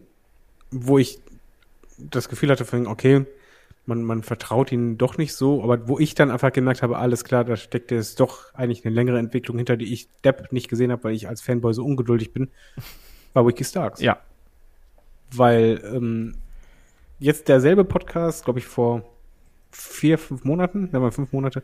[0.72, 1.20] wo ich
[1.98, 3.26] das Gefühl hatte, okay,
[3.86, 7.24] man, man vertraut ihnen doch nicht so, aber wo ich dann einfach gemerkt habe, alles
[7.24, 10.92] klar, da steckt jetzt doch eigentlich eine längere Entwicklung hinter, die ich Depp nicht gesehen
[10.92, 12.50] habe, weil ich als Fanboy so ungeduldig bin,
[13.34, 14.00] war Wiki Starks.
[14.00, 14.20] Ja.
[15.32, 16.36] Weil ähm,
[17.20, 19.04] jetzt derselbe Podcast, glaube ich, vor
[19.72, 21.64] vier, fünf Monaten, wenn man fünf Monate,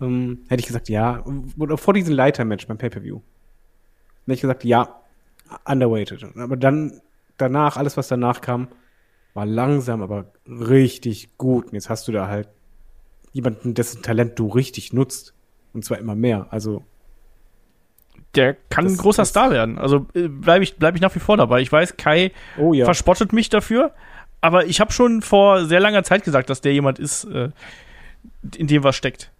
[0.00, 1.24] ähm, hätte ich gesagt, ja,
[1.58, 3.20] oder vor diesem Leiter-Match beim Pay-Per-View.
[4.24, 5.00] Hätte ich gesagt, ja,
[5.64, 6.24] underweighted.
[6.36, 7.00] Aber dann,
[7.36, 8.68] danach, alles, was danach kam,
[9.34, 11.66] war langsam, aber richtig gut.
[11.66, 12.48] Und jetzt hast du da halt
[13.32, 15.34] jemanden, dessen Talent du richtig nutzt.
[15.72, 16.46] Und zwar immer mehr.
[16.50, 16.84] Also.
[18.34, 19.78] Der kann das, ein großer Star werden.
[19.78, 21.60] Also äh, bleibe ich, bleib ich nach wie vor dabei.
[21.60, 22.86] Ich weiß, Kai oh, ja.
[22.86, 23.92] verspottet mich dafür.
[24.40, 27.50] Aber ich habe schon vor sehr langer Zeit gesagt, dass der jemand ist, äh,
[28.56, 29.30] in dem was steckt.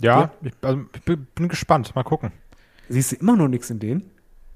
[0.00, 0.30] Ja, ja.
[0.42, 1.94] Ich, also, ich bin gespannt.
[1.94, 2.32] Mal gucken.
[2.88, 4.10] Siehst du immer noch nichts in denen?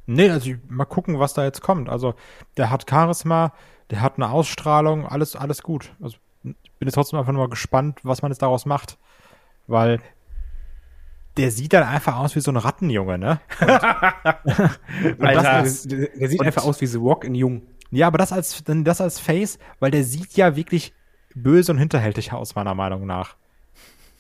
[0.07, 1.89] Nee, also ich, mal gucken, was da jetzt kommt.
[1.89, 2.15] Also
[2.57, 3.53] der hat Charisma,
[3.91, 5.95] der hat eine Ausstrahlung, alles, alles gut.
[6.01, 8.99] Also ich bin jetzt trotzdem einfach nur gespannt, was man jetzt daraus macht.
[9.67, 10.01] Weil
[11.37, 13.41] der sieht dann einfach aus wie so ein Rattenjunge, ne?
[15.19, 15.63] Und Alter.
[15.63, 17.63] das, der, der sieht Und- einfach aus wie The Rock in Jung.
[17.91, 20.93] Ja, aber das als, dann das als Face, weil der sieht ja wirklich
[21.35, 23.37] böse und hinterhältig aus, meiner Meinung nach.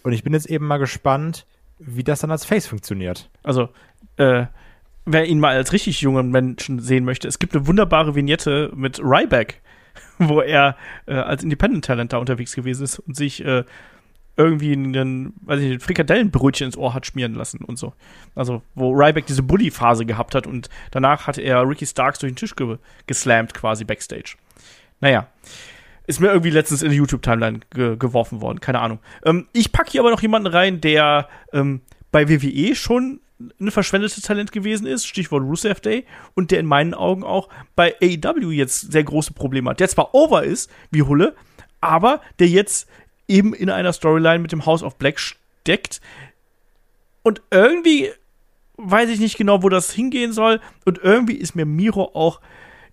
[0.02, 1.46] Und ich bin jetzt eben mal gespannt,
[1.78, 3.28] wie das dann als Face funktioniert.
[3.42, 3.68] Also,
[4.18, 4.46] äh,
[5.06, 9.00] wer ihn mal als richtig jungen Menschen sehen möchte, es gibt eine wunderbare Vignette mit
[9.00, 9.62] Ryback,
[10.18, 10.76] wo er
[11.06, 13.64] äh, als Independent Talent da unterwegs gewesen ist und sich äh,
[14.36, 17.94] irgendwie einen, weiß ich ein Frikadellenbrötchen ins Ohr hat schmieren lassen und so.
[18.34, 22.36] Also, wo Ryback diese Bully-Phase gehabt hat und danach hat er Ricky Starks durch den
[22.36, 22.76] Tisch ge
[23.06, 24.36] geslammt quasi backstage.
[25.00, 25.28] Naja.
[26.08, 29.00] Ist mir irgendwie letztens in die YouTube-Timeline ge geworfen worden, keine Ahnung.
[29.24, 31.80] Ähm, ich packe hier aber noch jemanden rein, der ähm,
[32.12, 36.94] bei WWE schon ein verschwendetes Talent gewesen ist, Stichwort Rusev Day, und der in meinen
[36.94, 39.80] Augen auch bei AEW jetzt sehr große Probleme hat.
[39.80, 41.34] Der zwar over ist, wie Hulle,
[41.80, 42.88] aber der jetzt
[43.28, 46.00] eben in einer Storyline mit dem House of Black steckt.
[47.22, 48.10] Und irgendwie
[48.76, 50.60] weiß ich nicht genau, wo das hingehen soll.
[50.84, 52.40] Und irgendwie ist mir Miro auch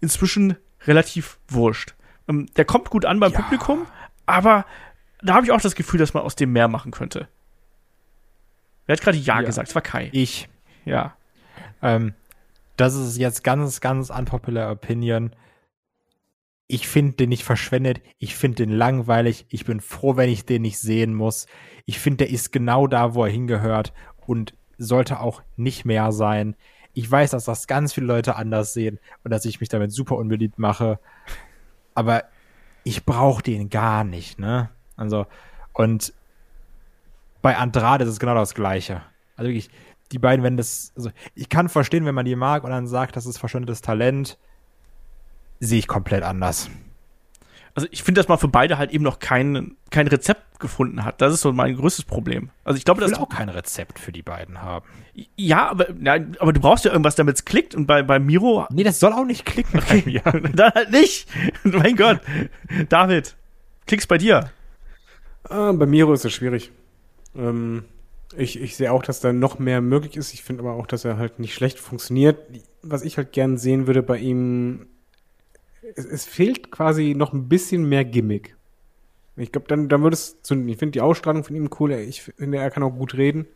[0.01, 1.93] inzwischen relativ wurscht.
[2.27, 3.41] Ähm, der kommt gut an beim Ja.
[3.41, 3.85] Publikum,
[4.25, 4.65] aber
[5.21, 7.27] da habe ich auch das Gefühl, dass man aus dem mehr machen könnte.
[8.85, 9.45] Wer hat gerade Ja, Ja.
[9.47, 9.69] gesagt?
[9.69, 10.09] Es war Kai.
[10.11, 10.49] Ich.
[10.85, 11.15] Ja.
[11.81, 12.13] Ähm,
[12.77, 15.31] das ist jetzt ganz, ganz unpopular Opinion.
[16.67, 18.01] Ich finde den nicht verschwendet.
[18.19, 19.45] Ich finde den langweilig.
[19.49, 21.45] Ich bin froh, wenn ich den nicht sehen muss.
[21.85, 23.93] Ich finde, der ist genau da, wo er hingehört
[24.25, 26.55] und sollte auch nicht mehr sein.
[26.93, 30.15] Ich weiß, dass das ganz viele Leute anders sehen und dass ich mich damit super
[30.15, 30.99] unbeliebt mache.
[31.95, 32.23] Aber
[32.83, 34.69] ich brauche den gar nicht, ne?
[34.95, 35.25] Also,
[35.73, 36.13] und
[37.43, 39.03] bei Andrade ist es genau das Gleiche.
[39.35, 39.69] Also wirklich,
[40.11, 43.15] die beiden, wenn das, also ich kann verstehen, wenn man die mag und dann sagt,
[43.15, 44.39] das ist verschwendetes Talent,
[45.59, 46.71] sehe ich komplett anders.
[47.75, 51.21] Also ich finde, dass man für beide halt eben noch kein, kein Rezept gefunden hat.
[51.21, 52.51] Das ist so mein größtes Problem.
[52.63, 54.85] Also ich glaube, Ich dass will auch kein Rezept für die beiden haben.
[55.35, 57.73] ja, aber, ja, aber du brauchst ja irgendwas, damit es klickt.
[57.75, 60.21] Und bei, bei Miro Nee, das soll auch nicht klicken bei mir.
[60.53, 61.27] dann halt nicht.
[61.63, 62.21] mein Gott.
[62.89, 63.35] David,
[63.87, 64.51] klick's bei dir.
[65.49, 66.71] Ah, bei Miro ist es schwierig.
[67.35, 67.85] Ähm,
[68.35, 70.33] ich, ich sehe auch, dass da noch mehr möglich ist.
[70.33, 72.39] Ich finde aber auch, dass er halt nicht schlecht funktioniert.
[72.81, 74.87] Was ich halt gern sehen würde bei ihm,
[75.95, 78.55] es, es fehlt quasi noch ein bisschen mehr Gimmick.
[79.35, 80.69] Ich glaube, dann, dann würde es zünden.
[80.69, 81.91] Ich finde die Ausstrahlung von ihm cool.
[81.91, 83.47] Ich finde, er kann auch gut reden.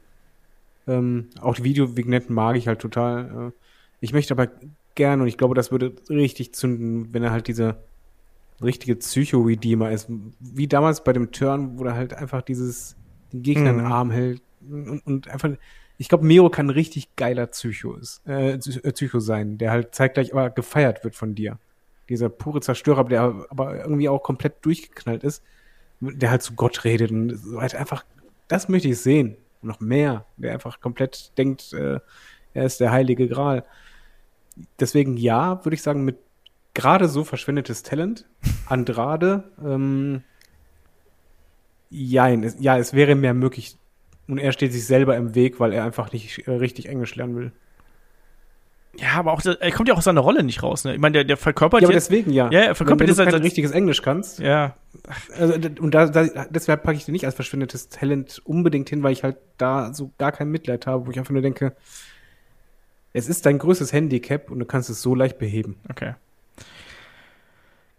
[0.87, 3.49] Ähm, auch die Videovignetten mag ich halt total.
[3.49, 3.51] Äh,
[3.99, 4.47] ich möchte aber
[4.95, 7.77] gern, und ich glaube, das würde richtig zünden, wenn er halt diese
[8.61, 10.07] richtige Psycho-Redeemer ist.
[10.39, 12.96] Wie damals bei dem Turn, wo er halt einfach dieses,
[13.31, 13.91] den Gegner in den Mhm.
[13.91, 15.49] Arm hält und, und einfach,
[15.97, 20.33] ich glaube, Miro kann ein richtig geiler Psycho ist, äh, Psycho sein, der halt zeitgleich
[20.33, 21.57] aber gefeiert wird von dir.
[22.09, 25.43] Dieser pure Zerstörer, der aber irgendwie auch komplett durchgeknallt ist,
[25.99, 28.05] der halt zu Gott redet und so halt einfach,
[28.47, 29.35] das möchte ich sehen.
[29.61, 31.99] Und noch mehr, der einfach komplett denkt, äh,
[32.53, 33.65] er ist der heilige Gral.
[34.79, 36.17] Deswegen ja, würde ich sagen, mit
[36.73, 38.25] gerade so verschwendetes Talent.
[38.67, 40.23] Andrade, ähm,
[41.89, 43.75] jein, es, ja, es wäre mehr möglich.
[44.27, 47.35] Und er steht sich selber im Weg, weil er einfach nicht äh, richtig Englisch lernen
[47.35, 47.51] will.
[48.99, 50.83] Ja, aber auch, er kommt ja auch aus seiner Rolle nicht raus.
[50.83, 50.95] Ne?
[50.95, 52.09] Ich meine, der, der verkörpert Ja, aber jetzt.
[52.09, 52.49] deswegen ja.
[52.51, 54.39] Ja, er verkörpert wenn, wenn jetzt du kein richtiges Englisch kannst.
[54.39, 54.75] Ja,
[55.37, 59.13] Also, und da, da, deshalb packe ich den nicht als verschwendetes Talent unbedingt hin, weil
[59.13, 61.75] ich halt da so gar kein Mitleid habe, wo ich einfach nur denke,
[63.13, 65.77] es ist dein größtes Handicap und du kannst es so leicht beheben.
[65.89, 66.15] okay.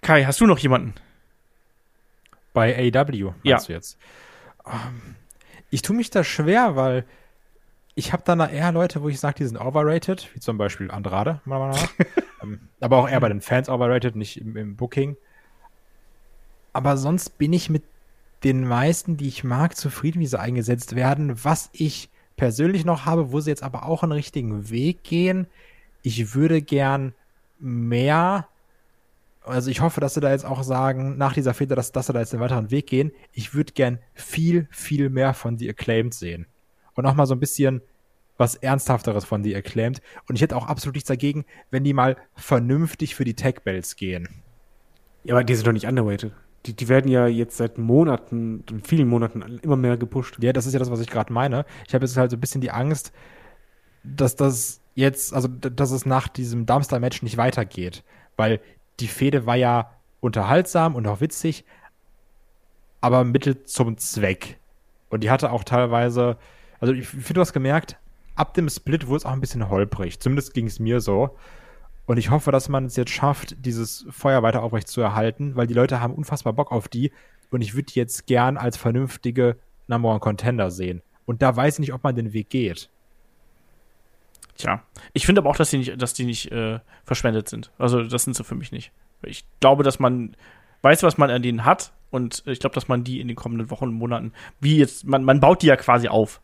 [0.03, 0.95] Kai, hast du noch jemanden?
[2.53, 3.59] Bei AW, Ja.
[3.59, 3.99] du jetzt?
[4.67, 5.17] Ähm,
[5.71, 7.05] ich tue mich da schwer, weil
[7.95, 10.91] ich habe dann da eher Leute, wo ich sage, die sind overrated, wie zum Beispiel
[10.91, 12.07] Andrade, meiner Meinung nach.
[12.43, 15.17] ähm, aber auch eher bei den Fans overrated, nicht im, im Booking.
[16.73, 17.83] Aber sonst bin ich mit
[18.45, 21.45] den meisten, die ich mag, zufrieden, wie sie eingesetzt werden.
[21.45, 25.49] Was ich persönlich noch habe, wo sie jetzt aber auch einen richtigen Weg gehen.
[26.03, 27.15] Ich würde gern
[27.59, 28.47] mehr
[29.49, 32.13] also ich hoffe, dass sie da jetzt auch sagen, nach dieser Fehler, dass, dass sie
[32.13, 33.13] da jetzt einen weiteren Weg gehen.
[33.33, 36.47] Ich würde gern viel, viel mehr von The Acclaimed sehen.
[36.95, 37.83] Und auch mal so ein bisschen
[38.37, 40.01] was Ernsthafteres von The Acclaimed.
[40.29, 44.29] Und ich hätte auch absolut nichts dagegen, wenn die mal vernünftig für die Tech-Bells gehen.
[45.25, 46.33] Ja, aber die sind doch nicht underrated.
[46.67, 50.39] Die, die werden ja jetzt seit Monaten, vielen Monaten immer mehr gepusht.
[50.41, 51.65] Ja, das ist ja das, was ich gerade meine.
[51.87, 53.13] Ich habe jetzt halt so ein bisschen die Angst,
[54.05, 58.05] dass das jetzt, also dass es nach diesem Dumpster-Match nicht weitergeht.
[58.37, 58.61] Weil
[59.01, 61.65] die Fehde war ja unterhaltsam und auch witzig,
[63.01, 64.59] aber Mittel zum Zweck.
[65.11, 66.37] Und die hatte auch teilweise,
[66.81, 67.97] also ich finde, du hast gemerkt,
[68.35, 70.21] ab dem Split wurde es auch ein bisschen holprig.
[70.21, 71.37] Zumindest ging es mir so.
[72.07, 75.67] Und ich hoffe, dass man es jetzt schafft, dieses Feuer weiter aufrecht zu erhalten, weil
[75.67, 77.13] die Leute haben unfassbar Bock auf die.
[77.51, 79.57] Und ich würde die jetzt gern als vernünftige
[79.89, 81.03] Number One Contender sehen.
[81.27, 82.91] Und da weiß ich nicht, ob man den Weg geht.
[84.59, 84.83] Tja,
[85.13, 87.73] ich finde aber auch, dass die nicht, dass die nicht äh, verschwendet sind.
[87.79, 88.93] Also das sind sie für mich nicht.
[89.23, 90.37] Ich glaube, dass man
[90.83, 93.71] weiß, was man an denen hat und ich glaube, dass man die in den kommenden
[93.71, 96.41] Wochen und Monaten, wie jetzt, man, man baut die ja quasi auf.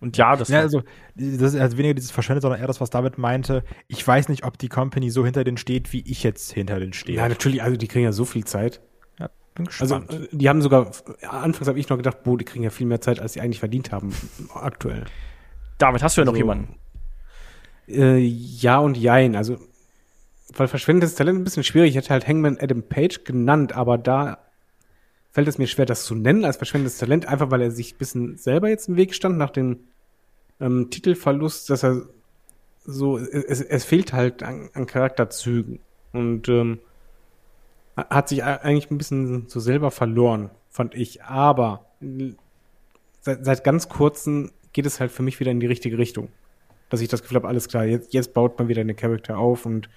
[0.00, 0.82] Und ja, das Ja, also,
[1.14, 3.64] das ist also weniger dieses Verschwendet, sondern eher das, was David meinte.
[3.88, 6.92] Ich weiß nicht, ob die Company so hinter denen steht, wie ich jetzt hinter denen
[6.92, 7.16] stehe.
[7.16, 8.82] Ja, natürlich, also die kriegen ja so viel Zeit.
[9.18, 10.30] Ja, bin Also gespannt.
[10.32, 10.90] äh, die haben sogar,
[11.22, 13.60] anfangs habe ich noch gedacht, boah, die kriegen ja viel mehr Zeit, als sie eigentlich
[13.60, 14.14] verdient haben,
[14.54, 15.06] aktuell.
[15.78, 16.74] David, hast du ja noch Also, jemanden?
[17.88, 19.36] Äh, ja und jein.
[19.36, 19.58] Also,
[20.54, 21.90] weil verschwendetes Talent ein bisschen schwierig.
[21.90, 24.38] Ich hätte halt Hangman Adam Page genannt, aber da
[25.32, 27.98] fällt es mir schwer, das zu nennen als verschwendetes Talent, einfach weil er sich ein
[27.98, 29.80] bisschen selber jetzt im Weg stand nach dem
[30.60, 32.06] ähm, Titelverlust, dass er
[32.84, 35.80] so, es, es fehlt halt an, an Charakterzügen
[36.12, 36.78] und ähm,
[37.96, 41.22] hat sich eigentlich ein bisschen so selber verloren, fand ich.
[41.24, 41.86] Aber
[43.20, 46.28] seit, seit ganz kurzem geht es halt für mich wieder in die richtige Richtung.
[46.88, 49.66] Dass ich das Gefühl habe, alles klar, jetzt, jetzt baut man wieder eine Charakter auf
[49.66, 49.88] und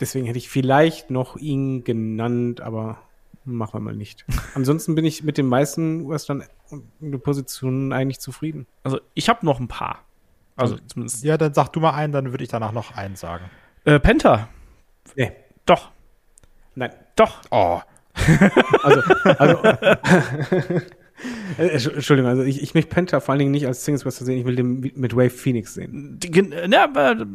[0.00, 2.98] deswegen hätte ich vielleicht noch ihn genannt, aber
[3.44, 4.24] machen wir mal nicht.
[4.54, 6.44] Ansonsten bin ich mit den meisten Western
[7.22, 8.66] Positionen eigentlich zufrieden.
[8.82, 10.04] Also ich habe noch ein paar.
[10.56, 11.22] Also zumindest.
[11.22, 13.44] ja, dann sag du mal einen, dann würde ich danach noch einen sagen.
[13.84, 14.48] Äh, Penta.
[15.14, 15.32] Nee,
[15.66, 15.90] Doch.
[16.74, 16.90] nein.
[17.14, 17.42] Doch.
[17.50, 17.80] Oh.
[18.82, 19.02] Also,
[19.38, 19.62] also
[21.58, 24.44] Entschuldigung, also ich, ich möchte Penta vor allen Dingen nicht als Singles Wrestler sehen, ich
[24.44, 26.18] will den mit Wave Phoenix sehen.
[26.20, 27.26] Gen- Ne, aber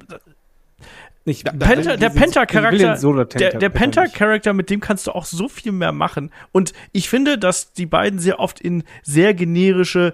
[1.25, 2.95] Nicht, der Penta, der Penta-Charakter,
[3.25, 6.31] der, der Penta Penta-Charakter, mit dem kannst du auch so viel mehr machen.
[6.51, 10.13] Und ich finde, dass die beiden sehr oft in sehr generische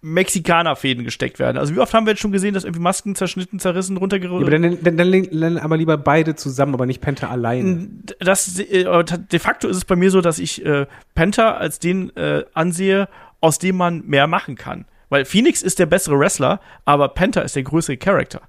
[0.00, 1.58] Mexikaner-Fäden gesteckt werden.
[1.58, 4.00] Also wie oft haben wir jetzt schon gesehen, dass irgendwie Masken zerschnitten, zerrissen, Ja, aber
[4.02, 4.52] runtergerollt.
[4.52, 7.88] dann, dann, dann nennen aber lieber beide zusammen, aber nicht Penta alleine.
[8.20, 8.84] das, äh,
[9.32, 13.08] de facto ist es bei mir so, dass ich äh, Penta als den äh, ansehe,
[13.40, 14.84] aus dem man mehr machen kann.
[15.08, 18.42] Weil Phoenix ist der bessere Wrestler, aber Penta ist der größere Charakter.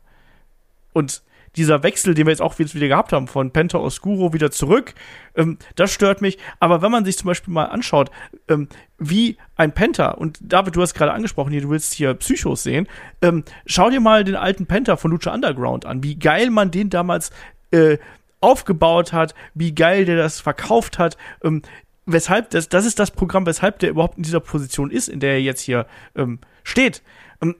[0.94, 1.22] Und
[1.56, 4.94] dieser Wechsel, den wir jetzt auch wieder gehabt haben, von Penta Oscuro wieder zurück,
[5.36, 6.38] ähm, das stört mich.
[6.60, 8.12] Aber wenn man sich zum Beispiel mal anschaut,
[8.48, 8.68] ähm,
[8.98, 12.88] wie ein Penta, und David, du hast gerade angesprochen, hier, du willst hier Psychos sehen,
[13.22, 16.90] ähm, schau dir mal den alten Penta von Lucha Underground an, wie geil man den
[16.90, 17.32] damals
[17.72, 17.98] äh,
[18.42, 21.62] aufgebaut hat, wie geil der das verkauft hat, ähm,
[22.06, 25.34] weshalb, das, das ist das Programm, weshalb der überhaupt in dieser Position ist, in der
[25.34, 25.86] er jetzt hier
[26.16, 27.04] ähm, steht.
[27.42, 27.56] Ähm,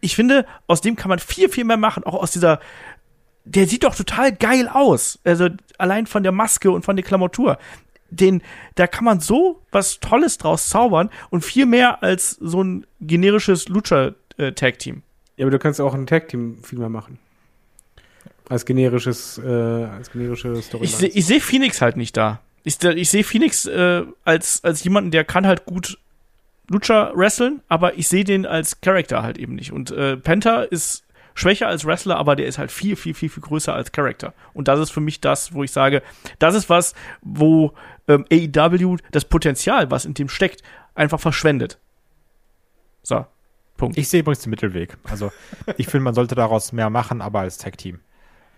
[0.00, 2.60] ich finde, aus dem kann man viel, viel mehr machen, auch aus dieser
[3.54, 5.18] der sieht doch total geil aus.
[5.24, 5.48] Also
[5.78, 7.58] allein von der Maske und von der Klamotur.
[8.10, 8.42] Den,
[8.74, 13.68] da kann man so was Tolles draus zaubern und viel mehr als so ein generisches
[13.68, 15.02] Lucha-Tag-Team.
[15.36, 17.18] Ja, aber du kannst auch ein Tag-Team viel mehr machen.
[18.48, 20.84] Als generisches, äh, als generische Story.
[20.84, 22.40] Ich, seh- ich sehe Phoenix halt nicht da.
[22.64, 25.98] Ich, ich sehe Phoenix äh, als, als jemanden, der kann halt gut
[26.70, 29.72] Lucha wresteln, aber ich sehe den als Charakter halt eben nicht.
[29.72, 31.02] Und äh, Penta ist
[31.38, 34.34] schwächer als Wrestler, aber der ist halt viel, viel, viel, viel größer als Charakter.
[34.54, 36.02] Und das ist für mich das, wo ich sage,
[36.38, 37.72] das ist was, wo
[38.08, 40.62] ähm, AEW das Potenzial, was in dem steckt,
[40.94, 41.78] einfach verschwendet.
[43.02, 43.24] So,
[43.76, 43.96] Punkt.
[43.96, 44.98] Ich sehe übrigens den Mittelweg.
[45.04, 45.30] Also,
[45.76, 48.00] ich finde, man sollte daraus mehr machen, aber als Tag-Team.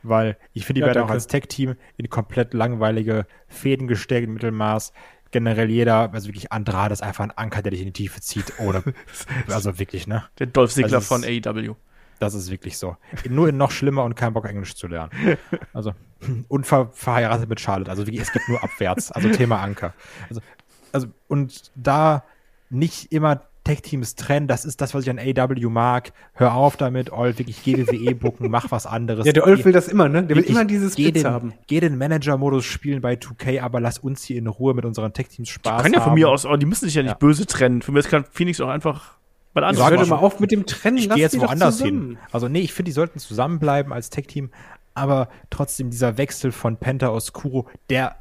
[0.02, 4.32] Weil ich finde, die Ja, werden auch als Tag-Team in komplett langweilige Fäden gesteckt, im
[4.32, 4.94] Mittelmaß.
[5.30, 8.58] Generell jeder, also wirklich Andrade ist einfach ein Anker, der dich in die Tiefe zieht.
[8.58, 8.82] Oder,
[9.48, 10.24] also wirklich, ne?
[10.38, 11.76] der Dolph Ziggler Also von AEW.
[12.20, 12.96] Das ist wirklich so.
[13.28, 15.10] Nur in noch schlimmer und kein Bock, Englisch zu lernen.
[15.72, 15.94] Also,
[16.48, 17.90] und ver verheiratet mit Charlotte.
[17.90, 19.10] Also es gibt nur abwärts.
[19.10, 19.94] Also Thema Anker.
[20.28, 20.40] Also,
[20.92, 22.22] also und da
[22.68, 26.12] nicht immer Tech-Teams trennen, das ist das, was ich an AW mag.
[26.34, 29.24] Hör auf damit, Olf, wirklich geh WWE bucken, mach was anderes.
[29.26, 30.22] ja, der Olf will das immer, ne?
[30.22, 31.54] Der will immer dieses geh den, haben.
[31.66, 35.48] Geh den Manager-Modus spielen bei 2K, aber lass uns hier in Ruhe mit unseren Tech-Teams
[35.48, 36.18] Spaß Kann ja von haben.
[36.18, 37.16] mir aus, die müssen sich ja nicht Ja.
[37.18, 37.80] böse trennen.
[37.82, 39.19] Für mich kann Phoenix auch einfach
[39.52, 40.98] was anderes Hör mal auf mit dem Trennen.
[40.98, 42.18] ich gehe jetzt woanders hin.
[42.32, 44.50] Also nee, ich finde, die sollten zusammenbleiben als Tech-Team,
[44.94, 48.16] aber trotzdem dieser Wechsel von Penta Oscuro, der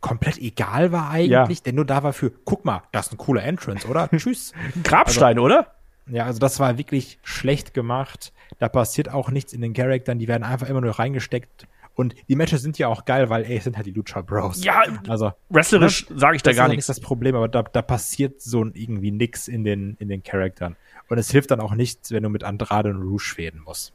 [0.00, 3.44] komplett egal war eigentlich, der nur da war für, guck mal, das ist ein cooler
[3.44, 4.10] Entrance, oder?
[4.16, 4.52] Tschüss.
[4.82, 5.68] Grabstein, oder?
[6.08, 8.32] Ja, also das war wirklich schlecht gemacht.
[8.58, 11.66] Da passiert auch nichts in den Charaktern, die werden einfach immer nur reingesteckt.
[11.94, 14.64] Und die Matches sind ja auch geil, weil ey, es sind halt die Lucha Bros.
[14.64, 16.88] Ja, Also wrestlerisch sage ich da das gar ist nichts.
[16.88, 20.76] nicht das Problem, aber da, da passiert so irgendwie nix in den, in den Charaktern.
[21.08, 23.92] Und es hilft dann auch nichts, wenn du mit Andrade und Rouge fäden musst.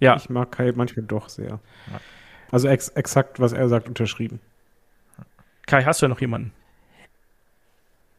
[0.00, 1.60] Ja, Ich mag Kai manchmal doch sehr.
[2.50, 4.40] Also ex exakt, was er sagt, unterschrieben.
[5.66, 6.52] Kai, hast du ja noch jemanden?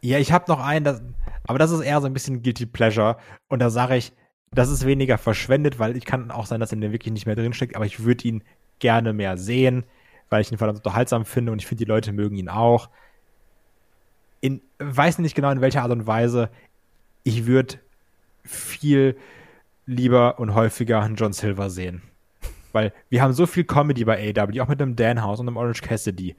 [0.01, 1.01] Ja, ich habe noch einen, das,
[1.45, 3.17] Aber das ist eher so ein bisschen Guilty Pleasure.
[3.49, 4.13] Und da sage ich,
[4.55, 7.35] das ist weniger verschwendet, weil ich kann auch sein, dass er dem wirklich nicht mehr
[7.35, 8.43] drinsteckt, aber ich würde ihn
[8.79, 9.85] gerne mehr sehen,
[10.29, 12.89] weil ich ihn verdammt unterhaltsam finde und ich finde, die Leute mögen ihn auch.
[14.41, 16.49] In, weiß nicht genau in welcher Art und Weise.
[17.23, 17.79] Ich würde
[18.43, 19.15] viel
[19.85, 22.01] lieber und häufiger einen John Silver sehen.
[22.71, 25.57] Weil wir haben so viel Comedy bei AW, auch mit einem Dan House und einem
[25.57, 26.35] Orange Cassidy.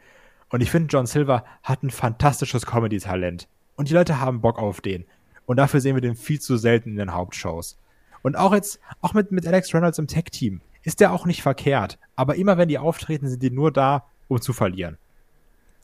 [0.50, 3.48] Und ich finde, John Silver hat ein fantastisches Comedy-Talent.
[3.76, 5.04] Und die Leute haben Bock auf den.
[5.46, 7.78] Und dafür sehen wir den viel zu selten in den Hauptshows.
[8.24, 11.98] Und auch jetzt, auch mit, mit Alex Reynolds im Tech-Team, ist der auch nicht verkehrt.
[12.16, 14.94] Aber immer wenn die auftreten, sind die nur da, um zu verlieren.
[14.94, 15.00] Und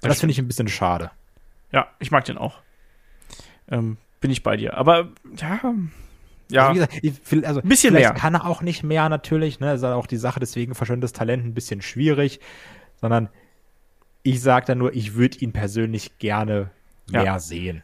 [0.00, 1.10] das, Das finde ich ein bisschen schade.
[1.70, 2.60] Ja, ich mag den auch.
[3.70, 4.74] Ähm, bin ich bei dir.
[4.74, 5.60] Aber ja,
[6.48, 8.12] ja, Also, gesagt, ich, also Bisschen mehr.
[8.14, 9.74] kann er auch nicht mehr natürlich, ne?
[9.74, 12.40] Ist auch die Sache, deswegen verschwendetes Talent ein bisschen schwierig,
[13.00, 13.28] sondern
[14.22, 16.70] ich sage da nur, ich würde ihn persönlich gerne
[17.10, 17.22] Ja.
[17.22, 17.82] mehr sehen.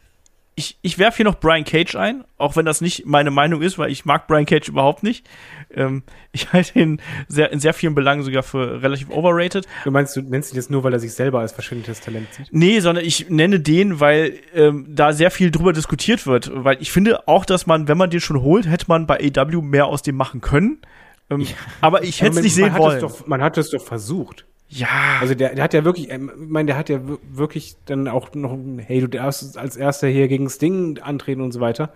[0.58, 3.76] Ich, ich werfe hier noch Brian Cage ein, auch wenn das nicht meine Meinung ist,
[3.78, 5.28] weil ich mag Brian Cage überhaupt nicht.
[5.70, 6.02] Ähm,
[6.32, 9.66] ich halte ihn sehr, in sehr vielen Belangen sogar für relativ overrated.
[9.84, 12.48] Du meinst, du nennst ihn jetzt nur, weil er sich selber als verschwendetes Talent sieht?
[12.52, 16.50] Nee, sondern ich nenne den, weil ähm, da sehr viel drüber diskutiert wird.
[16.52, 19.60] Weil ich finde auch, dass man, wenn man den schon holt, hätte man bei AW
[19.60, 20.78] mehr aus dem machen können.
[21.28, 21.46] Ähm,
[21.82, 23.00] aber ich hätte es nicht man sehen hat wollen.
[23.00, 24.46] Doch, man hat es doch versucht.
[24.68, 27.76] Ja, Also der, der hat ja wirklich, ähm, ich meine, der hat ja wir- wirklich
[27.86, 31.93] dann auch noch, hey, du darfst als erster hier gegen Sting antreten und so weiter.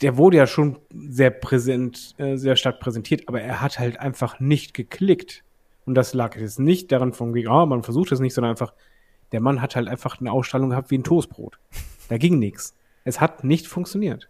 [0.00, 4.40] Der wurde ja schon sehr präsent, äh, sehr stark präsentiert, aber er hat halt einfach
[4.40, 5.42] nicht geklickt.
[5.84, 8.72] Und das lag jetzt nicht daran von ah, man versucht es nicht, sondern einfach,
[9.32, 11.58] der Mann hat halt einfach eine Ausstrahlung gehabt wie ein Toastbrot.
[12.08, 12.74] Da ging nichts.
[13.04, 14.28] Es hat nicht funktioniert.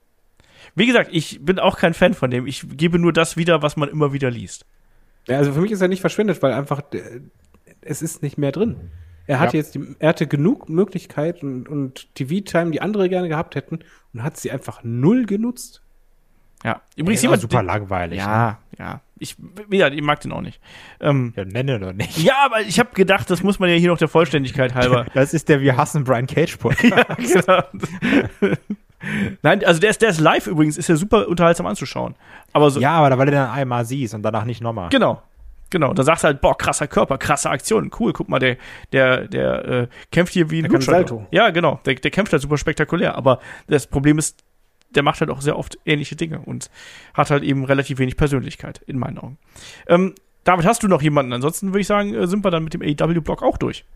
[0.75, 2.47] wie gesagt, ich bin auch kein Fan von dem.
[2.47, 4.65] Ich gebe nur das wieder, was man immer wieder liest.
[5.29, 6.83] Ja, also für mich ist er nicht verschwendet, weil einfach
[7.83, 8.91] es ist nicht mehr drin.
[9.27, 9.63] Er hatte Ja.
[9.63, 13.81] jetzt die, er hatte genug Möglichkeiten und, und TV-Time, die andere gerne gehabt hätten,
[14.13, 15.83] und hat sie einfach null genutzt.
[16.65, 17.43] Ja, übrigens auch jemand.
[17.43, 18.19] super langweilig.
[18.21, 18.25] ne?
[18.25, 19.01] ja, ja.
[19.19, 19.37] Ich,
[19.71, 20.61] ja, ich mag den auch nicht.
[21.01, 22.19] Ähm, Ja, nenne doch nicht.
[22.19, 25.07] ja, aber ich habe gedacht, das muss man ja hier noch der Vollständigkeit halber.
[25.15, 27.07] Das ist der Wir hassen Brian Cage Podcast.
[27.19, 27.63] genau.
[29.43, 32.15] Nein, also der ist, der ist live übrigens, ist ja super unterhaltsam anzuschauen.
[32.53, 34.89] Aber so, Ja, aber da weil du den einmal siehst und danach nicht nochmal.
[34.91, 35.23] genau.
[35.73, 38.59] Genau, da sagst du halt, boah, krasser Körper, krasse Aktion, cool, guck mal, der,
[38.93, 40.81] der, der äh, kämpft hier wie ein.
[40.83, 41.27] Salto.
[41.31, 44.45] Ja, genau, der, der kämpft halt super spektakulär, aber das Problem ist,
[44.91, 46.71] der macht halt auch sehr oft ähnliche Dinge und
[47.15, 49.39] hat halt eben relativ wenig Persönlichkeit, in meinen Augen.
[49.87, 51.33] Ähm, David, hast du noch jemanden?
[51.33, 53.87] Ansonsten würde ich sagen, äh, sind wir dann mit dem AEW-Block auch durch.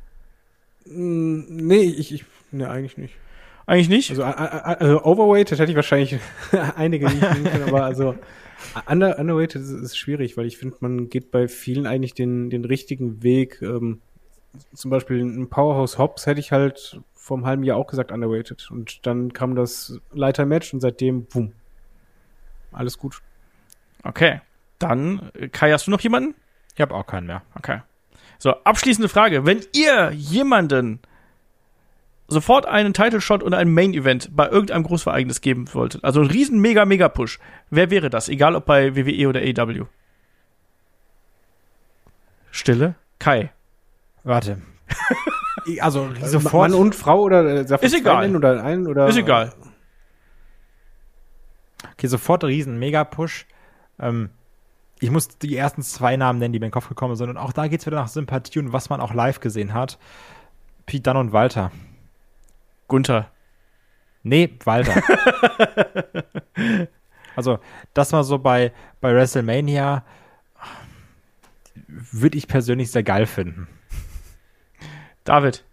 [0.87, 3.17] Mm, Nee, ich, ich ne, eigentlich nicht.
[3.67, 4.11] Eigentlich nicht?
[4.13, 6.19] Also, also Overweight, das hätte ich wahrscheinlich
[6.77, 8.15] einige nicht können, aber also
[8.89, 12.65] under, Underweighted ist, ist schwierig, weil ich finde, man geht bei vielen eigentlich den, den
[12.65, 13.61] richtigen Weg.
[13.63, 14.01] Ähm,
[14.73, 18.71] zum Beispiel ein Powerhouse Hobbs hätte ich halt vor einem halben Jahr auch gesagt Underweighted.
[18.71, 21.53] Und dann kam das Leiter-Match und seitdem, boom.
[22.73, 23.21] Alles gut.
[24.03, 24.41] Okay.
[24.79, 26.35] Dann, äh, Kai, hast du noch jemanden?
[26.75, 27.43] Ich habe auch keinen mehr.
[27.55, 27.81] Okay.
[28.39, 29.47] So, abschließende Frage.
[29.47, 31.01] Wenn ihr jemanden
[32.29, 36.31] sofort einen Title Shot oder ein Main Event bei irgendeinem Großvereignis geben wolltet, also einen
[36.31, 37.39] riesen mega mega Push,
[37.71, 38.29] wer wäre das?
[38.29, 39.87] Egal ob bei WWE oder AEW.
[42.51, 42.95] Stille.
[43.19, 43.53] Kai.
[44.25, 44.59] Warte.
[45.81, 46.31] Also Sofort.
[46.31, 46.71] sofort.
[46.71, 48.37] Mann und Frau oder äh, Ist egal.
[48.37, 49.53] Oder ein oder Ist egal.
[51.95, 53.47] Okay, sofort riesen Mega-Push.
[53.99, 54.31] Ähm,
[55.01, 57.31] ich muss die ersten zwei Namen nennen, die mir in den Kopf gekommen sind.
[57.31, 59.99] Und auch da geht es wieder nach Sympathie und was man auch live gesehen hat.
[60.87, 61.73] Pete Dunne und Walter.
[62.89, 63.31] Gunther.
[64.23, 65.03] Nee, Walter.
[67.37, 67.59] also,
[67.95, 70.05] das war so bei, bei WrestleMania,
[71.87, 73.69] würde ich persönlich sehr geil finden.
[75.25, 75.65] David.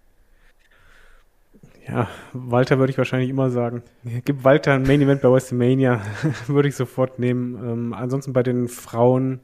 [1.88, 3.84] Ja, Walter würde ich wahrscheinlich immer sagen.
[4.04, 6.02] Gib Walter ein Main Event bei WrestleMania,
[6.48, 7.56] würde ich sofort nehmen.
[7.56, 9.42] Ähm, ansonsten bei den Frauen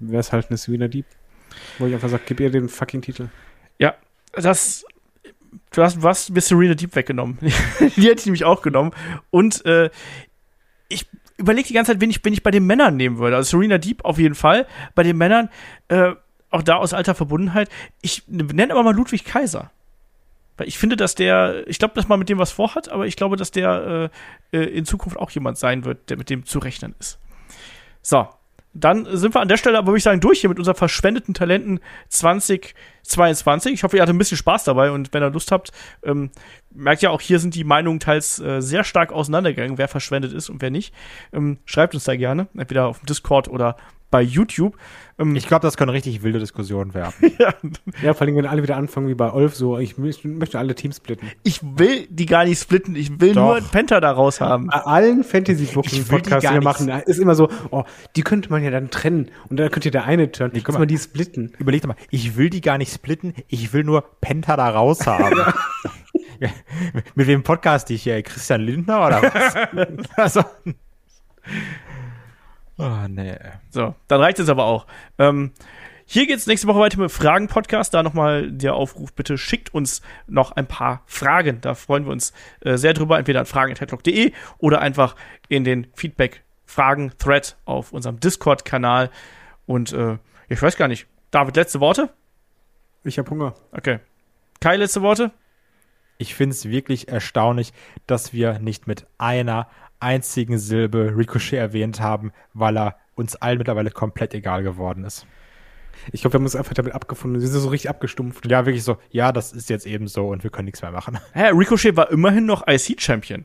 [0.00, 1.06] wäre es halt eine Serena Deep.
[1.78, 3.28] Wo ich einfach sage, gib ihr den fucking Titel.
[3.78, 3.94] Ja,
[4.32, 4.84] das.
[5.72, 7.38] Du hast, du hast mir Serena Deep weggenommen.
[7.80, 8.92] die hätte ich nämlich auch genommen.
[9.30, 9.90] Und äh,
[10.88, 11.06] ich
[11.36, 13.36] überlege die ganze Zeit, wen ich, wen ich bei den Männern nehmen würde.
[13.36, 14.66] Also Serena Deep auf jeden Fall.
[14.94, 15.48] Bei den Männern,
[15.88, 16.12] äh,
[16.50, 17.68] auch da aus alter Verbundenheit.
[18.00, 19.70] Ich nenne aber mal Ludwig Kaiser.
[20.56, 23.16] Weil ich finde, dass der, ich glaube, dass man mit dem was vorhat, aber ich
[23.16, 24.10] glaube, dass der
[24.52, 27.18] äh, äh, in Zukunft auch jemand sein wird, der mit dem zu rechnen ist.
[28.02, 28.28] So,
[28.74, 31.34] dann sind wir an der Stelle aber, würde ich sagen, durch hier mit unseren verschwendeten
[31.34, 33.72] Talenten 2022.
[33.72, 35.72] Ich hoffe, ihr hattet ein bisschen Spaß dabei und wenn ihr Lust habt,
[36.02, 36.30] ähm,
[36.74, 40.48] merkt ja auch, hier sind die Meinungen teils äh, sehr stark auseinandergegangen, wer verschwendet ist
[40.48, 40.94] und wer nicht.
[41.32, 43.76] Ähm, schreibt uns da gerne, entweder auf dem Discord oder
[44.12, 44.76] bei YouTube.
[45.18, 47.12] Ähm, Ich glaube, das können richtig wilde Diskussionen werden.
[47.38, 47.52] ja,
[48.02, 50.76] Ja, vor allem, wenn alle wieder anfangen wie bei Olf, so, ich mö- möchte alle
[50.76, 51.28] Teams splitten.
[51.42, 53.42] ich will die gar nicht splitten, ich will Doch.
[53.42, 54.68] nur einen Penta da raus haben.
[54.68, 57.48] Bei allen fantasy Ich booking will die podcasts die gar wir machen, ist immer so,
[57.72, 57.82] oh,
[58.14, 60.52] die könnte man ja dann trennen und dann könnte der eine turnen.
[60.54, 60.78] Lass mal.
[60.80, 61.52] mal die splitten.
[61.58, 65.06] Überleg doch mal, ich will die gar nicht splitten, ich will nur Penta da raus
[65.06, 65.36] haben.
[67.14, 68.20] Mit wem podcast ich hier?
[68.22, 69.54] Christian Lindner oder was?
[70.16, 70.44] also.
[72.82, 73.36] Oh, nee.
[73.70, 74.88] So, dann reicht es aber auch.
[75.16, 75.52] Ähm,
[76.04, 77.94] hier geht's nächste Woche weiter mit Fragen-Podcast.
[77.94, 81.60] Da nochmal der Aufruf, bitte schickt uns noch ein paar Fragen.
[81.60, 85.14] Da freuen wir uns äh, sehr drüber, entweder an fragen.headlock.de oder einfach
[85.48, 89.10] in den Feedback-Fragen-Thread auf unserem Discord-Kanal.
[89.64, 90.18] Und äh,
[90.48, 91.06] ich weiß gar nicht.
[91.30, 92.10] David, letzte Worte?
[93.04, 93.54] Ich hab Hunger.
[93.70, 94.00] Okay.
[94.58, 95.30] Kai, letzte Worte?
[96.18, 97.72] Ich finde es wirklich erstaunlich,
[98.08, 99.68] dass wir nicht mit einer
[100.02, 105.26] einzigen Silbe Ricochet erwähnt haben, weil er uns allen mittlerweile komplett egal geworden ist.
[106.10, 107.40] Ich glaube, wir haben uns einfach damit abgefunden.
[107.40, 108.50] Sie sind so richtig abgestumpft.
[108.50, 111.18] Ja, wirklich so, ja, das ist jetzt eben so und wir können nichts mehr machen.
[111.32, 113.44] Hä, Ricochet war immerhin noch IC-Champion.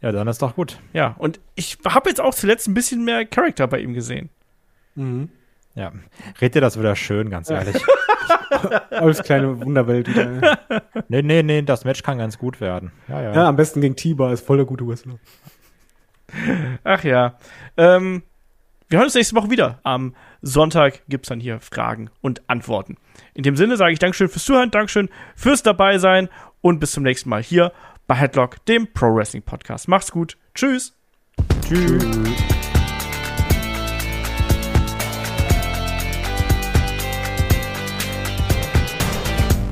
[0.00, 0.80] Ja, dann ist doch gut.
[0.92, 4.30] Ja, und ich habe jetzt auch zuletzt ein bisschen mehr Charakter bei ihm gesehen.
[5.74, 5.92] Ja,
[6.40, 7.80] red dir das wieder schön, ganz ehrlich.
[8.90, 10.08] Olfs kleine Wunderwelt.
[10.08, 10.58] wieder.
[11.08, 12.92] nee, nee, nee, das Match kann ganz gut werden.
[13.08, 13.32] Ja, ja.
[13.34, 15.14] ja, am besten gegen Tiba, ist voll der gute Wrestler.
[16.84, 17.38] Ach ja.
[17.76, 18.22] Ähm,
[18.88, 19.80] wir hören uns nächste Woche wieder.
[19.84, 22.96] Am Sonntag gibt's dann hier Fragen und Antworten.
[23.32, 26.28] In dem Sinne sage ich Dankeschön fürs Zuhören, Dankeschön fürs dabei sein
[26.60, 27.72] und bis zum nächsten Mal hier
[28.06, 29.88] bei Headlock, dem Pro Wrestling Podcast.
[29.88, 30.36] Macht's gut.
[30.54, 30.94] Tschüss.
[31.66, 32.04] Tschüss.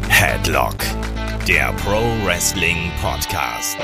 [0.09, 0.77] Headlock,
[1.47, 3.79] der Pro Wrestling Podcast.